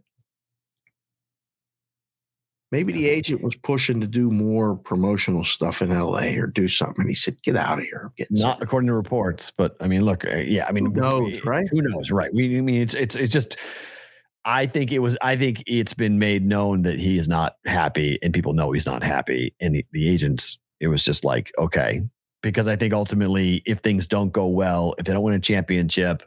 [2.73, 7.01] Maybe the agent was pushing to do more promotional stuff in LA or do something.
[7.01, 8.13] And he said, Get out of here.
[8.31, 11.45] Not sick." according to reports, but I mean, look, uh, yeah, I mean, Who knows,
[11.45, 11.67] right?
[11.71, 12.33] Who knows, right?
[12.33, 13.57] We, I mean, it's it's it's just.
[14.47, 15.19] I think it was.
[15.21, 18.87] I think it's been made known that he is not happy, and people know he's
[18.87, 19.55] not happy.
[19.61, 22.01] And the, the agents, it was just like, okay,
[22.43, 26.23] because I think ultimately, if things don't go well, if they don't win a championship,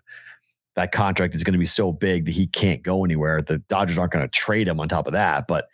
[0.75, 3.41] that contract is going to be so big that he can't go anywhere.
[3.41, 5.67] The Dodgers aren't going to trade him on top of that, but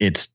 [0.00, 0.32] it's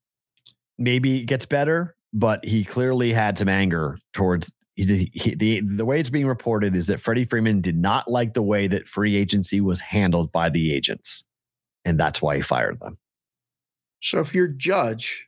[0.77, 5.85] maybe it gets better, but he clearly had some anger towards he, he, the the
[5.85, 9.15] way it's being reported is that Freddie Freeman did not like the way that free
[9.15, 11.23] agency was handled by the agents,
[11.83, 12.97] and that's why he fired them.
[14.01, 15.25] So if you're judge,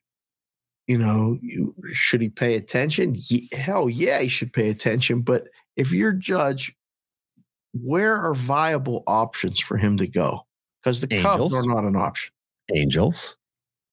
[0.88, 3.16] you know, you, should he pay attention?
[3.18, 5.22] Ye- hell yeah, he should pay attention.
[5.22, 6.76] But if you're judge,
[7.74, 10.46] where are viable options for him to go?
[10.82, 12.32] Because the Cubs are not an option.
[12.74, 13.36] Angels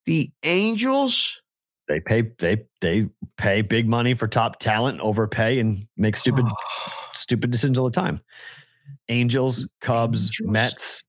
[0.05, 1.41] The Angels,
[1.89, 6.45] they pay they they pay big money for top talent, overpay, and make stupid
[7.15, 8.21] stupid decisions all the time.
[9.09, 10.53] Angels, Cubs, Angels.
[10.53, 11.05] Mets,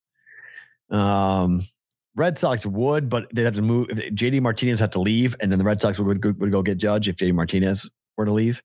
[0.89, 1.67] um,
[2.15, 3.87] Red Sox would, but they'd have to move.
[3.89, 6.77] JD Martinez had to leave, and then the Red Sox would, would, would go get
[6.77, 8.63] Judge if JD Martinez were to leave.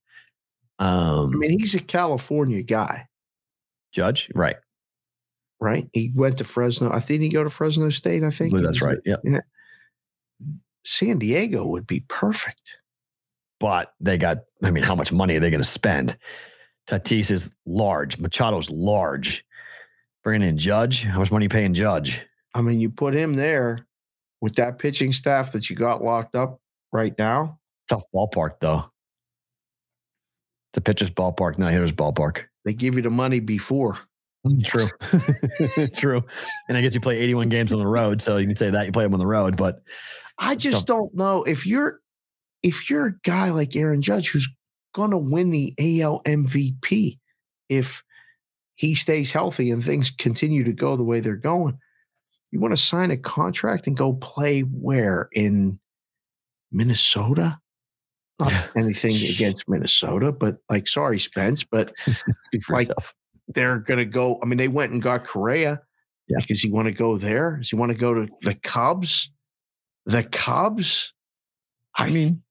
[0.79, 3.07] Um, I mean, he's a California guy,
[3.93, 4.57] Judge, right?
[5.61, 5.89] right?
[5.93, 6.91] He went to Fresno.
[6.93, 8.25] I think he go to Fresno State.
[8.25, 8.99] I think that's was right.
[9.05, 9.41] Yeah,
[10.85, 12.77] San Diego would be perfect.
[13.61, 14.39] but they got.
[14.63, 16.17] I mean, how much money are they going to spend?
[16.89, 18.19] Tatis is large.
[18.19, 19.45] Machado's large.
[20.25, 22.21] Bringing in Judge, how much money you paying Judge?
[22.55, 23.87] I mean, you put him there
[24.41, 26.61] with that pitching staff that you got locked up
[26.93, 27.59] right now.
[27.89, 28.85] Tough ballpark though.
[30.71, 32.45] It's a pitcher's ballpark, not a hitter's ballpark.
[32.65, 33.99] They give you the money before.
[34.47, 34.89] Mm, true.
[35.95, 36.25] True.
[36.69, 38.87] And I guess you play 81 games on the road, so you can say that
[38.87, 39.83] you play them on the road, but
[40.39, 40.87] I just tough.
[40.87, 42.01] don't know if you're
[42.63, 44.53] if you're a guy like Aaron Judge who's
[44.95, 47.19] going to win the AL MVP
[47.69, 48.03] if
[48.75, 51.79] he stays healthy and things continue to go the way they're going.
[52.51, 55.79] You want to sign a contract and go play where in
[56.71, 57.59] Minnesota?
[58.39, 63.15] Not anything against Minnesota, but like sorry Spence, but speak for Like, yourself.
[63.49, 64.39] they're going to go.
[64.43, 65.81] I mean, they went and got Correa.
[66.29, 66.39] Yeah.
[66.47, 67.59] Does he want to go there?
[67.59, 69.31] Does he want to go to the Cubs?
[70.07, 71.13] The Cubs?
[71.95, 72.15] I mm-hmm.
[72.15, 72.43] mean,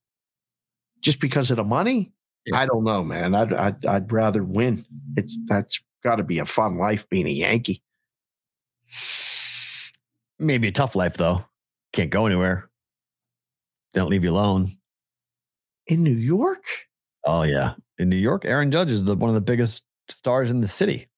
[1.01, 2.13] just because of the money?
[2.45, 2.59] Yeah.
[2.59, 3.35] I don't know, man.
[3.35, 4.85] I'd, I'd I'd rather win.
[5.17, 7.81] It's that's got to be a fun life being a Yankee.
[10.39, 11.45] maybe a tough life though.
[11.93, 12.69] Can't go anywhere.
[13.93, 14.77] Don't leave you alone.
[15.91, 16.63] In New York?
[17.25, 17.73] Oh yeah.
[17.99, 21.09] In New York, Aaron Judge is the one of the biggest stars in the city.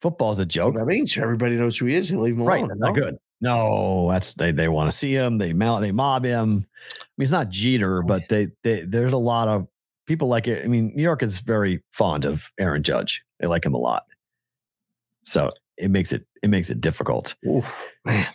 [0.00, 0.76] Football's a joke.
[0.76, 2.10] What mean, everybody knows who he is.
[2.10, 2.68] They leave him alone.
[2.68, 2.78] Right.
[2.78, 2.92] Not no?
[2.92, 3.16] good.
[3.40, 5.38] No, that's they they want to see him.
[5.38, 6.64] They mount they mob him.
[6.64, 9.66] I mean, it's not Jeter, oh, but they, they there's a lot of
[10.06, 10.64] people like it.
[10.64, 13.20] I mean, New York is very fond of Aaron Judge.
[13.40, 14.04] They like him a lot.
[15.24, 17.34] So it makes it it makes it difficult.
[17.48, 17.66] Oof,
[18.04, 18.28] man.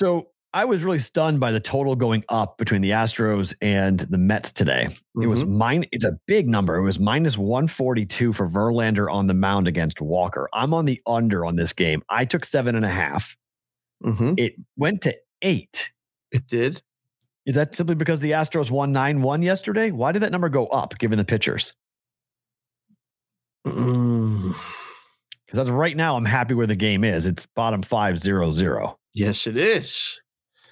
[0.00, 4.16] So I was really stunned by the total going up between the Astros and the
[4.18, 4.86] Mets today.
[5.20, 5.58] It was Mm-hmm.
[5.58, 5.84] mine.
[5.90, 6.76] It's a big number.
[6.76, 10.48] It was minus 142 for Verlander on the mound against Walker.
[10.52, 12.02] I'm on the under on this game.
[12.08, 13.36] I took seven and a half.
[14.04, 14.38] Mhm.
[14.38, 15.90] It went to eight.
[16.30, 16.80] It did.
[17.46, 19.90] Is that simply because the Astros won 9 1 yesterday?
[19.90, 21.74] Why did that number go up given the pitchers?
[23.66, 24.54] Mm.
[25.46, 27.26] Because right now, I'm happy where the game is.
[27.26, 28.98] It's bottom five zero zero.
[29.14, 30.20] Yes, it is.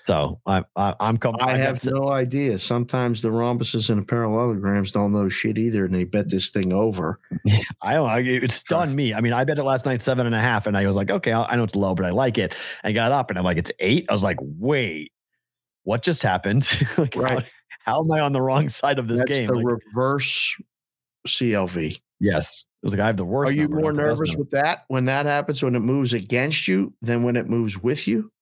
[0.04, 1.40] So I, I, I'm coming.
[1.40, 2.58] I have no idea.
[2.58, 6.72] Sometimes the rhombuses and the parallelograms don't know shit either, and they bet this thing
[6.72, 7.20] over.
[7.82, 8.10] I don't.
[8.10, 9.14] I, it stunned me.
[9.14, 11.10] I mean, I bet it last night seven and a half, and I was like,
[11.10, 12.54] okay, I know it's low, but I like it.
[12.82, 14.06] I got up, and I'm like, it's eight.
[14.08, 15.12] I was like, wait,
[15.84, 16.68] what just happened?
[16.98, 17.44] like, Right.
[17.84, 19.46] how am I on the wrong side of this That's game?
[19.46, 20.56] the Like, reverse
[21.28, 22.00] CLV.
[22.20, 23.52] yes, it was like I have the worst.
[23.52, 25.80] Are you number, more not the best nervous with that when that happens when it
[25.80, 28.32] moves against you than when it moves with you?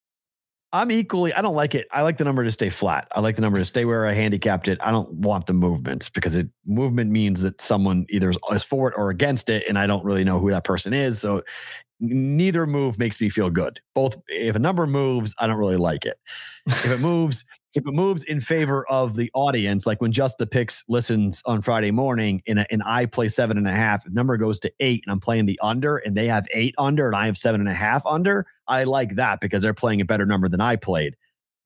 [0.72, 1.32] I'm equally.
[1.34, 1.88] I don't like it.
[1.90, 3.08] I like the number to stay flat.
[3.12, 4.78] I like the number to stay where I handicapped it.
[4.80, 8.94] I don't want the movements because it movement means that someone either is- for it
[8.96, 11.20] or against it, and I don't really know who that person is.
[11.20, 11.42] So
[11.98, 13.80] neither move makes me feel good.
[13.94, 14.16] Both.
[14.28, 16.18] If a number moves, I don't really like it.
[16.66, 17.44] If it moves,
[17.74, 21.62] if it moves in favor of the audience, like when Just the Picks listens on
[21.62, 25.02] Friday morning, and, and I play seven and a half, the number goes to eight,
[25.06, 27.70] and I'm playing the under, and they have eight under, and I have seven and
[27.70, 28.46] a half under.
[28.66, 31.14] I like that because they're playing a better number than I played.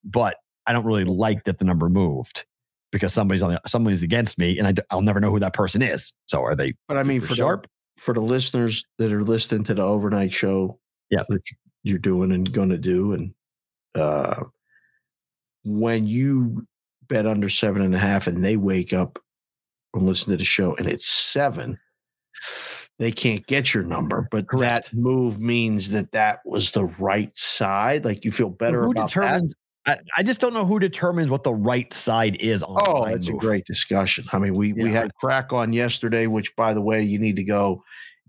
[0.04, 0.36] But
[0.66, 2.44] I don't really like that the number moved
[2.92, 5.80] because somebody's on the, somebody's against me, and I, will never know who that person
[5.80, 6.12] is.
[6.26, 6.74] So are they?
[6.86, 7.62] But I mean, for sharp.
[7.62, 10.78] the, for the listeners that are listening to the overnight show,
[11.10, 11.22] Yeah.
[11.30, 11.40] that
[11.82, 13.34] you're doing and going to do, and
[13.94, 14.44] uh,
[15.64, 16.66] when you
[17.08, 19.18] bet under seven and a half, and they wake up
[19.92, 21.78] and listen to the show, and it's seven,
[22.98, 24.28] they can't get your number.
[24.30, 24.90] But Correct.
[24.90, 28.04] that move means that that was the right side.
[28.04, 29.54] Like you feel better who about that.
[29.86, 32.82] I, I just don't know who determines what the right side is on.
[32.86, 34.24] Oh, that's a great discussion.
[34.32, 37.44] I mean, we we had crack on yesterday, which by the way, you need to
[37.44, 37.82] go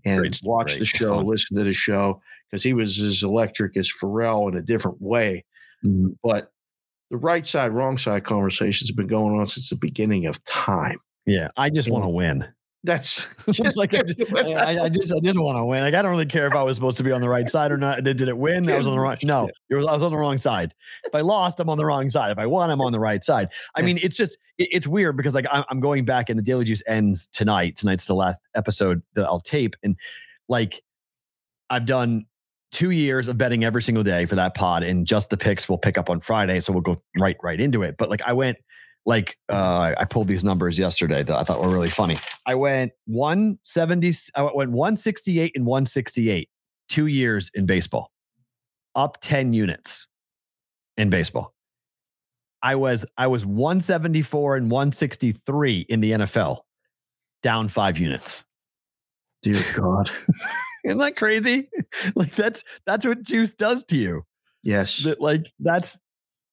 [0.04, 3.76] and Great, watch great, the show, listen to the show, because he was as electric
[3.76, 5.44] as Ferrall in a different way.
[5.84, 6.10] Mm-hmm.
[6.22, 6.52] But
[7.10, 10.98] the right side, wrong side conversations have been going on since the beginning of time.
[11.24, 12.46] Yeah, I just want to win.
[12.84, 14.02] That's Just like I,
[14.52, 15.80] I, I just, I just want to win.
[15.80, 17.72] Like I don't really care if I was supposed to be on the right side
[17.72, 18.04] or not.
[18.04, 18.70] Did, did it win?
[18.70, 19.16] I was on the wrong.
[19.24, 20.72] No, was, I was on the wrong side.
[21.04, 22.30] If I lost, I'm on the wrong side.
[22.30, 23.48] If I won, I'm on the right side.
[23.74, 26.42] I mean, it's just, it- it's weird because like I'm, I'm going back and the
[26.44, 27.76] Daily Juice ends tonight.
[27.76, 29.96] Tonight's the last episode that I'll tape, and
[30.48, 30.80] like
[31.70, 32.26] I've done
[32.72, 35.78] two years of betting every single day for that pod, and just the picks will
[35.78, 37.96] pick up on Friday, so we'll go right right into it.
[37.98, 38.58] But like I went.
[39.08, 42.18] Like uh, I pulled these numbers yesterday that I thought were really funny.
[42.44, 46.48] I went 170, I went 168 and 168,
[46.88, 48.10] two years in baseball,
[48.96, 50.08] up 10 units
[50.96, 51.54] in baseball.
[52.62, 56.62] I was I was 174 and 163 in the NFL,
[57.42, 58.44] down five units.
[59.42, 60.10] dear God.
[60.86, 61.68] Isn't that crazy?
[62.14, 64.22] like that's that's what juice does to you.
[64.62, 64.98] Yes.
[65.04, 65.98] That like that's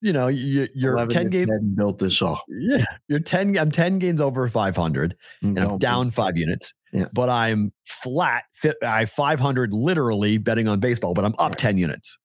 [0.01, 1.49] you know you, you're 10 games.
[1.75, 2.41] built this off.
[2.49, 3.57] Yeah, you're 10.
[3.57, 5.15] I'm 10 games over 500.
[5.41, 6.73] and I'm down five units.
[6.91, 7.05] Yeah.
[7.13, 8.43] But I'm flat.
[8.53, 11.57] Fit, I 500 literally betting on baseball, but I'm up Right.
[11.57, 12.17] 10 units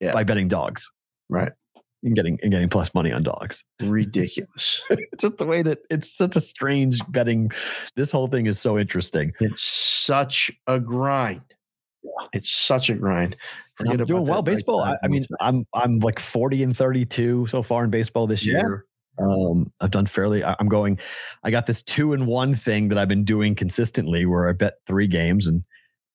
[0.00, 0.12] Yeah.
[0.12, 0.90] by betting dogs
[1.28, 1.52] Right.
[2.04, 3.64] And getting and getting plus money on dogs.
[3.80, 4.82] Ridiculous.
[4.90, 7.50] It's just the way that it's such a strange betting.
[7.96, 9.32] This whole thing is so interesting.
[9.40, 11.42] It's such a grind.
[12.32, 13.36] It's such a grind.
[13.78, 14.80] And I'm Forget doing well baseball.
[14.82, 15.24] I, I mean.
[15.40, 18.58] I'm I'm like 40 and 32 so far in baseball this Yeah.
[18.58, 18.84] year.
[19.18, 20.42] Um, I've done fairly.
[20.44, 20.98] I- I'm going.
[21.44, 24.74] I got this two and one thing that I've been doing consistently, where I bet
[24.86, 25.62] three games and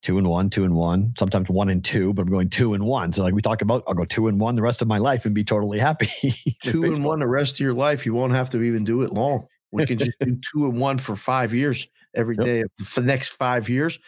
[0.02, 2.84] two and one, two and one, sometimes one and two, but I'm going two and
[2.86, 3.12] one.
[3.12, 5.26] So like we talk about, I'll go two and one the rest of my life
[5.26, 6.10] and be totally happy.
[6.64, 8.06] two and one the rest of your life.
[8.06, 9.46] You won't have to even do it long.
[9.72, 12.46] We can just do two and one for five years every Yep.
[12.46, 14.00] day for the next five years.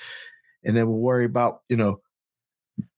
[0.64, 2.00] And then we'll worry about, you know,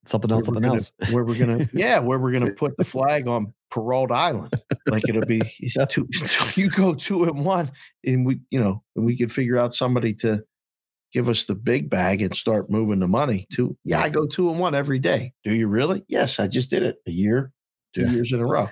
[0.05, 0.91] Something else, something gonna- else.
[1.11, 4.53] where we're gonna yeah, where we're gonna put the flag on Paroled Island.
[4.85, 5.41] Like it'll be
[5.89, 6.07] two,
[6.55, 7.71] you go two and one,
[8.05, 10.43] and we, you know, and we can figure out somebody to
[11.13, 14.49] give us the big bag and start moving the money to yeah, I go two
[14.49, 15.33] and one every day.
[15.43, 16.03] Do you really?
[16.07, 17.51] Yes, I just did it a year,
[17.93, 18.11] two Yeah.
[18.11, 18.69] years in a row.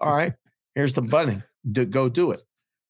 [0.00, 0.34] All right,
[0.74, 2.42] here's the bunny Do, go do it.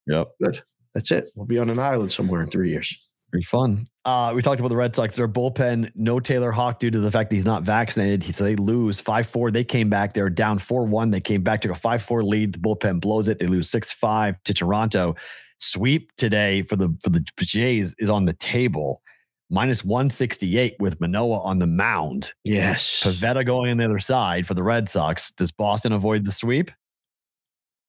[0.07, 0.29] Yep.
[0.43, 0.63] Good.
[0.95, 1.31] That's it.
[1.37, 3.05] We'll be on an island somewhere in three years.
[3.31, 3.85] Pretty fun.
[4.07, 5.15] Uh, we talked about the Red Sox.
[5.15, 8.35] Their bullpen, no Tanner Houck due to the fact that he's not vaccinated.
[8.35, 9.51] So they lose 5 4.
[9.51, 10.15] They came back.
[10.15, 11.11] They were down 4 1.
[11.11, 12.55] They came back, took a 5 4 lead.
[12.55, 13.39] The bullpen blows it.
[13.39, 15.15] They lose 6 5 to Toronto.
[15.59, 19.03] Sweep today for the for the Jays is on the table.
[19.51, 22.35] Minus 168 with Manoah on the mound.
[22.45, 23.03] Yes.
[23.03, 25.31] Pivetta going on the other side for the Red Sox.
[25.31, 26.71] Does Boston avoid the sweep?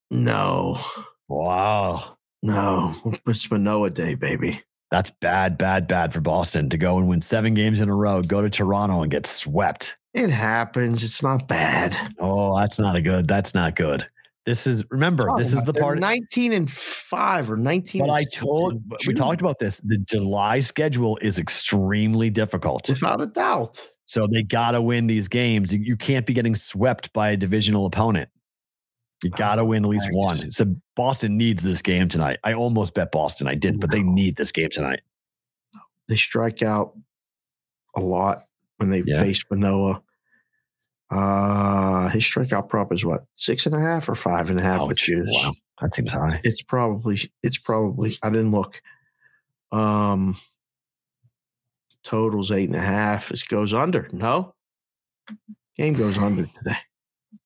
[0.10, 0.80] No.
[1.28, 2.18] Wow.
[2.41, 2.96] No.
[3.28, 4.64] It's Manoah Day, baby.
[4.90, 8.22] That's bad, bad, bad for Boston to go and win seven games in a row,
[8.24, 9.96] go to Toronto and get swept.
[10.14, 11.04] It happens.
[11.04, 11.96] It's not bad.
[12.20, 13.28] Oh, that's not a good.
[13.28, 14.08] That's not good.
[14.49, 15.99] This is remember, this is the part.
[15.99, 19.80] 19 and 5 or 19 But and I told we talked about this.
[19.81, 22.89] The July schedule is extremely difficult.
[22.89, 23.80] without a doubt.
[24.07, 25.71] So they got to win these games.
[25.71, 28.30] You- can't be getting swept by a divisional opponent.
[29.23, 30.26] You oh got to win at least thanks.
[30.41, 30.51] one.
[30.51, 30.65] So
[30.95, 32.39] Boston needs this game tonight.
[32.43, 33.45] I almost bet Boston.
[33.47, 35.01] I did, but they need this game tonight.
[36.07, 36.93] They strike out
[37.95, 38.41] a lot
[38.77, 39.19] when they Yeah.
[39.21, 40.01] face Manoah.
[41.10, 44.81] Uh his strikeout prop is what six and a half or five and a half
[44.81, 45.03] with Ouch.
[45.06, 45.31] juice.
[45.44, 46.40] Wow, that seems high.
[46.44, 48.81] It's probably it's probably I didn't look.
[49.72, 50.38] Um
[52.03, 53.31] totals eight and a half.
[53.31, 54.07] It goes under.
[54.11, 54.53] No.
[55.77, 56.77] Game goes under today.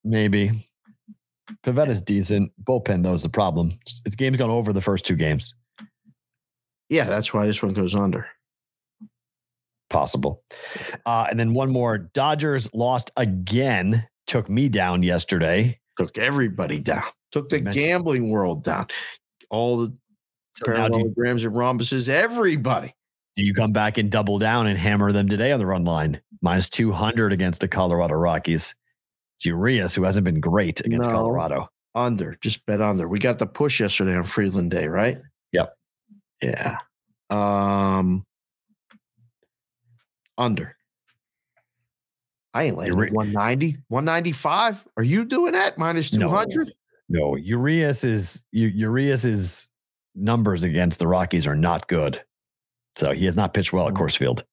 [0.04, 0.50] Maybe.
[1.62, 2.50] Pivetta's decent.
[2.62, 3.78] Bullpen, though, is the problem.
[4.04, 5.54] The game's gone over the first two games.
[6.88, 8.26] Yeah, that's why this one goes under.
[9.94, 10.42] Possible.
[11.06, 11.96] Uh, and then one more.
[11.98, 14.06] Dodgers lost again.
[14.26, 15.78] Took me down yesterday.
[15.98, 17.04] Took everybody down.
[17.32, 18.86] Took the gambling world down.
[19.50, 19.96] All the
[20.56, 22.94] So now you- parallelograms and rhombuses, everybody.
[23.36, 26.20] do you come back and double down and hammer them today on the run line?
[26.42, 28.74] Minus 200 against the Colorado Rockies.
[29.38, 31.14] It's Urias, who hasn't been great against No.
[31.16, 31.68] Colorado.
[31.96, 32.36] Under.
[32.40, 33.08] Just bet under.
[33.08, 35.18] We got the push yesterday on Freeland Day, right?
[35.52, 35.74] Yep.
[36.42, 36.78] Yeah.
[37.30, 38.24] Um
[40.38, 40.76] under.
[42.52, 44.86] I ain't laying Uri- 190, 195.
[44.96, 45.76] Are you doing that?
[45.76, 46.28] Minus No.
[46.28, 46.72] 200?
[47.08, 49.68] No, Urias is Urias's
[50.14, 52.22] numbers against the Rockies are not good.
[52.96, 53.98] So he has not pitched well at Mm.
[53.98, 54.44] Coors Field.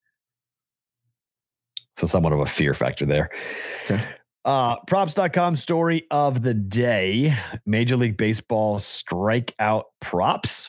[1.98, 3.30] So somewhat of a fear factor there.
[3.84, 4.02] Okay.
[4.44, 7.32] Uh, props.com story of the day
[7.64, 10.68] Major League Baseball strikeout props.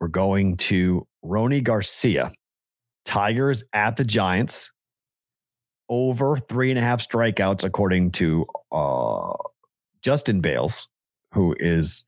[0.00, 2.30] We're going to Rony Garcia.
[3.04, 4.70] Tigers at the Giants.
[5.88, 9.32] Over three and a half strikeouts, according to uh,
[10.00, 10.88] Justin Bales,
[11.34, 12.04] who is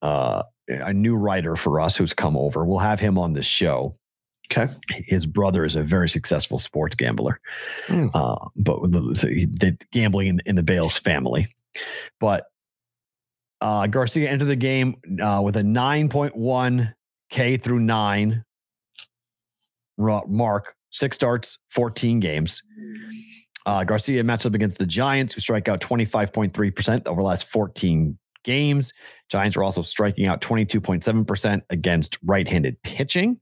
[0.00, 2.64] uh, a new writer for us who's come over.
[2.64, 3.96] We'll have him on the show.
[4.50, 4.72] Okay.
[5.06, 7.38] His brother is a very successful sports gambler,
[7.86, 8.08] Hmm.
[8.12, 11.46] uh, but the, so he did gambling in, in the Bales family.
[12.18, 12.46] But
[13.60, 16.92] uh, Garcia entered the game uh, with a 9.1
[17.30, 18.44] K through nine
[19.98, 22.62] mark, six starts, 14 games.
[23.64, 28.18] Uh, Garcia matched up against the Giants, who strike out 25.3% over the last 14
[28.44, 28.92] games.
[29.28, 33.40] Giants are also striking out 22.7% against right handed pitching.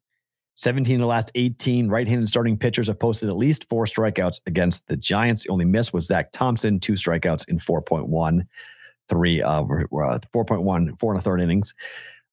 [0.57, 4.41] 17 of the last 18 right handed starting pitchers have posted at least four strikeouts
[4.47, 5.45] against the Giants.
[5.45, 8.47] The only miss was Zach Thompson, two strikeouts in 4.1,
[9.09, 11.75] three, uh, uh, 4.1, four and a third innings.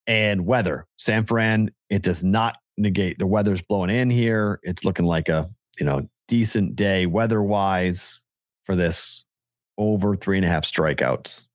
[0.07, 4.59] And weather, San Fran, it does not negate the weather's blowing in here.
[4.63, 5.49] It's looking like a,
[5.79, 8.19] you know, decent day weather wise
[8.65, 9.25] for this
[9.77, 11.47] over three and a half strikeouts.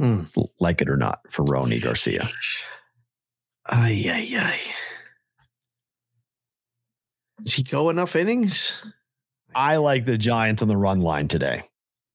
[0.00, 2.28] L- Like it or not for Rony Garcia.
[3.66, 4.58] Ay, ay, ay.
[7.42, 8.76] Does he go enough innings?
[9.54, 11.62] I like the Giants on the run line today.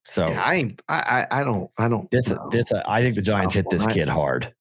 [0.06, 0.76] So Yeah, I.
[0.90, 1.44] I, I.
[1.44, 1.70] Don't.
[1.78, 2.10] I don't.
[2.12, 2.50] this know.
[2.52, 4.54] this uh, I think the Giants hit this kid hard.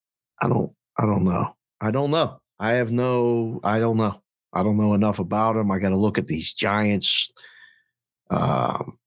[0.43, 0.71] I don't.
[0.99, 1.55] I don't know.
[1.81, 2.41] I don't know.
[2.59, 3.61] I have no.
[3.65, 4.21] I don't know.
[4.53, 5.71] I don't know enough about him.
[5.71, 7.31] I got to look at these Giants.
[8.31, 8.99] Um,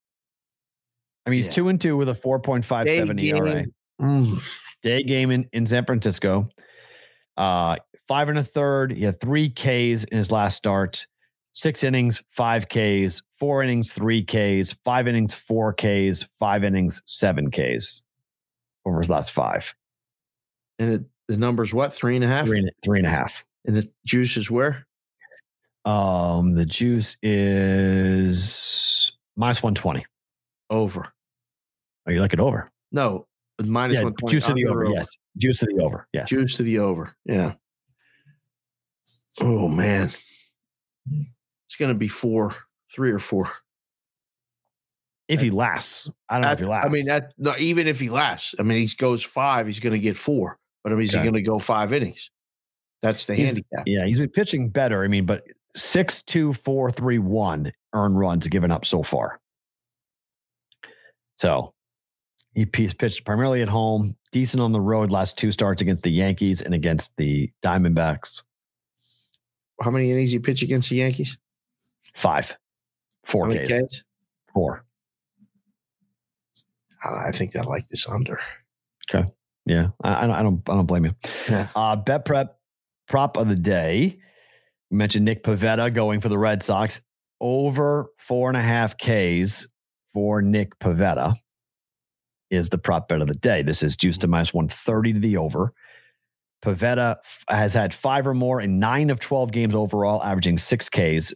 [1.25, 1.51] I mean, he's Yeah.
[1.51, 3.65] two and two with a four point five seven Day ERA.
[4.01, 4.41] mm,
[4.81, 6.49] Day game in, in San Francisco.
[7.37, 7.77] Uh,
[8.07, 8.91] five and a third.
[8.91, 11.05] He had three Ks in his last start.
[11.51, 13.21] Six innings, five Ks.
[13.39, 14.73] Four innings, three Ks.
[14.83, 16.25] Five innings, four Ks.
[16.39, 18.01] Five innings, seven Ks.
[18.85, 19.73] Over his last five.
[20.79, 22.47] and it, the number's what three and a half.
[22.47, 23.43] Three and, three and a half.
[23.65, 24.85] And the juice is where?
[25.85, 30.05] Um, the juice is minus one twenty.
[30.69, 31.13] Over.
[32.05, 32.71] Are you like it over?
[32.91, 33.27] No,
[33.63, 34.33] minus yeah, one twenty.
[34.33, 34.85] juice to the over.
[34.85, 36.07] Yes, juice to the over.
[36.13, 36.29] Yes.
[36.29, 37.15] Juice to the over.
[37.25, 37.53] Yeah.
[39.41, 40.11] Oh man,
[41.09, 42.55] it's gonna be four,
[42.93, 43.49] three or four.
[45.27, 46.85] If he lasts, I don't know if he lasts.
[46.85, 49.97] I mean, that no, even if he lasts, I mean, he goes five, he's gonna
[49.97, 50.59] get four.
[50.83, 51.23] But I mean, is Okay.
[51.23, 52.29] he gonna go five innings?
[53.01, 53.83] That's the He's- handicap.
[53.85, 55.03] Yeah, he's been pitching better.
[55.03, 55.43] I mean, but
[55.75, 59.39] six, two, four, three, one earned runs given up so far.
[61.37, 61.73] So
[62.53, 66.61] he pitched primarily at home, decent on the road last two starts against the Yankees
[66.61, 68.43] and against the Diamondbacks.
[69.81, 71.37] How many innings you pitch against the Yankees?
[72.13, 72.55] Five,
[73.25, 74.03] four How Ks, Ks?
[74.53, 74.85] four.
[77.03, 78.39] I think I like this under.
[79.65, 81.11] Yeah, I, I don't, I don't, I don't blame you.
[81.49, 81.69] Yeah.
[81.75, 82.57] Uh, bet prep
[83.07, 84.19] prop of the day.
[84.91, 87.01] We mentioned Nick Pivetta going for the Red Sox
[87.39, 89.67] over four and a half Ks
[90.13, 91.35] for Nick Pivetta
[92.49, 93.63] is the prop bet of the day.
[93.63, 95.73] This is juice to minus 130 to the over.
[96.63, 97.17] Pivetta
[97.49, 101.33] has had five or more in nine of 12 games overall, averaging six Ks,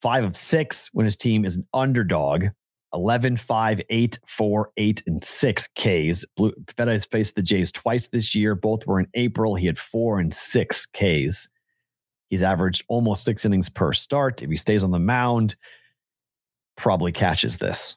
[0.00, 2.46] five of six when his team is an underdog.
[2.94, 6.24] 11, 5, 8, 4, 8, and 6 Ks.
[6.36, 8.54] Blue, Pivetta has faced the Jays twice this year.
[8.54, 9.54] Both were in April.
[9.54, 11.48] He had four and six Ks.
[12.30, 14.42] He's averaged almost six innings per start.
[14.42, 15.56] If he stays on the mound,
[16.76, 17.96] probably catches this.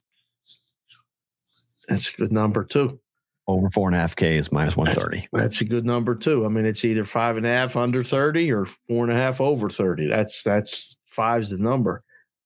[1.88, 3.00] That's a good number too.
[3.48, 5.28] Over four and a half Ks, minus 130.
[5.34, 6.46] That's a good number too.
[6.46, 9.42] I mean, it's either five and a half under 30 or four and a half
[9.42, 10.08] over 30.
[10.08, 12.04] That's that's five's the number.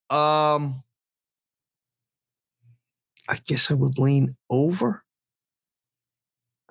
[0.09, 0.83] Um
[3.27, 5.03] I guess I would lean over.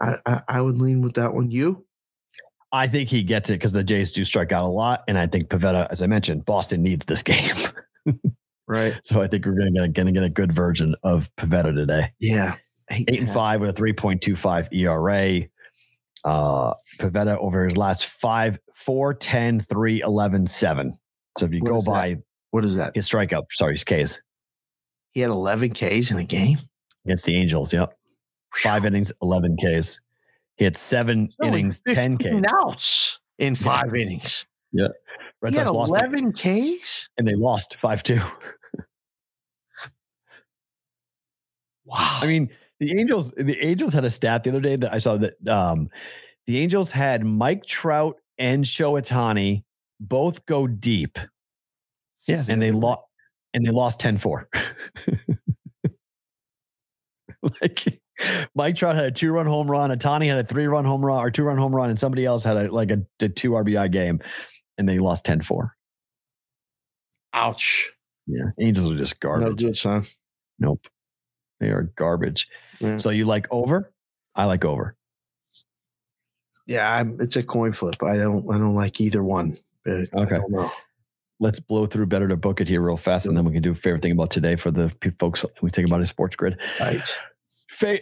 [0.00, 1.50] I, I, I would lean with that one.
[1.50, 1.84] You?
[2.72, 5.04] I think he gets it because the Jays do strike out a lot.
[5.06, 7.54] And I think Pivetta, as I mentioned, Boston needs this game.
[8.66, 8.98] Right.
[9.04, 12.12] so I think we're going to gonna get a good version of Pivetta today.
[12.18, 12.56] Yeah.
[12.90, 15.46] eight and five with a 3.25 ERA.
[16.24, 20.98] Uh, Pivetta over his last five, 4, 10, 3, 11, 7.
[21.38, 21.90] So if you What go is that?
[21.90, 22.16] by
[22.50, 22.96] What is that?
[22.96, 24.20] his strikeout, sorry, his Ks
[25.14, 26.58] He had 11 Ks in a game.
[27.04, 27.72] against the Angels.
[27.72, 27.96] Yep.
[28.56, 30.00] Five innings, 11 Ks.
[30.56, 32.52] He had seven innings, 10 Ks.
[32.52, 34.44] outs in five innings.
[34.72, 34.92] Red
[35.52, 37.08] he had Sox lost 11 Ks?
[37.16, 38.20] and they lost 5 2.
[41.86, 42.18] Wow.
[42.22, 42.48] I mean,
[42.80, 45.90] the Angels, the Angels had a stat the other day that I saw that um,
[46.46, 49.64] the Angels had Mike Trout and Shoatani
[50.00, 51.18] both go deep
[52.26, 52.44] yeah.
[52.48, 53.02] and they lost
[53.54, 54.44] and they lost 10-4.
[57.62, 58.00] like
[58.54, 61.56] Mike Trout had a two-run home run, Ohtani had a three-run home run or two-run
[61.58, 64.20] home run, and somebody else had a like a, a two RBI game,
[64.78, 65.70] and they lost 10-4.
[67.32, 67.90] Ouch.
[68.26, 68.44] Yeah.
[68.60, 69.40] Angels are just garbage.
[69.42, 69.64] No garbage.
[69.66, 70.06] good, son.
[70.58, 70.86] Nope.
[71.60, 72.48] They are garbage.
[72.80, 72.96] Yeah.
[72.96, 73.92] So you like over?
[74.34, 74.96] I like over.
[76.66, 78.02] Yeah, I'm, it's a coin flip.
[78.02, 79.58] I don't I don't like either one.
[79.84, 80.36] but I Okay.
[80.36, 80.70] don't know.
[81.44, 83.72] Let's blow through better to book it here real fast, and then we can do
[83.72, 84.90] a favorite thing about today for the
[85.20, 86.58] folks we think about a sports grid.
[86.80, 87.16] Right.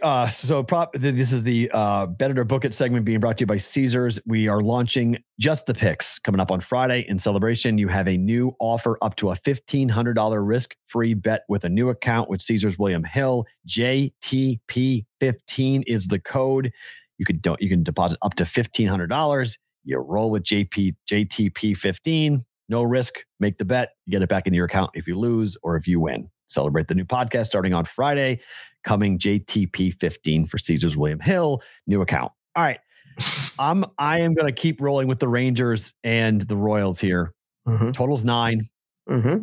[0.02, 0.92] Uh, so prop.
[0.94, 4.20] This is the uh, better to book it segment being brought to you by Caesars.
[4.26, 7.78] We are launching just the picks coming up on Friday in celebration.
[7.78, 11.64] You have a new offer up to a fifteen hundred dollar risk free bet with
[11.64, 13.44] a new account with Caesars William Hill.
[13.66, 16.70] JTP fifteen is the code.
[17.18, 19.58] You can don't you can deposit up to fifteen hundred dollars.
[19.84, 22.44] You roll with JP JTP fifteen.
[22.72, 23.18] No risk.
[23.38, 23.90] Make the bet.
[24.06, 26.30] You get it back into your account if you lose or if you win.
[26.46, 28.40] Celebrate the new podcast starting on Friday.
[28.82, 31.60] Coming JTP 15 for Caesars William Hill.
[31.86, 32.32] New account.
[32.56, 32.80] All right.
[33.58, 37.34] I'm I am gonna keep rolling with the Rangers and the Royals here.
[37.68, 37.90] Mm-hmm.
[37.90, 38.66] Totals nine.
[39.06, 39.42] Mm-hmm.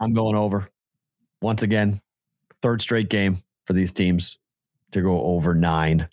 [0.00, 0.68] I'm going over.
[1.40, 2.02] Once again,
[2.60, 4.36] third straight game for these teams
[4.92, 6.06] to go over nine.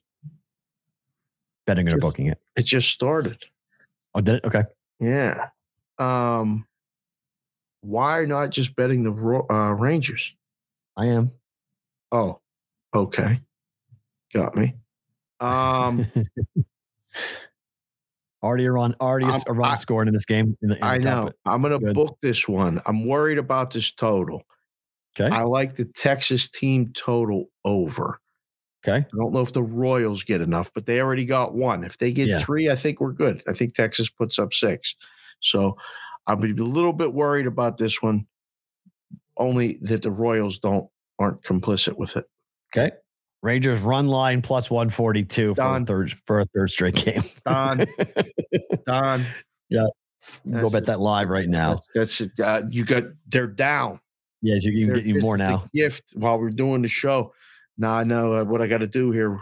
[1.68, 2.40] Betting or booking it.
[2.56, 3.44] It just started.
[4.16, 4.46] Oh, did it?
[4.46, 4.64] Okay.
[5.02, 5.50] Yeah.
[6.00, 6.66] Um.
[7.82, 10.36] Why not just betting the uh, Rangers?
[10.96, 11.32] I am.
[12.12, 12.40] Oh,
[12.94, 13.42] okay.
[14.34, 14.76] Got me.
[15.42, 16.06] Um.
[18.44, 20.58] already a run, already a I'm- a run I- scored in this game.
[20.62, 21.32] In the, in I know.
[21.46, 22.82] I'm going to book this one.
[22.86, 24.44] I'm worried about this total.
[25.20, 25.34] Okay.
[25.34, 28.20] I like the Texas team total over.
[28.86, 28.98] Okay.
[28.98, 31.84] I don't know if the Royals get enough, but they already got one.
[31.84, 32.40] If they get Yeah.
[32.40, 33.44] three, I think we're good.
[33.48, 34.96] I think Texas puts up six.
[35.44, 35.78] So
[36.28, 38.26] I'm a little bit worried about this one.
[39.38, 40.88] Only that the Royals don't
[41.20, 42.26] aren't complicit with it.
[42.76, 42.96] Okay.
[43.42, 47.24] Rangers run line plus 142 for a third for a third straight game.
[47.46, 47.86] Don,
[48.88, 49.26] Don,
[49.70, 49.88] Yeah.
[50.50, 50.86] Go bet it.
[50.86, 51.74] that live right now.
[51.74, 52.40] that's, that's it.
[52.40, 54.00] Uh, you got they're down.
[54.42, 55.66] Yes, you can They're get you more now.
[55.74, 57.34] Gift while we're doing the show.
[57.78, 59.40] Now I know uh, what I got to do here.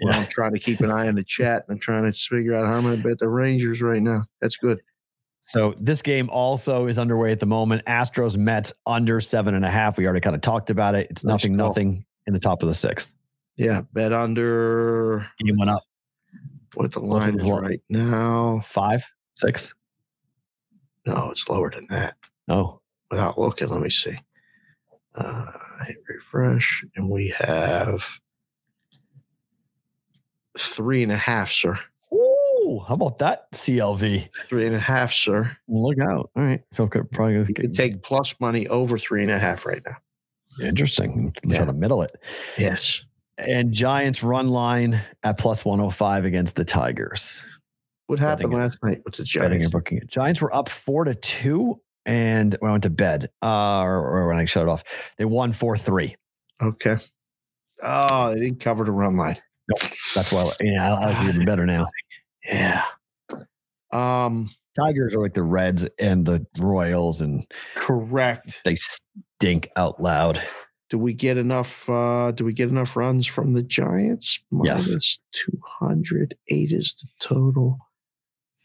[0.00, 0.18] Yeah.
[0.18, 1.62] I'm trying to keep an eye on the chat.
[1.68, 4.22] And I'm trying to figure out how I'm going to bet the Rangers right now.
[4.40, 4.80] That's good.
[5.40, 7.84] So this game also is underway at the moment.
[7.86, 9.96] Astros Mets under seven and a half.
[9.96, 11.06] We already kind of talked about it.
[11.10, 13.14] It's nothing, nothing in the top of the sixth.
[13.56, 15.82] Yeah, bet under Game went up
[16.74, 17.62] what the What's line the is line?
[17.62, 18.60] right now.
[18.64, 19.04] five.
[19.34, 19.72] Six.
[21.06, 22.16] No, it's lower than that.
[22.48, 22.80] Oh,
[23.10, 24.18] Without looking, let me see.
[25.14, 25.46] Uh,
[25.86, 28.04] hit refresh, and we have
[30.58, 31.78] three and a half, sir.
[32.66, 34.28] Ooh, how about that CLV?
[34.48, 35.56] Three and a half, sir.
[35.68, 36.30] Look out!
[36.36, 37.10] All right, feel good.
[37.12, 39.96] Probably You get can take plus money over three and a half right now.
[40.66, 41.32] interesting.
[41.44, 41.58] Yeah.
[41.58, 42.12] Try to middle it.
[42.58, 43.02] Yes.
[43.38, 47.42] And Giants run line at plus 105 against the Tigers.
[48.06, 48.62] What happened Betting it.
[48.62, 49.68] last night with the Giants?
[49.68, 50.06] booking it.
[50.08, 54.28] Giants were up four to two, and when I went to bed, uh, or, or
[54.28, 54.82] when I shut it off,
[55.18, 56.16] they won four three.
[56.62, 56.96] Okay.
[57.82, 59.36] Oh, they didn't cover the run line.
[60.14, 60.50] That's why.
[60.62, 61.86] Yeah, I like it even better now.
[62.46, 62.84] Yeah.
[63.92, 68.60] Um, Tigers are like the Reds and the Royals, and correct.
[68.64, 70.42] they stink out loud.
[70.90, 71.88] Do we get enough?
[71.88, 74.38] Uh, do we get enough runs from the Giants?
[74.62, 74.88] Yes.
[74.88, 76.36] Minus two hundred.
[76.48, 77.78] Eight is the total.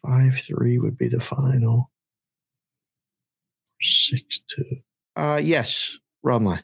[0.06, 1.90] Five three would be the final.
[3.82, 4.78] Six two.
[5.16, 5.98] Uh, yes.
[6.24, 6.64] Run line.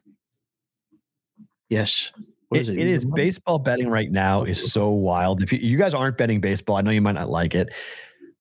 [1.69, 2.11] Yes.
[2.49, 5.43] What It, it is baseball betting right now is so wild.
[5.43, 7.69] If you, you guys aren't betting baseball, I know you might not like it,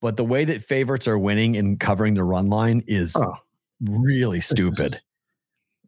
[0.00, 3.34] but the way that favorites are winning and covering the run line is Oh.
[3.82, 5.00] really stupid.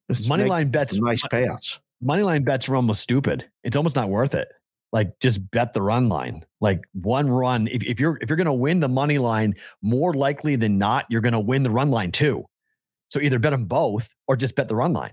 [0.09, 1.79] Let's Money line bets, nice payouts.
[2.01, 3.45] money line bets are almost stupid.
[3.63, 4.49] It's almost not worth it.
[4.91, 6.45] Like just bet the run line.
[6.61, 7.69] Like one run.
[7.69, 11.21] If, if you're if you're gonna win the money line, more likely than not, you're
[11.21, 12.47] gonna win the run line too.
[13.11, 15.13] So either bet them both or just bet the run line.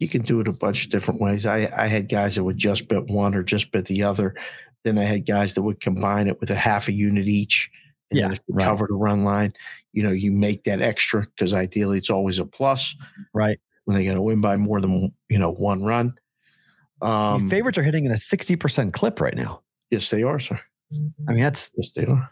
[0.00, 1.46] You can do it a bunch of different ways.
[1.46, 4.34] I, I had guys that would just bet one or just bet the other.
[4.82, 7.70] Then I had guys that would combine it with a half a unit each.
[8.10, 8.64] And Yeah, then if you right.
[8.64, 9.52] cover the run line,
[9.92, 12.96] you know, you make that extra because ideally it's always a plus
[13.34, 13.60] Right.
[13.84, 16.14] when they're going to win by more than, you know, one run.
[17.02, 19.62] Um, favorites are hitting in a 60% clip right now.
[19.90, 20.58] yes, they are, sir.
[21.28, 22.28] I mean, that's Yes, they are.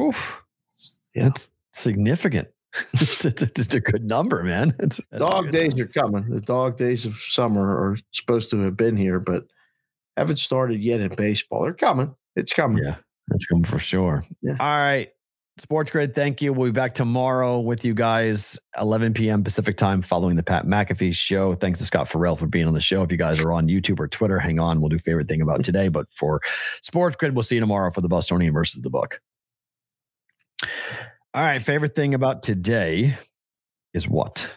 [0.00, 0.42] oof,
[1.14, 1.24] Yeah.
[1.24, 2.48] that's significant.
[2.94, 4.74] it's, it's a good number, man.
[4.78, 5.84] It's, Dog days number.
[5.84, 6.30] are coming.
[6.30, 9.44] The dog days of summer are supposed to have been here, but
[10.16, 11.62] haven't started yet in baseball.
[11.62, 12.14] They're coming.
[12.36, 12.82] It's coming.
[12.82, 12.96] Yeah,
[13.32, 14.24] it's coming for sure.
[14.40, 14.56] Yeah.
[14.58, 15.10] All right.
[15.60, 16.52] SportsGrid, thank you.
[16.52, 19.44] We'll be back tomorrow with you guys, 11 p.m.
[19.44, 21.54] Pacific time, following the Pat McAfee show.
[21.54, 23.02] Thanks to Scott Ferrall for being on the show.
[23.02, 24.80] If you guys are on YouTube or Twitter, hang on.
[24.80, 25.88] We'll do favorite thing about today.
[25.88, 26.40] But for
[26.82, 29.20] SportsGrid, we'll see you tomorrow for the Bostonian versus the book.
[31.34, 31.62] All right.
[31.62, 33.16] Favorite thing about today
[33.94, 34.50] is what?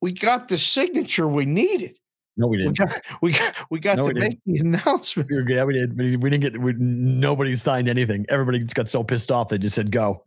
[0.00, 1.98] We got the signature we needed.
[2.36, 2.78] No, we We didn't.
[2.78, 5.28] got we got, we got No, to we make the announcement.
[5.30, 5.98] We were- Yeah, we did.
[5.98, 6.60] We, we didn't get.
[6.62, 8.24] We, nobody signed anything.
[8.30, 10.24] Everybody just got so pissed off they just said go.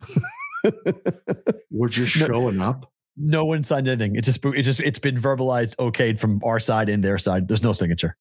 [1.71, 2.27] We're just No.
[2.27, 2.91] showing up.
[3.17, 4.15] No one signed anything.
[4.15, 4.43] It's just.
[4.45, 4.79] It's just.
[4.79, 7.47] It's been verbalized, okayed from our side and their side.
[7.47, 8.15] There's no signature.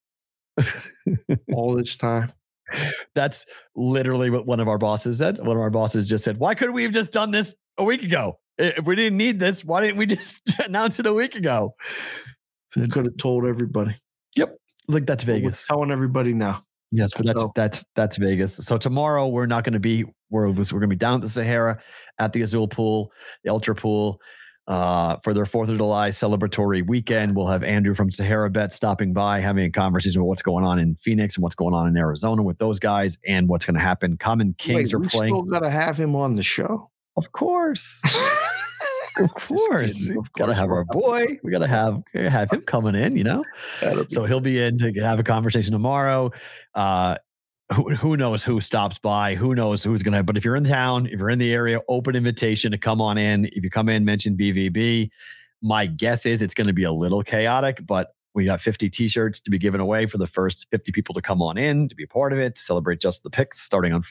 [1.52, 2.32] all this time.
[3.14, 3.46] That's
[3.76, 5.38] literally what one of our bosses said.
[5.38, 8.02] One of our bosses just said, "Why couldn't we have just done this a week
[8.02, 8.38] ago?
[8.58, 11.74] If we didn't need this, why didn't we just announce it a week ago?"
[12.76, 13.96] We could have told everybody.
[14.36, 14.56] Yep.
[14.88, 15.64] Like that's Vegas.
[15.68, 16.64] we're telling everybody now.
[16.90, 18.56] Yes, but that's So- that's that's Vegas.
[18.56, 21.28] So tomorrow we're not going to be we're we're going to be down at the
[21.28, 21.80] Sahara
[22.18, 23.10] at the Azilo Pool,
[23.44, 24.18] the Ultra Pool,
[24.68, 27.36] uh, for their Fourth of July celebratory weekend.
[27.36, 30.78] We'll have Andrew from Sahara Bet stopping by, having a conversation about what's going on
[30.78, 33.80] in Phoenix and what's going on in Arizona with those guys and what's going to
[33.80, 34.16] happen.
[34.16, 36.90] Common Kings Wait, are we playing, still got to have him on the show.
[37.16, 38.02] of course.
[39.20, 41.38] Of course, we gotta have our boy.
[41.42, 43.14] We gotta have have him coming in.
[43.14, 43.44] You know,
[44.08, 46.30] so he'll be in to have a conversation tomorrow.
[46.74, 47.18] Uh,
[47.72, 49.34] who, who knows who stops by?
[49.34, 50.22] Who knows who's gonna?
[50.22, 53.18] But if you're in town, if you're in the area, open invitation to come on
[53.18, 53.46] in.
[53.46, 55.10] If you come in, mention BVB.
[55.60, 59.40] My guess is it's going to be a little chaotic, but we got 50 t-shirts
[59.40, 62.04] to be given away for the first 50 people to come on in to be
[62.04, 64.02] a part of it to celebrate just the picks starting on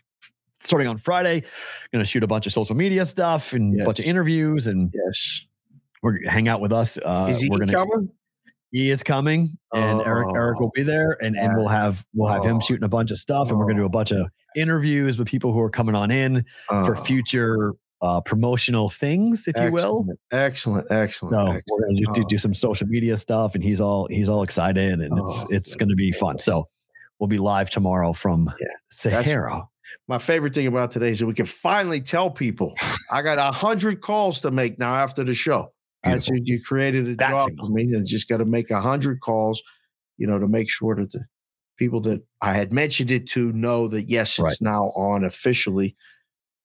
[0.63, 1.43] starting on Friday.
[1.91, 4.93] Going to shoot a bunch of social media stuff and a bunch of interviews and
[4.93, 5.45] yes.
[6.01, 6.97] we're gonna hang out with us.
[7.03, 8.09] Uh, Is he we're gonna coming?
[8.72, 12.43] He is coming, and Eric Eric will be there, and and we'll have we'll have
[12.43, 12.60] him Oh.
[12.60, 15.53] shooting a bunch of stuff, and we're gonna do a bunch of interviews with people
[15.53, 20.06] who are coming on in for Oh, future uh, promotional things, if you will.
[20.31, 20.88] Excellent.
[20.89, 20.91] Excellent.
[20.91, 21.34] Excellent.
[21.34, 21.64] So excellent.
[21.69, 22.27] we're gonna do, do, Oh.
[22.30, 25.76] do some social media stuff, and he's all he's all excited, and it's Oh, it's
[25.76, 26.39] gonna be fun.
[26.39, 26.68] So
[27.19, 29.68] we'll be live tomorrow from Yeah, Sahara.
[30.07, 32.73] My favorite thing about today is that we can finally tell people
[33.11, 35.72] I got a hundred calls to make now after the show.
[36.03, 38.81] I said you created a Bat job for me and just got to make a
[38.81, 39.61] hundred calls,
[40.17, 41.25] you know, to make sure that the
[41.77, 45.95] people that I had mentioned it to know that yes, it's now on officially.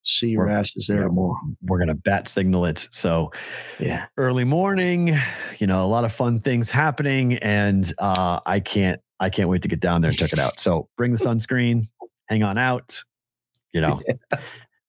[0.09, 1.09] See your We're- asses there yeah.
[1.09, 1.37] tomorrow.
[1.63, 2.89] We're gonna bat signal it.
[2.93, 3.33] So
[3.81, 4.07] Yeah.
[4.17, 5.19] early morning
[5.59, 9.63] you know a lot of fun things happening and uh i can't i can't wait
[9.63, 11.87] to get down there and check it out so bring the sunscreen
[12.29, 13.03] hang on out
[13.73, 14.01] you know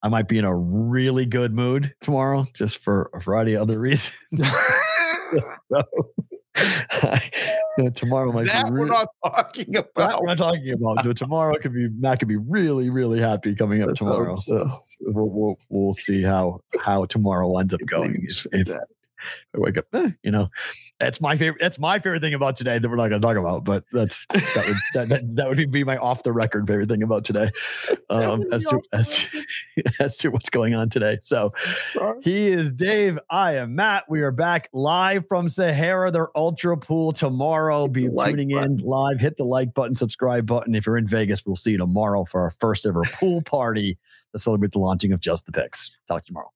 [0.03, 3.79] I might be in a really good mood tomorrow, just for a variety of other
[3.79, 4.13] reasons.
[5.71, 5.83] so,
[7.95, 10.21] tomorrow might that be we're not talking about.
[10.21, 11.03] we're not talking about.
[11.03, 14.37] So tomorrow could be Matt could be really, really happy coming up Let's tomorrow.
[14.37, 14.95] So, so.
[15.01, 18.15] we'll, we'll we'll see how how tomorrow ends up going.
[18.21, 18.77] If, if.
[19.56, 20.49] I wake up, eh, you know,
[20.99, 21.61] that's my favorite.
[21.61, 23.64] That's my favorite thing about today that we're not going to talk about.
[23.64, 27.03] But that's that would that, that, that would be my off the record favorite thing
[27.03, 27.49] about today,
[28.10, 29.27] um, as to as,
[29.99, 31.19] as to what's going on today.
[31.22, 31.53] So
[32.22, 33.19] he is Dave.
[33.30, 34.06] I am Matt.
[34.10, 37.88] We are back live from Sahara, their Ultra Pool tomorrow.
[37.88, 38.80] Be like tuning button.
[38.80, 39.19] in live.
[39.19, 40.73] Hit the like button, subscribe button.
[40.73, 43.98] If you're in Vegas, we'll see you tomorrow for our first ever pool party
[44.34, 45.91] to celebrate the launching of Just the Picks.
[46.07, 46.52] Talk to you tomorrow.